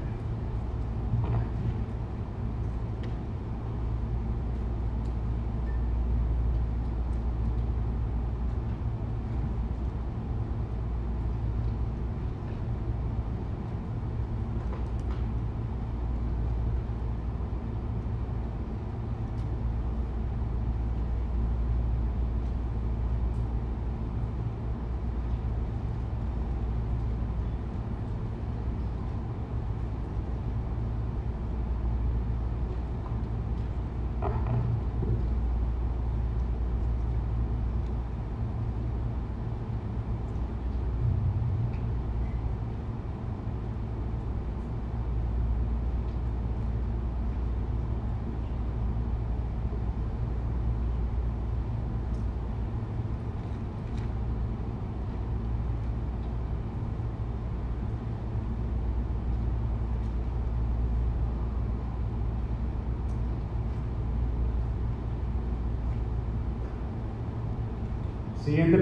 [68.43, 68.77] Siguiente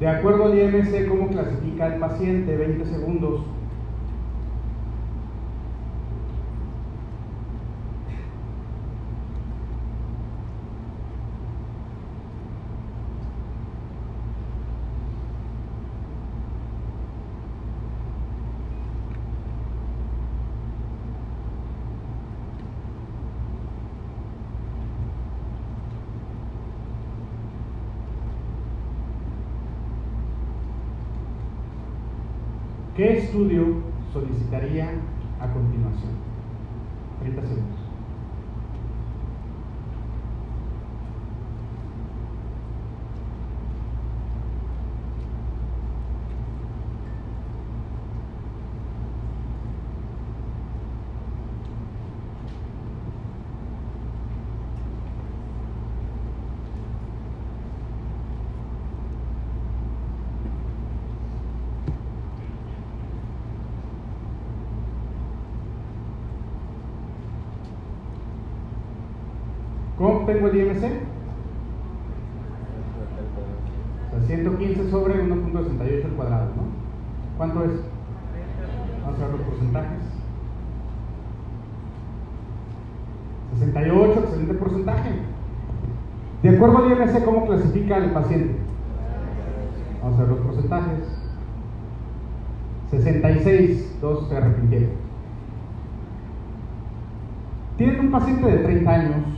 [0.00, 2.56] De acuerdo al IMC, ¿cómo clasifica el paciente?
[2.56, 3.40] 20 segundos.
[32.96, 33.82] ¿Qué estudio
[34.12, 34.88] solicitaría
[35.38, 36.12] a continuación?
[37.20, 37.85] 30 segundos.
[70.26, 70.82] ¿Cómo tengo el IMC?
[74.08, 76.62] O sea, 115 sobre 1.68 al cuadrado, ¿no?
[77.36, 77.70] ¿Cuánto es?
[79.04, 80.02] Vamos a ver los porcentajes.
[83.54, 85.10] 68, excelente porcentaje.
[86.42, 88.56] De acuerdo al IMC, ¿cómo clasifica al paciente?
[90.02, 91.22] Vamos a ver los porcentajes.
[92.90, 94.90] 66, dos se arrepintieron.
[97.76, 99.36] Tienen un paciente de 30 años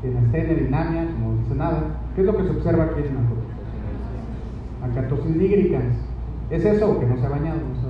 [0.00, 1.82] tiene astenia, dinamia, como nada.
[2.14, 3.20] ¿Qué es lo que se observa aquí en la?
[4.86, 5.96] Acatosis nigricans.
[6.50, 7.56] ¿Es eso o que no se ha bañado?
[7.56, 7.88] No sé.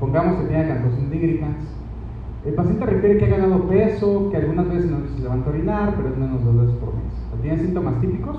[0.00, 1.76] Pongamos que tiene acatosis nigricans.
[2.44, 5.94] El paciente refiere que ha ganado peso, que algunas veces no se levanta a orinar,
[5.96, 7.42] pero es menos dos veces por mes.
[7.42, 8.36] ¿Tiene síntomas típicos?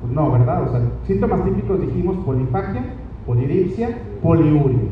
[0.00, 0.62] Pues no, ¿verdad?
[0.62, 2.82] O sea, síntomas típicos dijimos polifagia,
[3.26, 4.88] polidipsia, poliuria.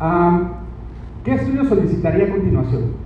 [0.00, 0.60] Ah,
[1.24, 3.05] ¿Qué estudio solicitaría a continuación?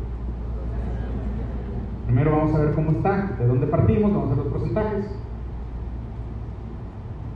[2.10, 5.06] Primero vamos a ver cómo está, de dónde partimos, vamos a ver los porcentajes.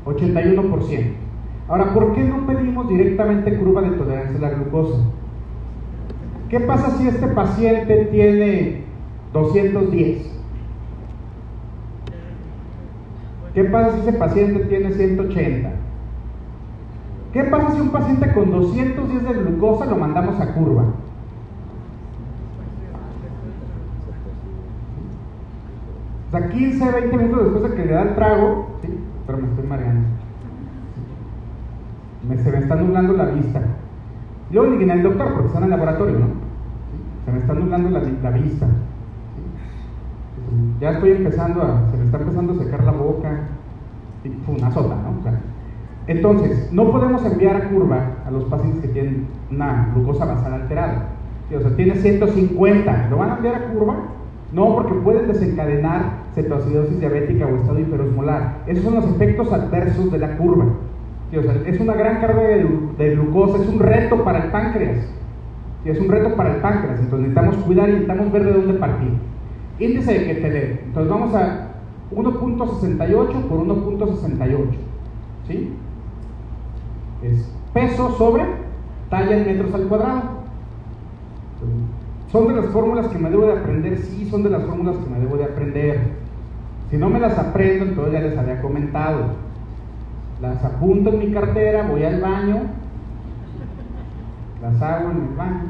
[0.04, 1.12] 81%.
[1.68, 4.98] Ahora, ¿por qué no pedimos directamente curva de tolerancia a la glucosa?
[6.48, 8.82] ¿Qué pasa si este paciente tiene
[9.32, 10.40] 210?
[13.54, 15.70] ¿Qué pasa si ese paciente tiene 180?
[17.32, 20.86] ¿Qué pasa si un paciente con 210 de glucosa lo mandamos a curva?
[26.34, 28.88] O sea, 15, 20 minutos después de que le da el trago, ¿sí?
[29.24, 30.08] pero me estoy mareando.
[32.42, 33.62] Se me está nublando la vista.
[34.50, 36.26] Le viene el doctor porque está en el laboratorio, ¿no?
[37.24, 38.66] Se me está nublando la, vista.
[40.80, 43.30] Ya estoy empezando a, se me está empezando a secar la boca.
[44.24, 45.30] Y una sota, ¿no?
[46.08, 51.10] Entonces, no podemos enviar a curva a los pacientes que tienen una glucosa basal alterada.
[51.56, 53.94] O sea, tiene 150, ¿lo van a enviar a curva?
[54.52, 58.62] No, porque pueden desencadenar cetoacidosis diabética o estado hiperosmolar.
[58.66, 60.66] Esos son los efectos adversos de la curva.
[61.32, 64.98] es una gran carga de, glucosa, es un reto para el páncreas.
[65.84, 69.10] es un reto para el páncreas, entonces necesitamos cuidar y necesitamos ver de dónde partir.
[69.78, 71.68] Índice de Keteler, entonces vamos a
[72.12, 74.58] 1.68 por 1.68.
[75.46, 75.74] ¿Sí?
[77.22, 78.44] Es peso sobre
[79.10, 80.22] talla en metros al cuadrado.
[82.30, 83.98] ¿Son de las fórmulas que me debo de aprender?
[83.98, 86.23] Sí, son de las fórmulas que me debo de aprender.
[86.94, 89.32] Si no me las aprendo, entonces ya les había comentado.
[90.40, 92.58] Las apunto en mi cartera, voy al baño,
[94.62, 95.62] las hago en el baño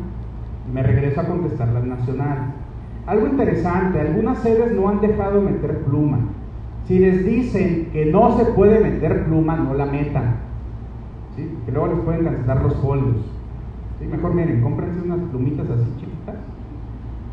[0.69, 2.45] y me regreso a contestar las nacionales.
[3.07, 6.19] Algo interesante, algunas sedes no han dejado de meter pluma.
[6.87, 10.35] Si les dicen que no se puede meter pluma, no la metan.
[11.37, 13.17] Que luego les pueden cancelar los folios.
[13.99, 16.37] Mejor miren, cómprense unas plumitas así chiquitas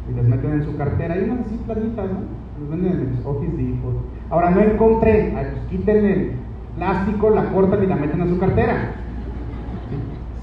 [0.09, 1.13] y les meten en su cartera.
[1.13, 2.40] Hay unas así planitas, ¿no?
[2.69, 3.93] Los en el Office Depot.
[4.29, 6.31] Ahora no encontré, pues quiten el
[6.77, 8.95] plástico, la cortan y la meten en su cartera.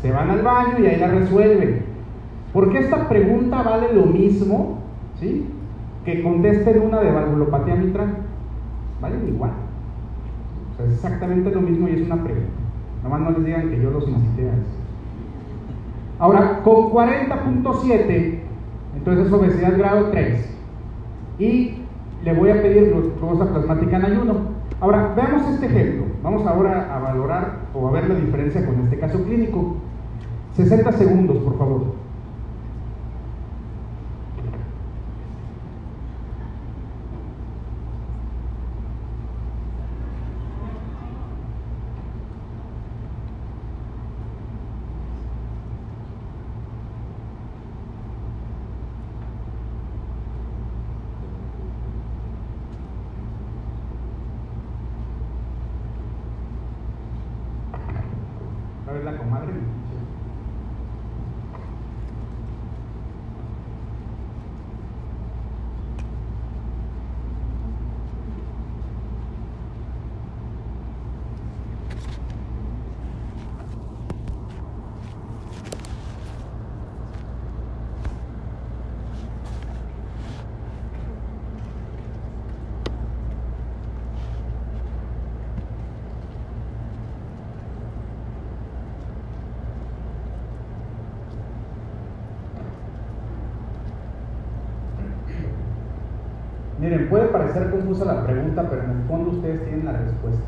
[0.03, 1.83] Se van al baño y ahí la resuelven.
[2.53, 4.79] Porque esta pregunta vale lo mismo,
[5.19, 5.47] ¿sí?
[6.05, 8.17] Que contesten una de valvulopatía mitral.
[9.01, 9.53] Vale igual.
[10.73, 12.49] O sea, es exactamente lo mismo y es una pregunta.
[13.03, 14.79] Nomás no les digan que yo los incité a eso.
[16.19, 18.49] Ahora, con 40.7
[18.99, 20.57] entonces es obesidad grado 3.
[21.39, 21.75] Y
[22.25, 24.35] le voy a pedir glucosa plasmática en ayuno.
[24.81, 26.07] Ahora, veamos este ejemplo.
[26.23, 29.77] Vamos ahora a valorar o a ver la diferencia con este caso clínico.
[30.57, 32.08] 60 segundos, por favor.
[97.49, 100.45] Parecer confusa la pregunta, pero en el fondo ustedes tienen la respuesta.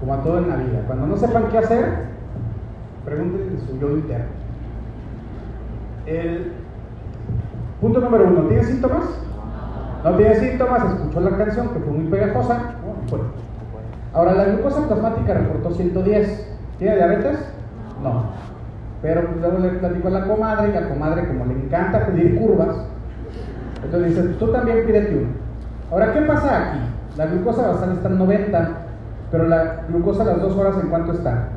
[0.00, 0.82] Como a todo en la vida.
[0.86, 1.84] Cuando no sepan qué hacer,
[3.04, 4.26] pregúntenle su yo interno.
[6.06, 6.52] El
[7.80, 9.04] punto número uno, ¿tiene síntomas?
[10.04, 12.74] No tiene síntomas, escuchó la canción que fue muy pegajosa.
[14.12, 16.56] Ahora, la glucosa plasmática reportó 110.
[16.78, 17.38] ¿Tiene diabetes?
[18.02, 18.24] No.
[19.02, 22.38] Pero pues, luego le platico a la comadre y la comadre, como le encanta pedir
[22.38, 22.86] curvas,
[23.84, 25.49] entonces dice, tú también pídete uno.
[25.90, 26.78] Ahora, ¿qué pasa aquí?
[27.16, 28.68] La glucosa basal está en 90,
[29.30, 31.48] pero la glucosa a las dos horas, ¿en cuánto está?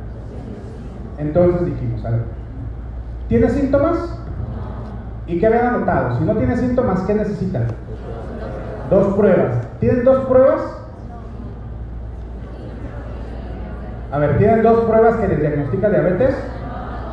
[1.18, 2.22] Entonces dijimos, a ver,
[3.28, 4.18] ¿tiene síntomas?
[5.26, 6.18] ¿Y qué habían anotado?
[6.18, 7.66] Si no tiene síntomas, ¿qué necesitan?
[8.90, 9.54] Dos pruebas.
[9.80, 10.60] ¿Tienen dos pruebas?
[14.12, 16.36] A ver, ¿tienen dos pruebas que les diagnostica diabetes?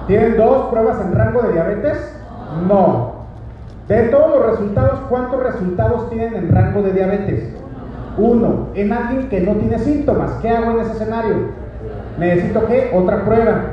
[0.08, 2.16] ¿Tienen dos pruebas en rango de diabetes?
[2.68, 3.11] No.
[3.92, 7.54] De todos los resultados, ¿cuántos resultados tienen en rango de diabetes?
[8.18, 8.70] Uno.
[8.74, 10.32] En alguien que no tiene síntomas.
[10.42, 11.36] ¿Qué hago en ese escenario?
[12.18, 13.64] Necesito que otra prueba.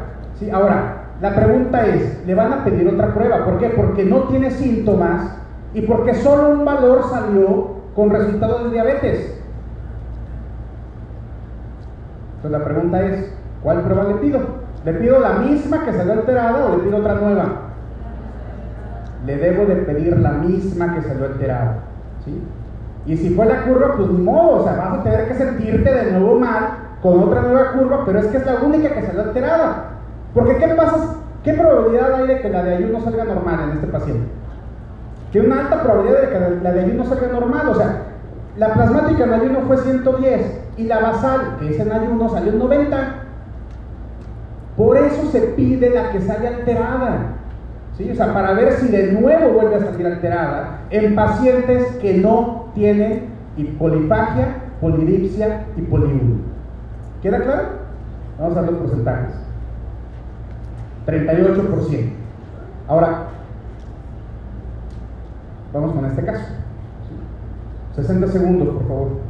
[0.40, 0.50] ¿Sí?
[0.50, 3.44] Ahora, la pregunta es, ¿le van a pedir otra prueba?
[3.44, 3.68] ¿Por qué?
[3.68, 5.36] Porque no tiene síntomas
[5.72, 9.40] y porque solo un valor salió con resultados de diabetes.
[12.34, 13.32] Entonces la pregunta es,
[13.62, 14.40] ¿cuál prueba le pido?
[14.84, 17.67] ¿Le pido la misma que salió alterada o le pido otra nueva?
[19.26, 21.78] Le debo de pedir la misma que salió alterada.
[22.24, 22.40] ¿sí?
[23.06, 25.92] Y si fue la curva, pues ni modo, o sea, vas a tener que sentirte
[25.92, 26.68] de nuevo mal
[27.02, 29.84] con otra nueva curva, pero es que es la única que salió alterada.
[30.34, 31.16] Porque ¿qué pasa?
[31.42, 34.26] ¿Qué probabilidad hay de que la de ayuno salga normal en este paciente?
[35.32, 38.02] Tiene una alta probabilidad de que la de ayuno salga normal, o sea,
[38.56, 42.58] la plasmática en ayuno fue 110 y la basal, que es en ayuno, salió en
[42.58, 43.14] 90.
[44.76, 47.37] Por eso se pide la que sale alterada.
[47.98, 48.10] ¿Sí?
[48.10, 52.70] O sea, para ver si de nuevo vuelve a salir alterada en pacientes que no
[52.74, 53.36] tienen
[53.78, 56.36] polifagia, polidipsia y poliuria.
[57.20, 57.68] ¿Queda claro?
[58.38, 59.34] Vamos a ver los porcentajes.
[61.06, 62.10] 38%.
[62.86, 63.24] Ahora,
[65.72, 66.44] vamos con este caso.
[67.96, 69.28] 60 segundos, por favor.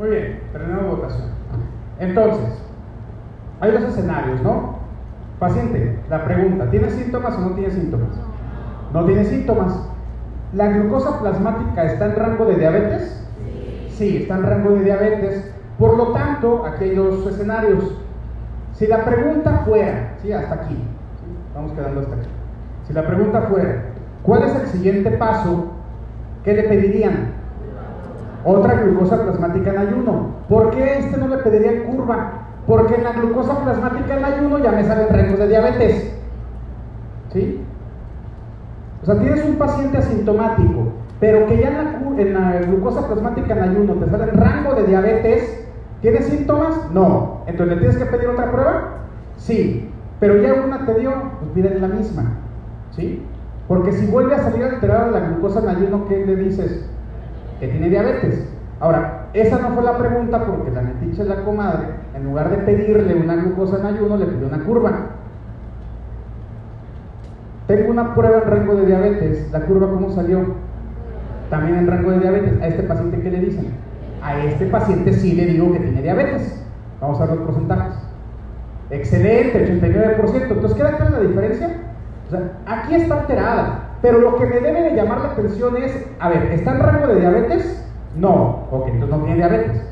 [0.00, 1.28] Muy bien, terminamos votación.
[2.10, 2.60] Entonces,
[3.60, 4.80] hay dos escenarios, ¿no?
[5.38, 8.08] Paciente, la pregunta, ¿tiene síntomas o no tiene síntomas?
[8.92, 9.88] No tiene síntomas.
[10.54, 13.24] ¿La glucosa plasmática está en rango de diabetes?
[13.90, 15.54] Sí, está en rango de diabetes.
[15.78, 17.96] Por lo tanto, aquí hay dos escenarios.
[18.72, 20.76] Si la pregunta fuera, sí, hasta aquí,
[21.54, 22.28] vamos quedando hasta aquí.
[22.88, 23.84] Si la pregunta fuera,
[24.24, 25.68] ¿cuál es el siguiente paso?
[26.42, 27.34] ¿Qué le pedirían?
[28.44, 30.39] Otra glucosa plasmática en ayuno.
[30.50, 32.32] ¿Por qué este no le pediría curva?
[32.66, 36.12] Porque en la glucosa plasmática en ayuno ya me salen rangos de diabetes.
[37.32, 37.64] ¿Sí?
[39.02, 41.68] O sea, tienes un paciente asintomático, pero que ya
[42.18, 45.66] en la, glucosa plasmática en ayuno te sale rango de diabetes,
[46.02, 46.90] ¿tienes síntomas?
[46.92, 47.44] No.
[47.46, 48.88] Entonces, ¿le tienes que pedir otra prueba?
[49.36, 49.88] Sí.
[50.18, 52.24] Pero ya una te dio, pues pídele la misma.
[52.90, 53.24] ¿Sí?
[53.68, 56.90] Porque si vuelve a salir alterada la glucosa en ayuno, ¿qué le dices?
[57.60, 58.48] que tiene diabetes.
[58.80, 63.14] Ahora, esa no fue la pregunta porque la metiche la comadre, en lugar de pedirle
[63.14, 64.92] una glucosa en ayuno, le pidió una curva.
[67.68, 69.48] Tengo una prueba en rango de diabetes.
[69.52, 70.40] ¿La curva cómo salió?
[71.50, 72.60] También en rango de diabetes.
[72.60, 73.68] ¿A este paciente qué le dicen?
[74.22, 76.64] A este paciente sí le digo que tiene diabetes.
[77.00, 77.94] Vamos a ver los porcentajes.
[78.90, 80.50] Excelente, 89%.
[80.50, 81.70] Entonces, ¿queda clara la diferencia?
[82.26, 83.90] O sea, aquí está alterada.
[84.02, 87.06] Pero lo que me debe de llamar la atención es, a ver, ¿está en rango
[87.06, 87.89] de diabetes?
[88.16, 89.82] No, ok, entonces no tiene diabetes,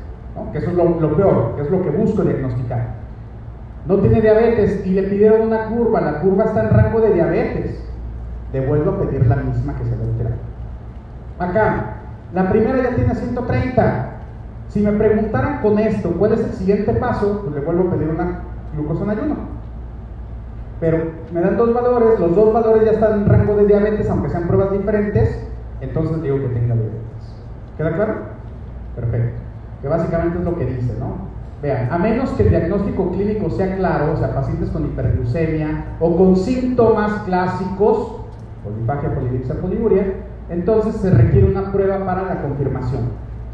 [0.51, 2.99] que eso es lo, peor, que es lo que busco diagnosticar.
[3.85, 7.83] No tiene diabetes y le pidieron una curva, la curva está en rango de diabetes.
[8.51, 10.31] Devuelvo a pedir la misma que se le altera.
[11.39, 11.95] Acá,
[12.33, 14.09] la primera ya tiene 130.
[14.67, 17.41] Si me preguntaran con esto, ¿cuál es el siguiente paso?
[17.43, 18.41] Pues le vuelvo a pedir una
[18.75, 19.35] glucosa en ayuno.
[20.79, 24.29] pero me dan dos valores, los dos valores ya están en rango de diabetes, aunque
[24.29, 25.45] sean pruebas diferentes,
[25.81, 27.08] entonces digo que tenga diabetes.
[27.79, 28.13] ¿Queda claro?
[28.93, 29.39] Perfecto.
[29.81, 31.29] Que básicamente es lo que dice, ¿no?
[31.61, 36.17] Vean, a menos que el diagnóstico clínico sea claro, o sea, pacientes con hiperglucemia o
[36.17, 38.17] con síntomas clásicos,
[38.65, 40.13] polifagia, polidipsia, poliuria,
[40.49, 43.03] entonces se requiere una prueba para la confirmación.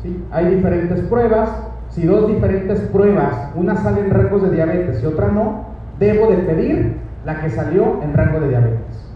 [0.02, 0.26] ¿sí?
[0.32, 1.52] Hay diferentes pruebas,
[1.90, 5.66] si dos diferentes pruebas, una sale en rangos de diabetes y otra no,
[6.00, 9.14] debo de pedir la que salió en rango de diabetes.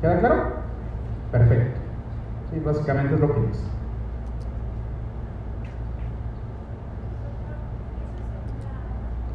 [0.00, 0.42] ¿Queda claro?
[1.30, 1.79] Perfecto.
[2.50, 3.64] Sí, básicamente es lo que dice.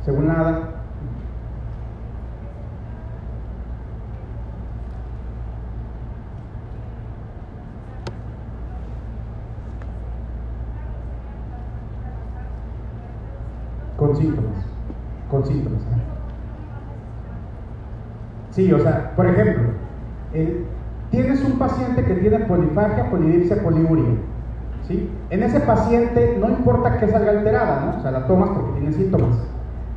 [0.03, 0.71] Según nada.
[13.97, 14.65] Con síntomas.
[15.27, 15.81] Con síntomas.
[18.49, 19.73] Sí, o sea, por ejemplo,
[21.15, 24.15] tienes un paciente que tiene polifagia, polidipsia, poliuria.
[24.87, 25.09] ¿sí?
[25.29, 27.99] En ese paciente no importa que salga alterada, ¿no?
[27.99, 29.37] O sea, la tomas porque tiene síntomas.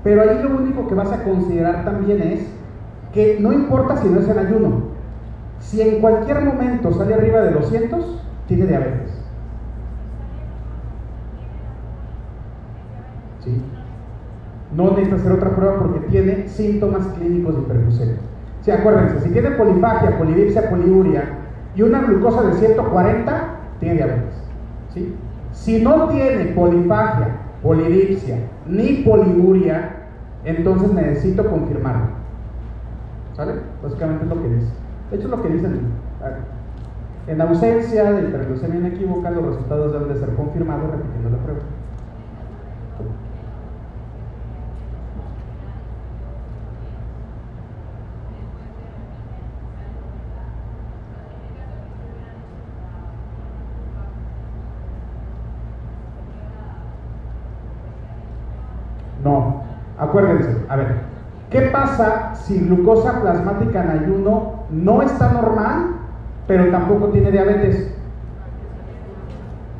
[0.04, 2.46] Pero ahí lo único que vas a considerar también es
[3.12, 4.82] que no importa si no es en ayuno,
[5.58, 9.10] si en cualquier momento sale arriba de 200, tiene diabetes.
[13.44, 13.60] ¿Sí?
[14.76, 18.16] No necesita hacer otra prueba porque tiene síntomas clínicos de hiperglucemia.
[18.62, 21.24] Sí, acuérdense, si tiene polifagia, polidipsia, poliuria
[21.74, 23.48] y una glucosa de 140,
[23.80, 24.34] tiene diabetes.
[24.92, 25.14] ¿Sí?
[25.52, 27.28] Si no tiene polifagia,
[27.62, 29.96] polidipsia ni poliuria,
[30.44, 32.18] entonces necesito confirmarlo.
[33.34, 33.54] ¿Sale?
[33.82, 34.72] Básicamente es lo que dice.
[35.10, 35.80] De hecho, es lo que dicen.
[37.28, 41.60] En ausencia de hiperglucemia inequívoca, los resultados deben de ser confirmados repitiendo la prueba.
[59.22, 59.62] No,
[60.08, 60.94] acuérdense, a ver,
[61.50, 65.96] ¿qué pasa si glucosa plasmática en ayuno no está normal,
[66.46, 67.94] pero tampoco tiene diabetes?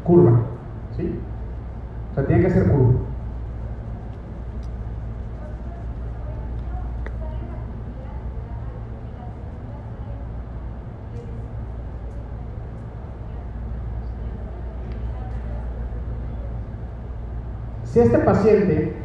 [0.05, 0.40] Curva,
[0.96, 1.18] ¿sí?
[2.12, 2.94] O sea, tiene que ser curva.
[17.84, 18.98] Si este paciente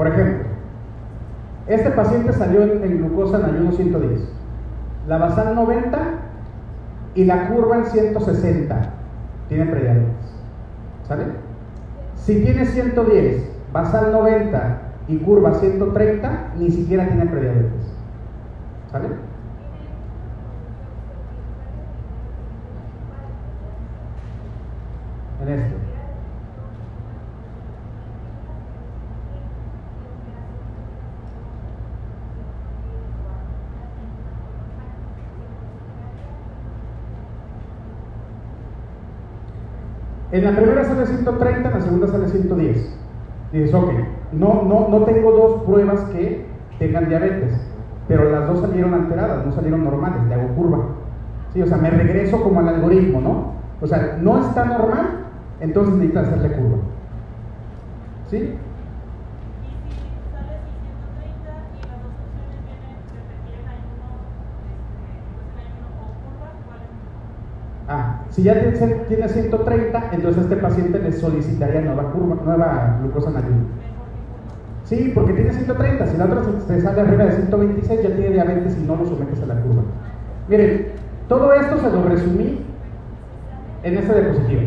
[0.00, 0.49] por ejemplo,
[1.72, 4.20] este paciente salió en, glucosa en ayuno 110,
[5.06, 5.98] la basal 90
[7.14, 8.92] y la curva en 160.
[9.48, 10.06] Tiene prediabetes.
[11.06, 11.24] ¿Sale?
[12.16, 14.78] Si tiene 110, basal 90
[15.08, 17.94] y curva 130, ni siquiera tiene prediabetes.
[18.90, 19.06] ¿Sale?
[25.42, 25.79] En esto.
[40.32, 42.98] En la primera sale 130, en la segunda sale 110.
[43.52, 43.90] dices, ok,
[44.32, 46.46] no, no, no tengo dos pruebas que
[46.78, 47.52] tengan diabetes,
[48.06, 50.78] pero las dos salieron alteradas, no salieron normales, le hago curva.
[51.52, 53.54] Sí, o sea, me regreso como al algoritmo, ¿no?
[53.80, 55.26] O sea, no está normal,
[55.58, 56.78] entonces necesito hacerle curva.
[58.28, 58.54] ¿Sí?
[68.30, 68.54] Si ya
[69.08, 73.64] tiene 130, entonces este paciente le solicitaría nueva curva, nueva glucosa ayuno.
[74.84, 76.06] Sí, porque tiene 130.
[76.06, 79.42] Si la otra se sale arriba de 126, ya tiene diabetes y no lo sometes
[79.42, 79.82] a la curva.
[80.48, 80.88] Miren,
[81.28, 82.64] todo esto se lo resumí
[83.82, 84.62] en esta diapositiva.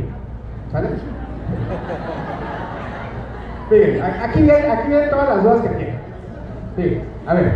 [0.72, 0.90] ¿Sale?
[3.72, 5.96] Miren, aquí hay, aquí todas las dudas que tienen.
[6.76, 7.54] Miren, a ver,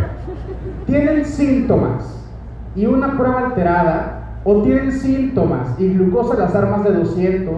[0.86, 2.26] tienen síntomas
[2.74, 4.17] y una prueba alterada
[4.50, 7.54] o tienen síntomas y glucosa las armas de 200,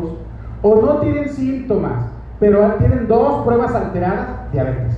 [0.63, 2.07] o no tienen síntomas,
[2.41, 4.95] pero tienen dos pruebas alteradas, diabetes.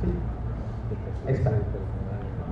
[0.00, 0.10] ¿Sí?
[1.30, 1.50] está.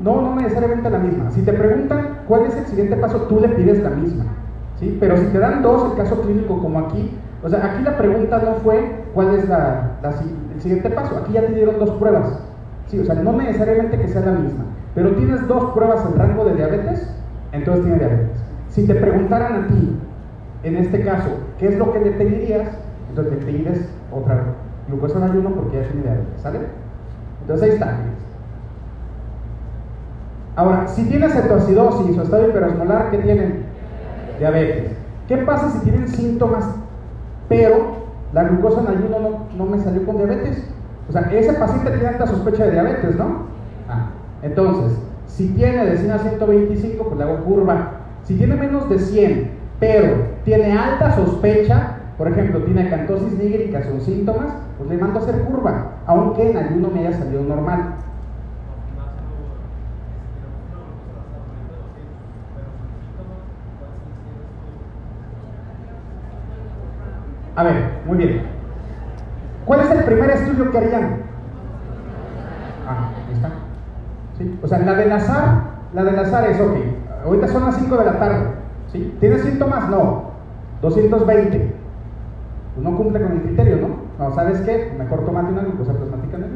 [0.05, 1.30] No, no necesariamente la misma.
[1.30, 4.26] Si te preguntan cuál es el siguiente paso, tú le pides la misma.
[4.78, 4.94] ¿sí?
[5.00, 7.10] Pero si te dan dos, el caso clínico como aquí,
[7.42, 9.92] o sea, aquí la pregunta no fue cuál es la,
[10.55, 12.42] el siguiente paso, aquí ya te dieron dos pruebas.
[12.88, 14.64] Sí, o sea, no necesariamente que sea la misma,
[14.94, 17.17] pero tienes dos pruebas en rango de diabetes,
[17.52, 18.38] entonces tiene diabetes.
[18.70, 19.96] Si te preguntaran a ti,
[20.62, 22.68] en este caso, ¿qué es lo que le pedirías?
[23.08, 24.42] Entonces le pides otra
[24.88, 26.58] glucosa en ayuno porque ya tiene diabetes, ¿sale?
[27.42, 27.96] Entonces ahí está.
[30.56, 33.64] Ahora, si tiene cetoacidosis o estado hiperosmolar, ¿qué tienen?
[34.38, 34.92] Diabetes.
[35.28, 36.64] ¿Qué pasa si tienen síntomas,
[37.48, 40.64] pero la glucosa en ayuno no, no me salió con diabetes?
[41.08, 43.46] O sea, ese paciente tiene alta sospecha de diabetes, ¿no?
[43.88, 44.10] Ah,
[44.42, 44.98] entonces,
[45.28, 47.92] si tiene de 100 a 125, pues le hago curva.
[48.24, 50.09] Si tiene menos de 100, pero
[50.44, 55.42] tiene alta sospecha, por ejemplo, tiene acantosis nígrica, son síntomas, pues le mando a hacer
[55.42, 57.94] curva, aunque en ayuno me haya salido normal.
[67.55, 67.74] A ver,
[68.06, 68.42] muy bien.
[69.64, 71.22] ¿Cuál es el primer estudio que harían?
[72.88, 73.10] Ah.
[74.62, 75.62] O sea, la del azar,
[75.94, 76.77] la del azar es, ok,
[77.24, 78.47] ahorita son las 5 de la tarde.
[78.93, 79.16] ¿sí?
[79.20, 79.89] ¿Tiene síntomas?
[79.89, 80.28] No.
[80.82, 81.74] 220.
[82.74, 83.89] Pues no cumple con el criterio, ¿no?
[84.19, 84.94] No, ¿sabes qué?
[84.98, 86.51] Mejor tomate una glucosa plasmática en el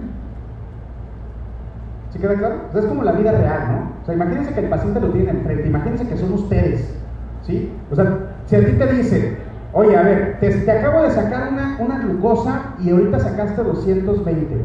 [2.11, 2.57] ¿Sí queda claro?
[2.73, 4.03] O es como la vida real, ¿no?
[4.03, 6.95] O sea, imagínense que el paciente lo tiene enfrente, imagínense que son ustedes,
[7.43, 7.73] ¿sí?
[7.91, 9.39] O sea, si a ti te dice,
[9.75, 14.57] Oye, a ver, te, acabo de sacar una, una, glucosa y ahorita sacaste 220.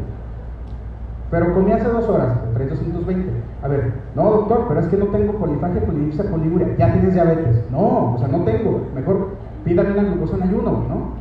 [1.30, 3.30] Pero comí hace dos horas, 320.
[3.62, 6.76] A ver, no doctor, pero es que no tengo polifagia, polidipsia, poliuria.
[6.78, 7.70] Ya tienes diabetes.
[7.70, 8.88] No, o sea, no tengo.
[8.96, 9.36] Mejor
[9.66, 11.18] pídame una glucosa en ayuno, ¿no?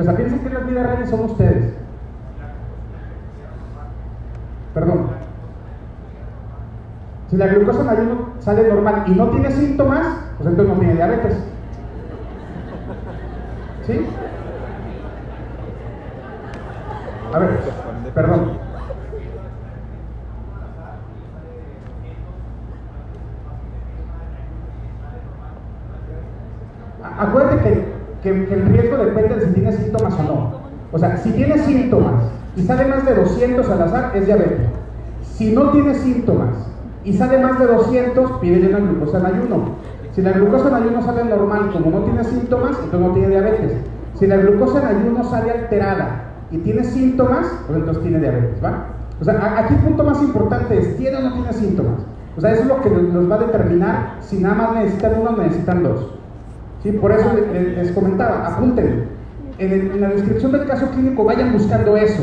[0.00, 1.74] O sea, piensen que las vidas reales son ustedes.
[4.74, 5.06] Perdón.
[7.30, 10.06] Si la glucosa en ayuno sale normal y no tiene síntomas,
[10.36, 11.36] pues entonces no tiene diabetes.
[13.86, 14.06] ¿Sí?
[17.34, 17.60] A ver,
[18.14, 18.67] perdón.
[27.18, 27.84] Acuérdate
[28.22, 30.50] que, el riesgo depende de si tiene síntomas o no.
[30.92, 32.14] O sea, si tiene síntomas
[32.56, 34.68] y sale más de 200 al azar, es diabetes.
[35.22, 36.54] Si no tiene síntomas
[37.04, 39.76] y sale más de 200, pide una glucosa en ayuno.
[40.12, 43.72] Si la glucosa en ayuno sale normal, como no tiene síntomas, entonces no tiene diabetes.
[44.14, 48.86] Si la glucosa en ayuno sale alterada y tiene síntomas, pues entonces tiene diabetes, ¿va?
[49.20, 52.00] O sea, aquí el punto más importante es, ¿tiene o no tiene síntomas?
[52.36, 55.30] O sea, eso es lo que nos va a determinar si nada más necesitan uno
[55.30, 56.17] o necesitan dos.
[56.82, 56.92] ¿Sí?
[56.92, 59.04] Por eso les, comentaba, apúntenlo.
[59.58, 62.22] En, la descripción del caso clínico vayan buscando eso.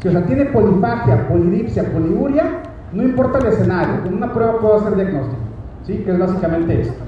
[0.00, 2.44] Si o sea, tiene polifagia, polidipsia, poliuria,
[2.92, 5.42] no importa el escenario, con una prueba puedo hacer diagnóstico.
[5.84, 5.98] ¿Sí?
[5.98, 7.04] Que es básicamente esto.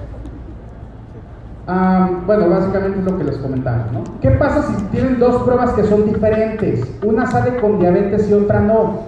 [1.68, 3.86] Ah, bueno, básicamente es lo que les comentaba.
[4.20, 6.88] ¿Qué pasa si tienen dos pruebas que son diferentes?
[7.04, 9.00] Una sale con diabetes y otra no.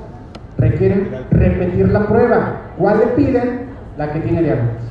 [0.56, 2.62] Requieren repetir la prueba.
[2.76, 3.68] ¿Cuál le piden?
[3.96, 4.82] La que tiene diabetes.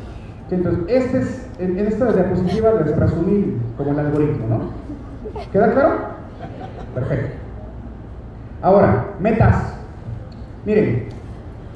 [0.49, 5.41] Entonces, este es, en, esta diapositiva les resumí como el algoritmo, ¿no?
[5.51, 5.95] ¿Queda claro?
[6.93, 7.35] Perfecto.
[8.61, 9.73] Ahora, metas.
[10.65, 11.07] Miren,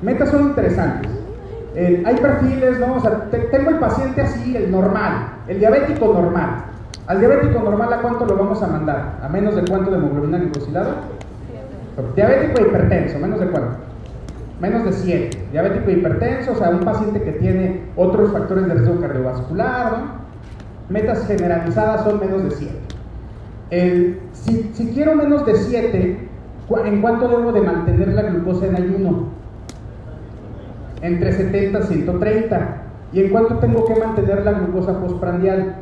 [0.01, 1.11] metas son interesantes.
[1.75, 2.95] Hay perfiles, ¿no?
[2.95, 6.65] O sea, tengo el paciente así, el normal, el diabético normal.
[7.07, 9.19] Al diabético normal, ¿a cuánto lo vamos a mandar?
[9.23, 10.95] ¿A menos de cuánto de hemoglobina glicosilada?
[12.15, 13.90] Diabético hipertenso, ¿menos de cuánto?
[14.61, 15.37] Menos de 7.
[15.51, 20.21] Diabético hipertenso, o sea, un paciente que tiene otros factores de riesgo cardiovascular, ¿no?
[20.87, 22.51] Metas generalizadas son menos de
[23.71, 24.17] 7.
[24.31, 26.29] si, si quiero menos de 7,
[26.85, 29.41] ¿en cuánto debo de mantener la glucosa en ayuno?
[31.01, 32.77] entre 70 y 130.
[33.13, 35.75] ¿Y en cuánto tengo que mantener la glucosa postprandial?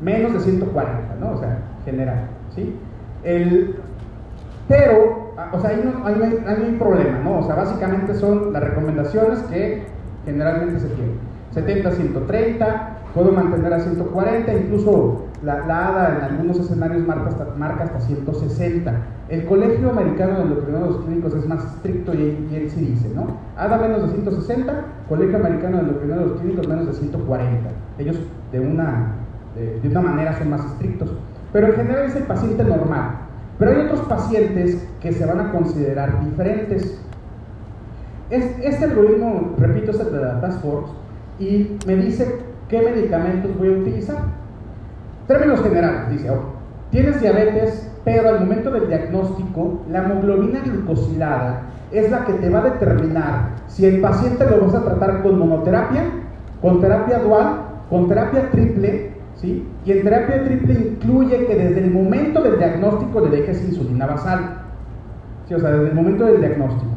[0.00, 1.32] Menos de 140, ¿no?
[1.32, 2.76] O sea, general, ¿sí?
[3.22, 3.76] El,
[4.68, 7.38] pero, o sea, ahí no, hay un problema, ¿no?
[7.38, 9.84] O sea, básicamente son las recomendaciones que
[10.24, 11.36] generalmente se tienen.
[11.52, 17.84] 70 130, puedo mantener a 140, incluso la, ADA en algunos escenarios marca hasta, marca
[17.84, 18.92] hasta 160.
[19.28, 23.26] El Colegio Americano de Endocrinólogos Clínicos es más estricto y, él sí dice, ¿no?
[23.56, 27.70] ADA menos de 160, Colegio Americano de Endocrinólogos Clínicos menos de 140.
[27.98, 28.16] Ellos
[28.52, 29.12] de una,
[29.54, 31.10] de, una manera son más estrictos.
[31.52, 33.25] Pero en general es el paciente normal.
[33.58, 37.00] Pero hay otros pacientes que se van a considerar diferentes.
[38.30, 40.92] este algoritmo, repito, es el de la Task Force
[41.38, 44.18] y me dice qué medicamentos voy a utilizar.
[45.26, 46.30] Términos generales, dice,
[46.90, 52.60] tienes diabetes, pero al momento del diagnóstico, la hemoglobina glucosilada es la que te va
[52.60, 56.04] a determinar si el paciente lo vas a tratar con monoterapia,
[56.60, 57.60] con terapia dual,
[57.90, 63.30] con terapia triple, Y en terapia triple incluye que desde el momento del diagnóstico le
[63.30, 64.62] dejes insulina basal,
[65.46, 65.54] ¿sí?
[65.54, 66.90] O sea, desde el momento del diagnóstico.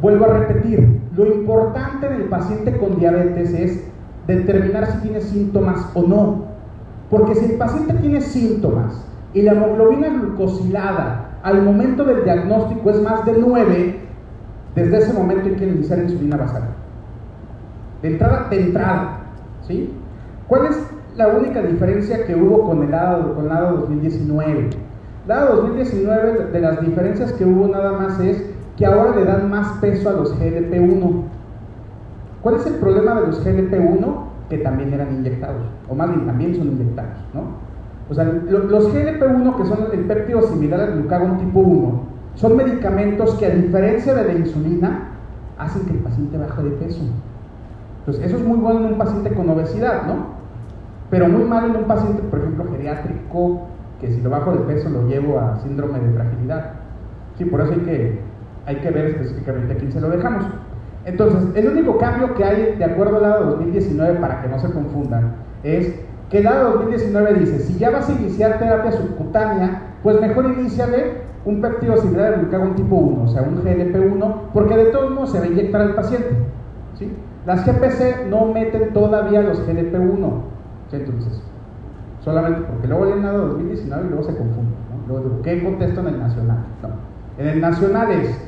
[0.00, 3.84] Vuelvo a repetir, lo importante del paciente con diabetes es
[4.26, 6.44] determinar si tiene síntomas o no.
[7.10, 13.02] Porque si el paciente tiene síntomas y la hemoglobina glucosilada al momento del diagnóstico es
[13.02, 14.00] más de 9,
[14.74, 16.62] desde ese momento hay que iniciar insulina basal.
[18.00, 19.18] De entrada, de entrada,
[19.66, 19.92] ¿sí?
[20.48, 20.76] ¿Cuál es
[21.16, 24.70] la única diferencia que hubo con el lado, con el lado 2019?
[25.26, 28.44] Lado 2019, de las diferencias que hubo nada más es
[28.76, 31.22] que ahora le dan más peso a los GLP-1.
[32.42, 34.24] ¿Cuál es el problema de los GLP-1?
[34.50, 37.42] Que también eran inyectados, o más bien también son inyectados, ¿no?
[38.10, 42.00] O sea, los GLP-1, que son el péptido similar al glucagón tipo 1,
[42.34, 45.08] son medicamentos que a diferencia de la insulina,
[45.58, 47.00] hacen que el paciente baje de peso.
[48.00, 50.33] Entonces, eso es muy bueno en un paciente con obesidad, ¿no?
[51.10, 53.68] Pero muy mal en un paciente, por ejemplo, geriátrico,
[54.00, 56.72] que si lo bajo de peso lo llevo a síndrome de fragilidad.
[57.36, 58.20] Sí, por eso hay que,
[58.66, 60.46] hay que ver específicamente a quién se lo dejamos.
[61.04, 64.70] Entonces, el único cambio que hay de acuerdo al lado 2019, para que no se
[64.70, 65.94] confundan, es
[66.30, 71.24] que el lado 2019 dice, si ya vas a iniciar terapia subcutánea, pues mejor iniciale
[71.44, 75.32] un péptido similar al glucagón tipo 1, o sea, un GLP-1, porque de todos modos
[75.32, 76.30] se va a inyectar al paciente.
[76.98, 77.12] ¿sí?
[77.46, 80.32] Las GPC no meten todavía los GLP-1,
[80.96, 81.42] entonces,
[82.20, 84.74] solamente porque luego el lado 2019 y luego se confunde.
[85.08, 85.14] ¿no?
[85.14, 86.64] Luego, ¿Qué contesto en el nacional?
[87.38, 88.38] En el nacional es,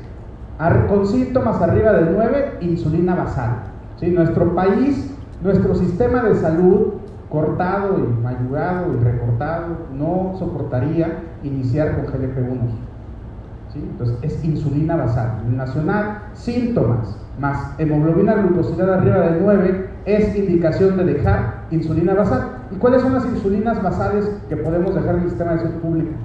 [0.89, 3.65] con síntomas arriba del 9, insulina basal.
[3.97, 4.11] ¿sí?
[4.11, 6.95] Nuestro país, nuestro sistema de salud
[7.29, 12.86] cortado y mayugado y recortado, no soportaría iniciar con GLP-1.
[13.83, 15.43] Entonces es insulina basal.
[15.57, 22.59] Nacional, síntomas más hemoglobina glucosilada arriba de 9 es indicación de dejar insulina basal.
[22.71, 26.17] ¿Y cuáles son las insulinas basales que podemos dejar en el sistema de salud pública?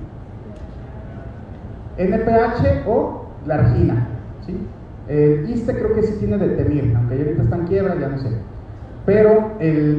[1.98, 4.08] NPH o la argina.
[4.46, 4.58] ¿sí?
[5.08, 8.10] El ISTE creo que sí tiene de temir, aunque ya ahorita está en quiebra, ya
[8.10, 8.30] no sé
[9.06, 9.54] pero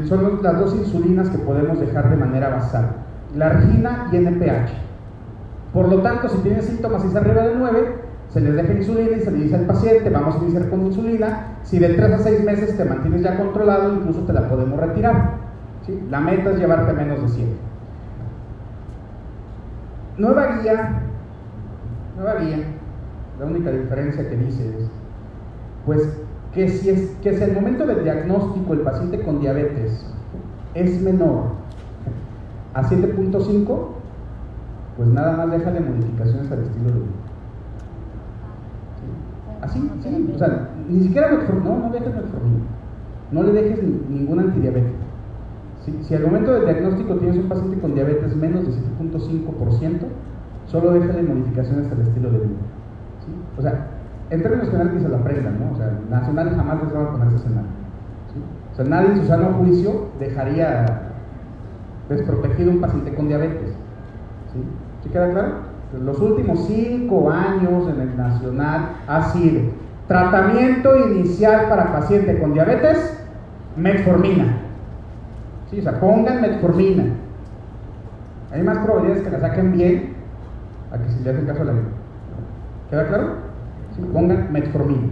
[0.07, 2.93] son las dos insulinas que podemos dejar de manera basal,
[3.37, 4.70] la argina y NPH.
[5.73, 7.94] Por lo tanto, si tiene síntomas y es arriba de 9,
[8.28, 11.59] se les deja insulina y se le dice al paciente, vamos a iniciar con insulina,
[11.62, 15.43] si de 3 a 6 meses te mantienes ya controlado, incluso te la podemos retirar.
[16.11, 17.49] La meta es llevarte menos de 100.
[20.19, 21.03] Nueva guía,
[22.16, 22.59] nueva guía,
[23.39, 24.90] la única diferencia que dice es,
[25.86, 26.19] pues
[26.55, 30.07] que si, es, que si el momento del diagnóstico el paciente con diabetes
[30.74, 31.44] es menor
[32.74, 34.02] a 7.5,
[34.97, 37.23] pues nada más déjale modificaciones al estilo de vida.
[39.62, 42.64] Así, sí, o sea, ni siquiera metformina, no, no dejes metformina,
[43.31, 45.02] no le dejes ningún antidiabético.
[45.85, 50.01] Si, al momento del diagnóstico tienes un paciente con diabetes menos de 7.5%,
[50.66, 52.60] solo déjale modificaciones al estilo de vida.
[53.27, 53.32] ¿sí?
[53.59, 53.86] O sea,
[54.31, 55.73] en términos generales se lo aprendan, ¿no?
[55.73, 57.64] O sea, nacional jamás les va a ponerse a cenar.
[58.73, 61.10] O sea, nadie en su sano juicio dejaría
[62.09, 63.70] desprotegido un paciente con diabetes.
[64.52, 64.60] ¿Sí?
[65.03, 65.73] ¿Sí queda claro?
[66.05, 69.61] Los últimos cinco años en el nacional ha sido
[70.09, 73.19] tratamiento inicial para paciente con diabetes,
[73.77, 74.59] metformina.
[75.70, 75.81] ¿Sí?
[75.81, 77.05] O sea, pongan metformina.
[78.53, 80.15] Hay más probabilidades que la saquen bien
[80.93, 81.85] a que si le hacen caso a la vida.
[82.91, 83.53] ¿Queda claro?
[84.12, 85.09] pongan metformina.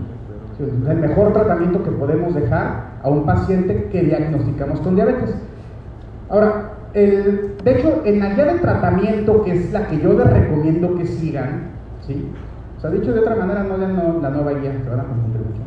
[0.58, 5.34] Es el mejor tratamiento que podemos dejar a un paciente que diagnosticamos con diabetes.
[6.28, 10.30] Ahora, el, de hecho, en la guía de tratamiento, que es la que yo les
[10.30, 11.70] recomiendo que sigan,
[12.06, 12.30] ¿sí?
[12.76, 15.40] O sea, dicho de otra manera, no lean la nueva guía, se van a confundir
[15.40, 15.60] mucho.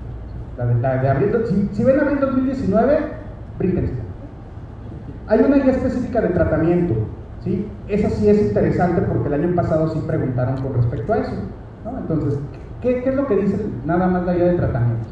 [0.57, 2.97] La de, la de abril, si, si, ven abril 2019,
[3.57, 3.93] brínquense.
[5.27, 6.95] Hay una guía específica de tratamiento,
[7.43, 7.67] ¿sí?
[7.87, 11.33] Esa sí es interesante porque el año pasado sí preguntaron con respecto a eso,
[11.85, 11.97] ¿no?
[11.99, 12.39] Entonces,
[12.83, 15.07] ¿Qué, es lo que dice nada más la guía de tratamiento?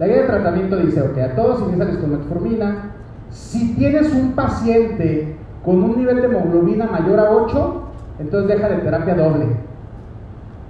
[0.00, 2.90] La guía de tratamiento dice, ok, a todos iniciales con metformina,
[3.30, 7.82] si tienes un paciente con un nivel de hemoglobina mayor a 8,
[8.20, 9.46] entonces deja de terapia doble.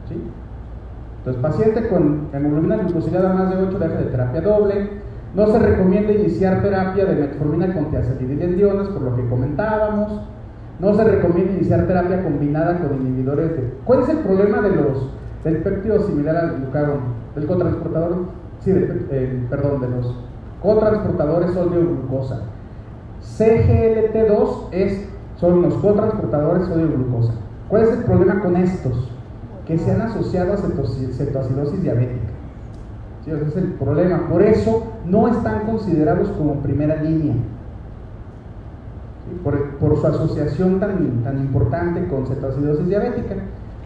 [0.09, 0.23] ¿Sí?
[1.19, 4.91] Entonces, paciente con hemoglobina glucosilada más de 8, deja de terapia doble.
[5.35, 8.47] No se recomienda iniciar terapia de metformina con tiazolidina
[8.93, 10.23] por lo que comentábamos.
[10.81, 13.75] No se recomienda iniciar terapia combinada con inhibidores de...
[13.85, 15.11] ¿Cuál es el problema de los
[15.45, 17.01] del péptido similar al glucagón,
[17.35, 18.27] del cotransportador,
[18.61, 20.28] sí, eh, perdón, de los
[20.63, 22.41] cotransportadores sodio-glucosa.
[23.23, 27.33] CGLT2 es, son los cotransportadores sodio-glucosa.
[27.69, 29.11] ¿Cuál es el problema con estos?
[29.67, 32.29] Que se han asociado a cetoacidosis diabética.
[33.27, 34.27] Ese es el problema.
[34.29, 37.35] Por eso no están considerados como primera línea.
[39.45, 43.37] Por, por, su asociación tan, tan importante con cetoacidosis diabética.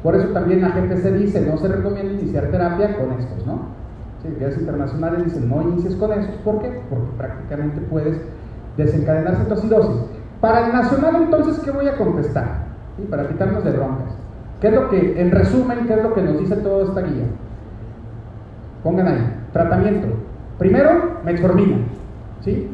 [0.02, 3.81] Por eso también la GPC dice, no se recomienda iniciar terapia con estos, ¿no?
[4.22, 6.80] Sí, guías internacionales dicen, no inicies con esos, ¿por qué?
[6.88, 8.20] Porque prácticamente puedes
[8.76, 10.02] desencadenar cetocidosis.
[10.40, 12.66] Para el nacional, entonces, ¿qué voy a contestar?
[13.10, 14.14] Para quitarnos de broncas.
[14.60, 17.24] ¿Qué es lo que, en resumen, qué es lo que nos dice toda esta guía?
[18.84, 20.08] Pongan ahí, tratamiento.
[20.58, 21.78] Primero, metformina.
[22.42, 22.70] ¿sí?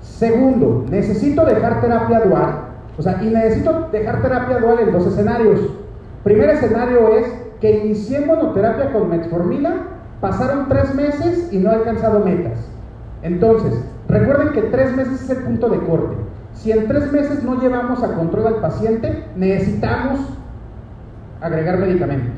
[0.00, 2.54] Segundo, necesito dejar terapia dual.
[2.98, 5.60] O sea, y necesito dejar terapia dual en dos escenarios.
[6.22, 7.26] Primer escenario es
[7.60, 9.86] que inicié monoterapia con metformina,
[10.22, 12.56] pasaron tres meses y no he alcanzado metas.
[13.22, 16.14] Entonces, recuerden que tres meses es el punto de corte.
[16.54, 20.20] Si en tres meses no llevamos a control al paciente, necesitamos
[21.40, 22.34] agregar medicamentos.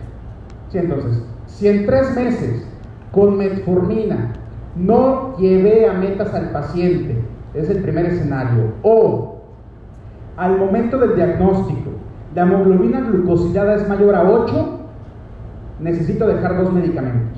[0.70, 2.66] Sí, entonces, si en tres meses
[3.12, 4.32] con metformina
[4.77, 9.43] no llevé a metas al paciente, es el primer escenario, o
[10.39, 11.90] al momento del diagnóstico,
[12.35, 14.81] la hemoglobina glucosilada es mayor a 8,
[15.81, 17.34] necesito dejar dos medicamentos.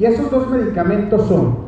[0.00, 1.58] Y esos dos medicamentos son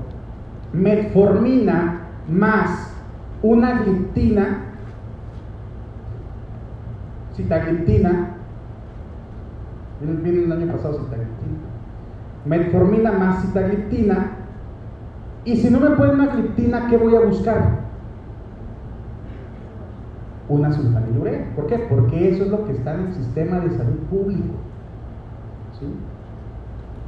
[0.72, 2.94] metformina más
[3.42, 4.64] una gliptina,
[7.36, 8.30] citagliptina,
[10.00, 11.58] viene el año pasado citagliptina,
[12.46, 14.30] metformina más citagliptina,
[15.44, 17.82] y si no me pueden una gliptina, ¿qué voy a buscar?
[20.48, 21.52] Una sulfanilurea.
[21.54, 21.80] ¿Por qué?
[21.80, 24.54] Porque eso es lo que está en el sistema de salud público.
[25.78, 25.86] ¿Sí?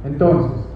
[0.03, 0.74] Entonces,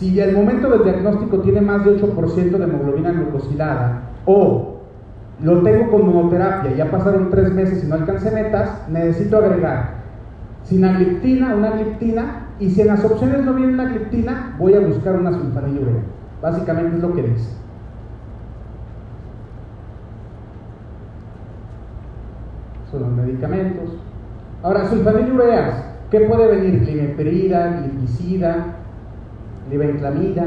[0.00, 4.78] si el momento del diagnóstico tiene más de 8% de hemoglobina glucosilada o
[5.42, 10.00] lo tengo con monoterapia, ya pasaron tres meses y no alcancé metas, necesito agregar
[10.64, 15.16] sinagliptina, una gliptina, y si en las opciones no viene una gliptina, voy a buscar
[15.16, 16.02] una sulfanilurea.
[16.40, 17.50] Básicamente es lo que dice.
[22.90, 23.90] Son los medicamentos.
[24.62, 26.80] Ahora, sulfanilureas, ¿qué puede venir?
[26.80, 28.79] Glimeprida, glipicida,
[29.70, 30.44] libenclamida.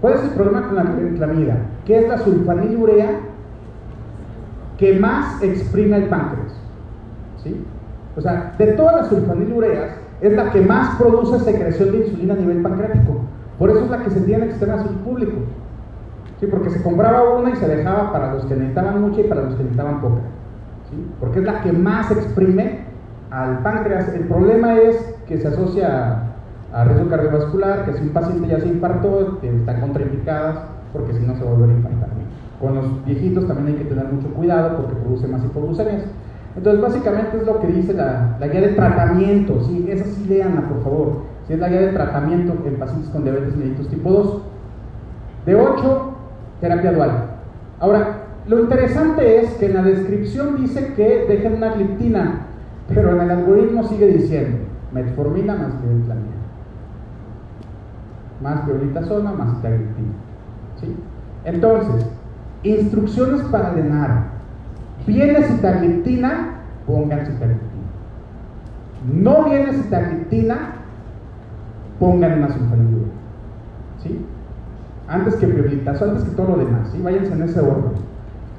[0.00, 1.56] ¿Cuál es el problema con la libenclamida?
[1.84, 3.20] Que es la sulfanilurea
[4.78, 6.52] que más exprime el páncreas.
[7.42, 7.64] ¿Sí?
[8.16, 12.36] O sea, de todas las sulfanilureas, es la que más produce secreción de insulina a
[12.36, 13.20] nivel pancreático.
[13.58, 15.38] Por eso es la que se tiene en el sistema público.
[16.40, 16.46] ¿Sí?
[16.46, 19.54] Porque se compraba una y se dejaba para los que necesitaban mucha y para los
[19.54, 20.20] que necesitaban poca.
[20.90, 21.06] ¿Sí?
[21.20, 22.84] Porque es la que más exprime
[23.30, 24.08] al páncreas.
[24.14, 26.31] El problema es que se asocia
[26.72, 30.58] a riesgo cardiovascular, que si un paciente ya se infartó, están contraindicadas
[30.92, 32.08] porque si no se va a volver a infartar.
[32.60, 36.04] Con los viejitos también hay que tener mucho cuidado porque produce más hipoglucemias.
[36.56, 39.60] Entonces, básicamente es lo que dice la, guía de tratamiento.
[39.62, 39.86] ¿sí?
[39.88, 41.22] Esa sí leanla, por favor.
[41.46, 44.42] Si es la guía de tratamiento en pacientes con diabetes mellitus tipo 2.
[45.46, 46.14] De 8,
[46.60, 47.10] terapia dual.
[47.80, 52.46] Ahora, lo interesante es que en la descripción dice que dejen una gliptina,
[52.88, 54.58] pero en el algoritmo sigue diciendo
[54.92, 56.41] metformina más gliptina
[58.42, 58.64] más
[59.06, 60.12] zona más gliptina.
[60.80, 60.94] ¿sí?
[61.44, 62.06] Entonces,
[62.62, 64.32] instrucciones para llenar.
[65.06, 67.72] Viene citagliptina, pongan citagliptina.
[69.12, 70.58] No viene citagliptina,
[71.98, 73.08] pongan una sulfanilurea.
[74.02, 74.24] ¿Sí?
[75.08, 77.00] Antes que prioritas, antes que todo lo demás, ¿sí?
[77.02, 77.92] Váyanse en ese orden.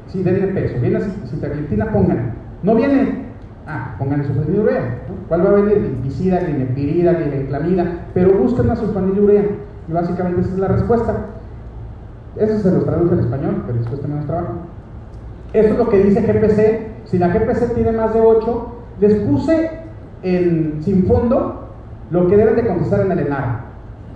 [0.08, 0.80] Sí, denle peso.
[0.82, 2.34] Viene citagliptina, pongan.
[2.62, 3.26] No viene,
[3.66, 4.82] ah, pongan sulfanilurea.
[5.08, 5.28] ¿no?
[5.28, 5.82] ¿Cuál va a venir?
[5.82, 9.44] Limpicida, glimepirida, glimenclamida, pero busquen una sulfanilurea.
[9.88, 11.16] Y básicamente esa es la respuesta.
[12.36, 14.54] Eso se los traduje en español, pero después tenemos trabajo.
[15.54, 17.08] Eso es lo que dice GPC.
[17.10, 18.68] Si la GPC tiene más de 8,
[19.00, 19.70] les puse
[20.24, 21.68] en, sin fondo
[22.10, 23.62] lo que deben de contestar en el ENAR.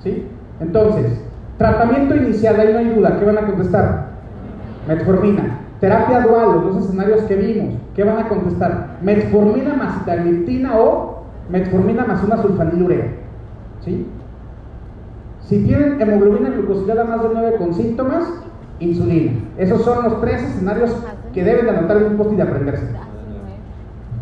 [0.03, 0.27] ¿sí?
[0.59, 1.21] Entonces,
[1.57, 3.19] tratamiento inicial, ahí no hay duda.
[3.19, 4.07] ¿Qué van a contestar?
[4.87, 5.59] Metformina.
[5.79, 7.75] Terapia dual, los dos escenarios que vimos.
[7.95, 8.97] ¿Qué van a contestar?
[9.01, 13.05] Metformina más citagliptina o metformina más una sulfanilurea.
[13.81, 14.07] ¿Sí?
[15.47, 18.25] Si tienen hemoglobina glucosilada más de 9 con síntomas,
[18.79, 19.31] insulina.
[19.57, 20.91] Esos son los tres escenarios
[21.33, 22.85] que deben de anotar en un post y de aprenderse.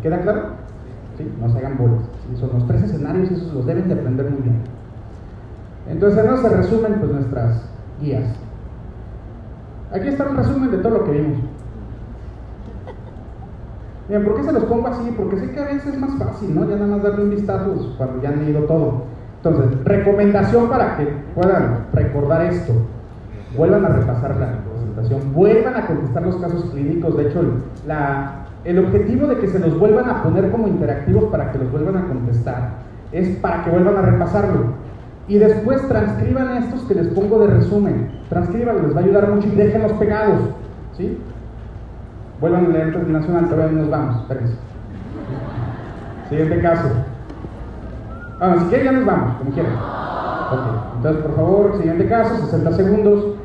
[0.03, 0.41] ¿Queda claro?
[1.17, 2.01] Sí, no se hagan bolas.
[2.39, 4.61] son los tres escenarios, esos los deben de aprender muy bien.
[5.89, 7.69] Entonces, no se resumen pues nuestras
[7.99, 8.35] guías.
[9.91, 11.37] Aquí está un resumen de todo lo que vimos.
[14.07, 15.11] Bien, ¿por qué se los pongo así?
[15.17, 16.69] Porque sé que a veces es más fácil, ¿no?
[16.69, 19.14] Ya nada más darle un vistazo pues, cuando ya han leído todo.
[19.45, 22.73] Entonces, recomendación para que puedan recordar esto.
[23.55, 27.15] Vuelvan a repasar la presentación, vuelvan a contestar los casos clínicos.
[27.15, 27.41] De hecho,
[28.63, 31.97] el objetivo de que se los vuelvan a poner como interactivos para que los vuelvan
[31.97, 32.69] a contestar
[33.11, 34.85] es para que vuelvan a repasarlo.
[35.27, 38.11] Y después transcriban estos que les pongo de resumen.
[38.29, 40.39] Transcriban, les va a ayudar mucho y déjenlos pegados.
[40.97, 41.19] ¿sí?
[42.41, 44.21] Vuelvan a leer terminación, todavía nos vamos.
[44.21, 44.55] Espérense.
[46.29, 46.89] Siguiente caso.
[48.39, 49.73] Ah, si quieren ya nos vamos, como quieran.
[50.97, 53.35] Entonces, por favor, siguiente caso, 60 segundos.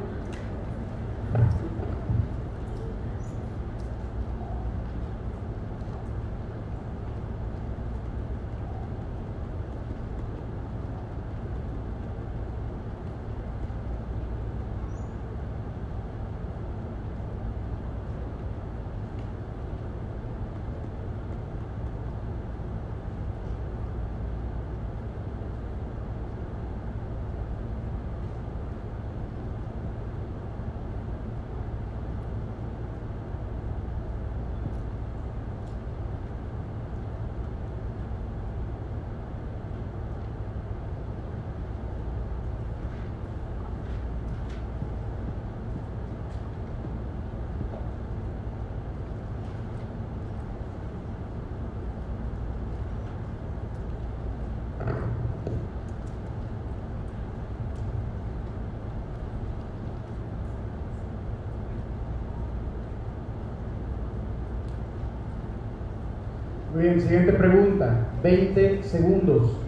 [66.70, 68.09] Muy bien, siguiente pregunta.
[68.23, 69.60] 20 segundos.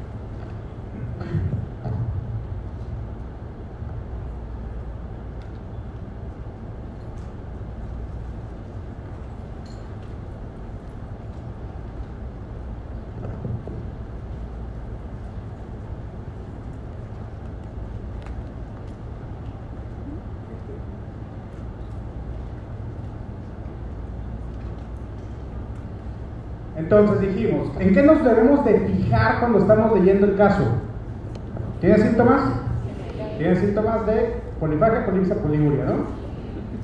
[26.93, 30.63] Entonces dijimos, ¿en qué nos debemos de fijar cuando estamos leyendo el caso?
[31.81, 32.43] ¿Tiene síntomas?
[33.39, 35.95] Tiene síntomas de polifagia, polipsia, poliuria, ¿no?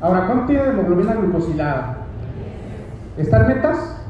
[0.01, 1.99] Ahora, ¿cuánto tiene de hemoglobina glucosilada?
[3.19, 4.03] ¿Están metas?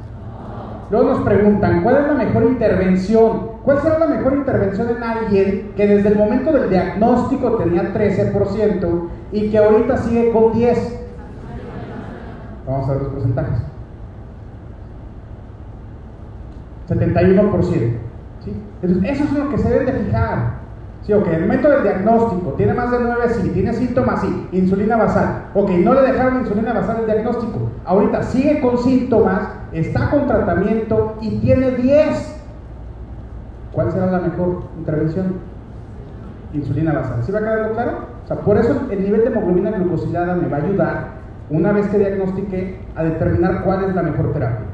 [0.92, 3.48] Luego nos preguntan, ¿cuál es la mejor intervención?
[3.64, 9.08] ¿Cuál será la mejor intervención en alguien que desde el momento del diagnóstico tenía 13%
[9.32, 11.06] y que ahorita sigue con 10?
[12.68, 13.77] Vamos a ver los porcentajes.
[16.88, 17.98] 71%.
[18.44, 18.52] ¿sí?
[18.82, 20.58] Entonces, eso es lo que se debe de fijar.
[21.02, 21.12] ¿Sí?
[21.12, 25.44] Ok, el método del diagnóstico tiene más de 9, sí, tiene síntomas, sí, insulina basal.
[25.54, 27.70] Ok, no le dejaron insulina basal el diagnóstico.
[27.84, 32.34] Ahorita sigue con síntomas, está con tratamiento y tiene 10.
[33.72, 35.34] ¿Cuál será la mejor intervención?
[36.52, 37.22] Insulina basal.
[37.22, 37.92] ¿Sí va quedando claro?
[38.24, 41.06] O sea, por eso el nivel de hemoglobina glucosilada me va a ayudar,
[41.50, 44.67] una vez que diagnostique, a determinar cuál es la mejor terapia.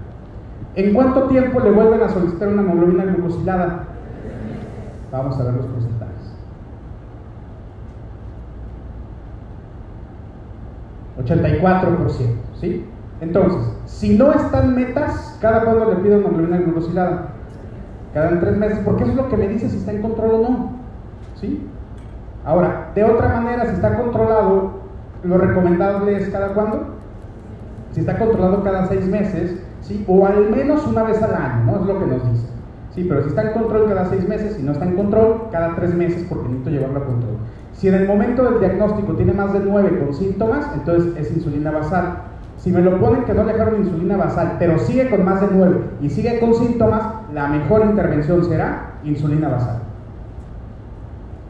[0.77, 3.85] ¿En cuánto tiempo le vuelven a solicitar una hemoglobina glucosilada?
[5.13, 6.35] Vamos a ver los porcentajes.
[11.23, 12.11] 84%,
[12.61, 12.85] ¿sí?
[13.21, 17.29] Entonces, si no están metas, ¿cada cuándo le pido hemoglobina glucosilada?
[18.13, 20.39] Cada tres meses, porque eso es lo que me dice si está en control o
[20.39, 20.71] no,
[21.41, 21.69] ¿sí?
[22.45, 24.73] Ahora, de otra manera, si está controlado,
[25.23, 26.95] lo recomendable es cada cuándo?
[27.93, 30.05] Si está controlado cada seis meses, ¿sí?
[30.09, 31.81] o al menos una vez al año, ¿no?
[31.81, 32.47] Es lo que nos dice.
[32.95, 35.75] Sí, pero si está en control cada seis meses, si no está en control, cada
[35.75, 37.37] tres meses porque necesito llevarlo a control.
[37.73, 41.73] Si en el momento del diagnóstico tiene más de nueve con síntomas, entonces es insulina
[41.73, 42.19] basal.
[42.57, 45.81] Si me lo ponen que no dejaron insulina basal, pero sigue con más de nueve
[46.01, 47.03] y sigue con síntomas,
[47.33, 49.79] la mejor intervención será insulina basal.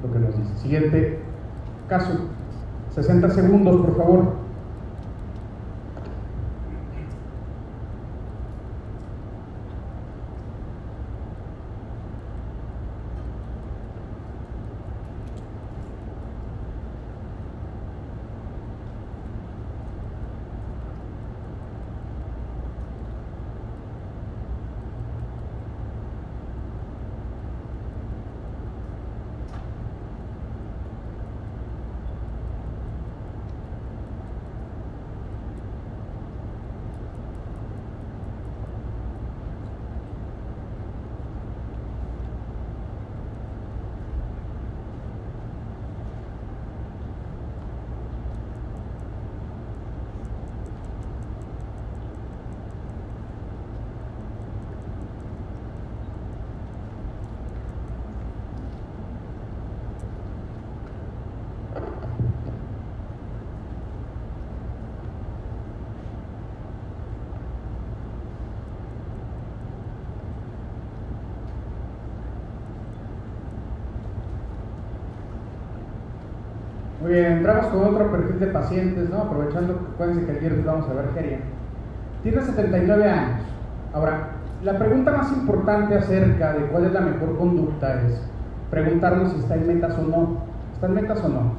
[0.02, 0.56] Lo que nos dice.
[0.56, 1.18] Siguiente
[1.88, 2.12] caso.
[2.94, 4.43] 60 segundos, por favor.
[77.14, 79.18] Entramos con otro perfil de pacientes, ¿no?
[79.18, 81.38] Aprovechando que acuérdense que el vamos a ver Geria.
[82.22, 83.40] Tiene 79 años.
[83.92, 84.30] Ahora,
[84.64, 88.20] la pregunta más importante acerca de cuál es la mejor conducta es
[88.70, 90.38] preguntarnos si está en metas o no.
[90.74, 91.52] ¿Está en metas o no?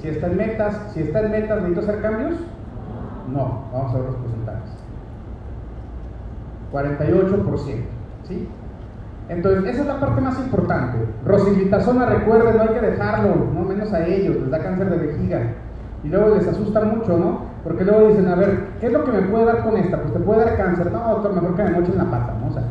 [0.00, 2.40] Si está en metas, si está en metas, ¿necesito hacer cambios?
[3.30, 4.70] No, vamos a ver los porcentajes.
[6.72, 7.84] 48%,
[8.28, 8.48] ¿sí?
[9.28, 10.98] Entonces, esa es la parte más importante.
[11.24, 15.40] Rosiglitazona, recuerden, no hay que dejarlo, no menos a ellos, les da cáncer de vejiga.
[16.04, 17.40] Y luego les asusta mucho, ¿no?
[17.64, 20.00] Porque luego dicen, a ver, ¿qué es lo que me puede dar con esta?
[20.00, 20.92] Pues te puede dar cáncer.
[20.92, 22.48] No, doctor, mejor que me mochen la pata, ¿no?
[22.48, 22.62] O sea,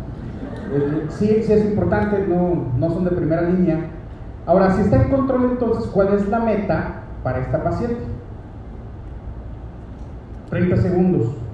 [0.71, 3.77] eh, sí, sí es importante, no, no son de primera línea.
[4.45, 7.97] Ahora, si está en control, entonces, ¿cuál es la meta para esta paciente?
[10.49, 11.44] 30 segundos.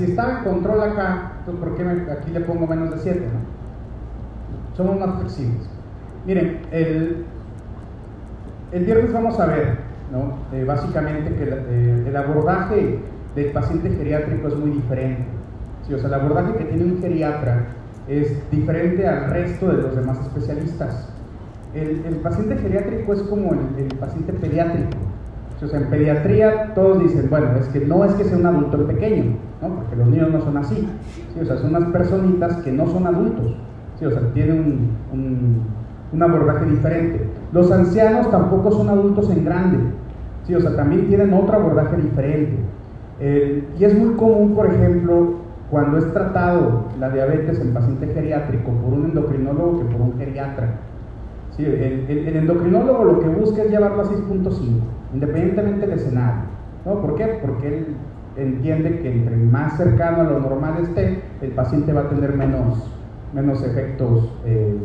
[0.00, 3.20] Si está en control acá, entonces ¿por qué aquí le pongo menos de 7?
[4.74, 5.68] Somos más flexibles.
[6.26, 7.24] Miren, el,
[8.72, 9.76] el viernes vamos a ver,
[10.10, 10.56] ¿no?
[10.56, 12.98] Eh, básicamente que eh, el abordaje
[13.34, 15.24] del paciente geriátrico es muy diferente.
[15.86, 17.66] Sí, o sea, el abordaje que tiene un geriatra
[18.08, 21.10] es diferente al resto de los demás especialistas.
[21.74, 24.96] El, el paciente geriátrico es como el, el paciente pediátrico.
[25.62, 28.86] O sea, en pediatría todos dicen, bueno, es que no es que sea un adulto
[28.86, 29.68] pequeño, ¿no?
[29.76, 30.88] porque los niños no son así.
[31.34, 31.40] ¿sí?
[31.40, 33.56] O sea, son unas personitas que no son adultos.
[34.04, 35.62] O sea, tienen un,
[36.12, 37.28] un, abordaje diferente.
[37.52, 39.78] Los ancianos tampoco son adultos en grande.
[40.56, 42.56] O sea, también tienen otro abordaje diferente.
[43.78, 45.34] y es muy común, por ejemplo,
[45.70, 50.80] cuando es tratado la diabetes en paciente geriátrico por un endocrinólogo que por un geriatra.
[51.56, 51.64] ¿sí?
[51.64, 54.58] El, endocrinólogo lo que busca es llevarlo a 6.5
[55.14, 56.42] independientemente del escenario.
[56.84, 57.38] ¿Por qué?
[57.44, 57.86] Porque él
[58.36, 62.92] entiende que entre más cercano a lo normal esté, el paciente va a tener menos,
[63.34, 64.76] menos efectos eh,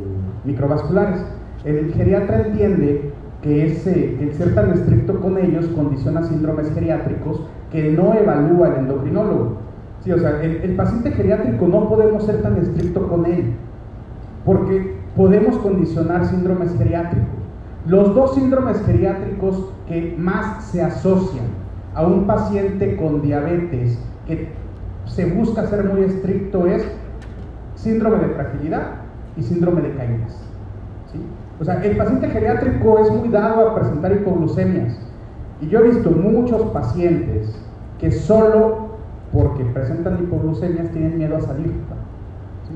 [0.44, 1.24] microvasculares.
[1.64, 3.12] El geriatra entiende
[3.42, 7.42] que ese, el ser tan estricto con ellos condiciona síndromes geriátricos
[7.72, 9.58] que no evalúa el endocrinólogo.
[10.02, 13.54] Sí, o sea, el, el paciente geriátrico no podemos ser tan estricto con él,
[14.46, 17.30] porque podemos condicionar síndromes geriátricos.
[17.88, 21.65] Los dos síndromes geriátricos que más se asocian
[21.96, 23.98] a un paciente con diabetes
[24.28, 24.50] que
[25.06, 26.86] se busca ser muy estricto es
[27.76, 28.88] síndrome de fragilidad
[29.38, 30.42] y síndrome de caídas.
[31.60, 35.00] O sea, el paciente geriátrico es muy dado a presentar hipoglucemias.
[35.62, 37.58] Y yo he visto muchos pacientes
[37.98, 38.98] que solo
[39.32, 41.74] porque presentan hipoglucemias tienen miedo a salir.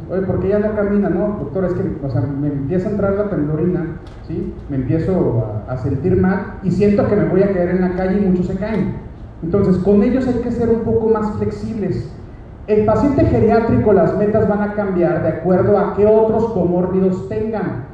[0.09, 1.09] Oye, ¿por qué ya no camina?
[1.09, 3.97] No, doctor, es que o sea, me empieza a entrar la temblorina,
[4.27, 4.53] ¿sí?
[4.69, 7.95] me empiezo a, a, sentir mal y siento que me voy a caer en la
[7.95, 9.08] calle y muchos se caen.
[9.41, 12.11] Entonces, con ellos hay que ser un poco más flexibles.
[12.67, 17.85] El paciente geriátrico, las metas van a cambiar de acuerdo a qué otros comórbidos tengan.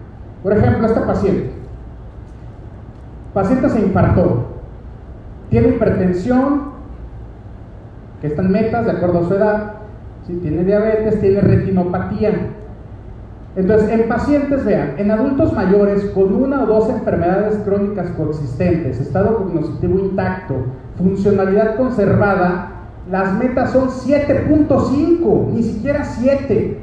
[0.44, 1.52] Por ejemplo, este paciente.
[3.34, 4.46] Paciente se infartó,
[5.50, 6.74] tiene hipertensión,
[8.22, 9.74] que están metas de acuerdo a su edad,
[10.26, 12.52] si tiene diabetes, tiene retinopatía.
[13.56, 19.38] Entonces, en pacientes, vean, en adultos mayores con una o dos enfermedades crónicas coexistentes, estado
[19.38, 20.56] cognitivo intacto,
[20.98, 22.72] funcionalidad conservada,
[23.10, 26.80] las metas son 7.5, ni siquiera 7.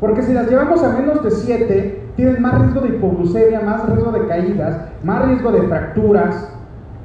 [0.00, 4.12] Porque si las llevamos a menos de 7, tienen más riesgo de hipoglucemia, más riesgo
[4.12, 6.48] de caídas, más riesgo de fracturas,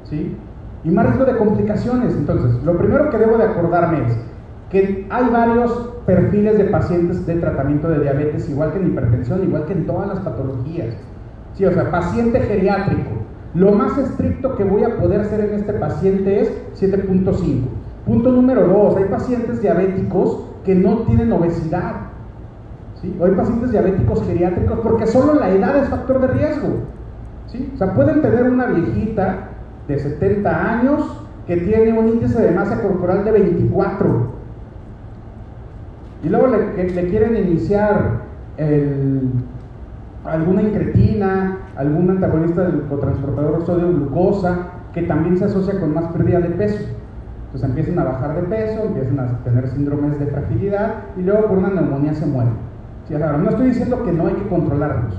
[0.04, 0.36] ¿sí?
[0.84, 2.14] Y más riesgo de complicaciones.
[2.14, 4.16] Entonces, lo primero que debo de acordarme es,
[4.70, 5.72] que hay varios
[6.06, 10.08] perfiles de pacientes de tratamiento de diabetes, igual que en hipertensión, igual que en todas
[10.08, 10.94] las patologías.
[11.54, 13.10] Sí, o sea, paciente geriátrico.
[13.54, 17.64] Lo más estricto que voy a poder hacer en este paciente es 7.5.
[18.06, 21.94] Punto número 2, hay pacientes diabéticos que no tienen obesidad.
[23.00, 23.16] ¿sí?
[23.20, 26.68] O hay pacientes diabéticos geriátricos porque solo la edad es factor de riesgo.
[27.46, 27.70] ¿sí?
[27.74, 29.48] O sea, pueden tener una viejita
[29.88, 34.40] de 70 años que tiene un índice de masa corporal de 24
[36.22, 38.20] y luego le, le quieren iniciar
[38.58, 39.22] el,
[40.24, 46.50] alguna incretina, algún antagonista del cotransportador sodio-glucosa, que también se asocia con más pérdida de
[46.50, 46.84] peso.
[47.46, 51.58] Entonces empiezan a bajar de peso, empiezan a tener síndromes de fragilidad y luego por
[51.58, 52.52] una neumonía se mueren.
[53.08, 53.14] ¿Sí?
[53.14, 55.14] Ahora, no estoy diciendo que no hay que controlarlos.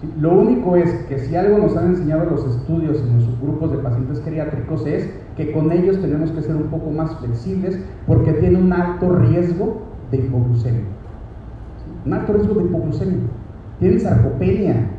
[0.00, 0.12] ¿sí?
[0.18, 3.78] Lo único es que si algo nos han enseñado los estudios en nuestros grupos de
[3.78, 7.78] pacientes geriátricos es que con ellos tenemos que ser un poco más flexibles
[8.08, 10.82] porque tiene un alto riesgo de hipoglucemia.
[12.04, 13.18] Un alto riesgo de hipoglucemia.
[13.78, 14.90] Tienen sarcopenia.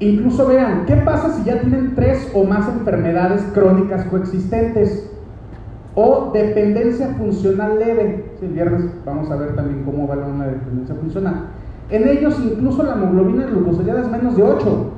[0.00, 5.10] Incluso vean, ¿qué pasa si ya tienen tres o más enfermedades crónicas coexistentes?
[5.94, 8.32] O dependencia funcional leve.
[8.40, 11.46] el viernes vamos a ver también cómo va una dependencia funcional.
[11.90, 14.92] En ellos incluso la hemoglobina glucosilada es menos de 8.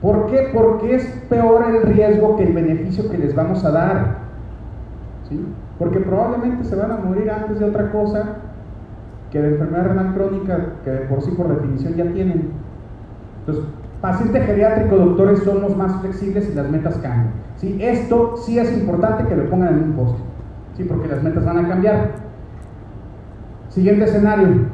[0.00, 0.50] ¿Por qué?
[0.52, 4.22] Porque es peor el riesgo que el beneficio que les vamos a dar.
[5.28, 5.38] ¿Sí?
[5.82, 8.36] porque probablemente se van a morir antes de otra cosa
[9.32, 12.50] que de enfermedad renal crónica que por sí por definición ya tienen.
[13.46, 13.64] Entonces,
[14.00, 17.32] paciente geriátrico, doctores, somos más flexibles y las metas cambian.
[17.56, 17.76] ¿sí?
[17.80, 20.16] Esto sí es importante que lo pongan en un post,
[20.76, 20.84] ¿sí?
[20.84, 22.10] porque las metas van a cambiar.
[23.68, 24.66] Siguiente escenario.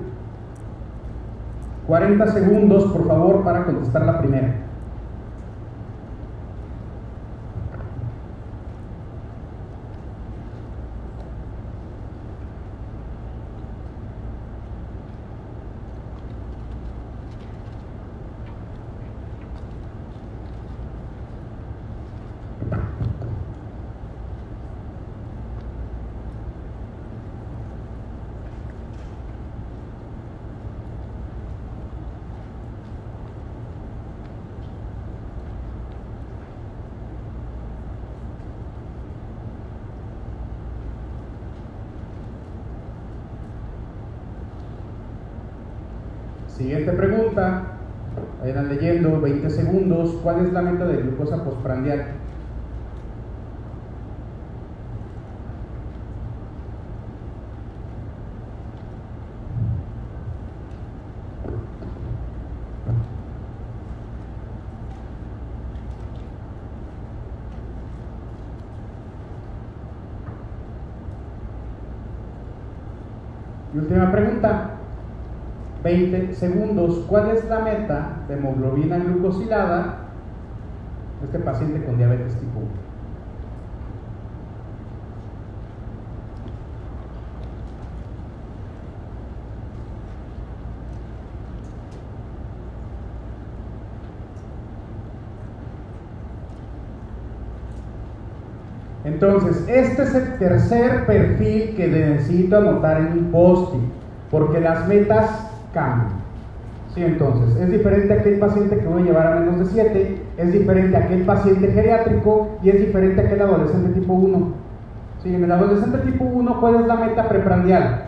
[1.87, 4.68] 40 segundos, por favor, para contestar la primera.
[46.59, 47.63] Siguiente pregunta.
[48.41, 50.19] Vayan leyendo, 20 segundos.
[50.25, 52.05] ¿Cuál es la meta de glucosa postprandial?
[73.73, 74.79] Y última pregunta.
[75.89, 77.05] 20 segundos.
[77.09, 80.01] ¿Cuál es la meta de hemoglobina glucosilada
[81.21, 82.69] de este paciente con diabetes tipo 1?
[99.05, 103.81] Entonces, este es el tercer perfil que necesito anotar en un post-it,
[104.31, 105.48] porque las metas
[106.95, 110.97] Sí, entonces, es diferente aquel paciente que a llevar a menos de 7, es diferente
[110.97, 114.53] aquel paciente geriátrico y es diferente aquel adolescente tipo 1.
[115.23, 118.05] Sí, en el adolescente tipo 1, ¿cuál es la meta preprandial?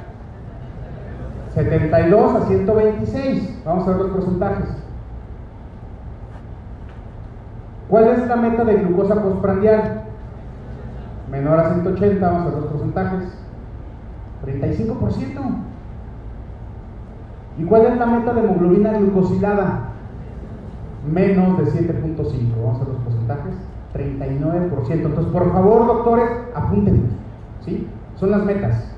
[1.55, 3.63] 72 a 126.
[3.65, 4.69] Vamos a ver los porcentajes.
[7.89, 10.01] ¿Cuál es la meta de glucosa postprandial?
[11.31, 13.29] menor a 180, vamos a ver los porcentajes,
[14.45, 15.70] 35%.
[17.59, 19.89] ¿Y cuál es la meta de hemoglobina glucosilada?
[21.11, 23.55] Menos de 7.5, vamos a los porcentajes,
[23.95, 24.91] 39%.
[24.91, 27.11] Entonces, por favor, doctores, apúntenlos,
[27.65, 27.87] ¿sí?
[28.17, 28.91] Son las metas.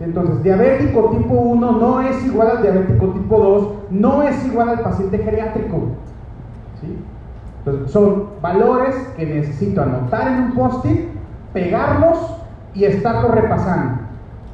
[0.00, 4.80] Entonces, diabético tipo 1 no es igual al diabético tipo 2, no es igual al
[4.80, 5.76] paciente geriátrico.
[6.80, 6.98] ¿sí?
[7.58, 11.08] Entonces, son valores que necesito anotar en un post-it
[11.52, 12.18] pegarlos
[12.74, 14.00] y estarlos repasando.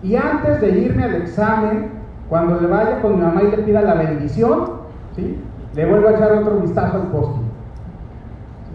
[0.03, 1.91] Y antes de irme al examen,
[2.33, 4.65] cuando le vaya con mi mamá y le pida la bendición,
[5.15, 5.39] ¿sí?
[5.75, 7.33] le vuelvo a echar otro vistazo al post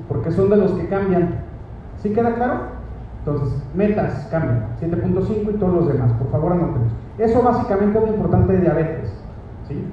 [0.07, 1.39] porque son de los que cambian.
[2.03, 2.59] ¿Sí queda claro?
[3.25, 6.91] Entonces, metas cambian, 7.5 y todos los demás, por favor anótenlos.
[7.17, 9.11] Eso básicamente es lo importante de diabetes.
[9.67, 9.83] ¿sí?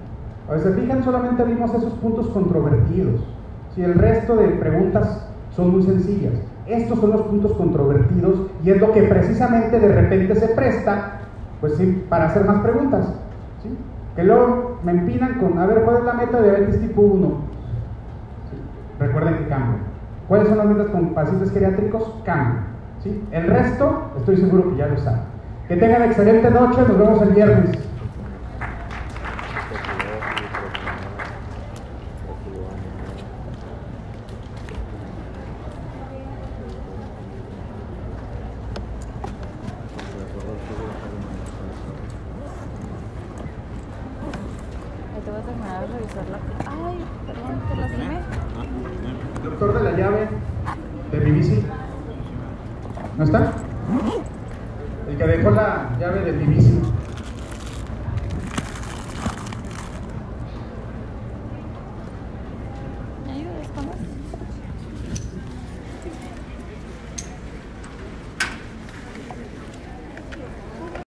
[0.47, 3.27] A veces, fijan, solamente vimos esos puntos controvertidos.
[3.75, 5.27] Si el resto de preguntas
[5.57, 6.35] son muy sencillas.
[6.67, 11.21] Estos son los puntos controvertidos y es lo que precisamente de repente se presta,
[11.63, 13.24] pues sí, para hacer más preguntas.
[14.17, 17.33] Que luego me empinan con, a ver, ¿cuál es la meta de diabetes tipo 1?
[19.01, 19.79] Recuerden que cambia.
[20.29, 22.15] ¿Cuáles son las metas con pacientes geriátricos?
[22.25, 22.63] Cambia.
[23.03, 23.23] ¿sí?
[23.33, 25.21] El resto, estoy seguro que ya lo saben.
[25.69, 27.71] Que tengan excelente noche, nos vemos el viernes.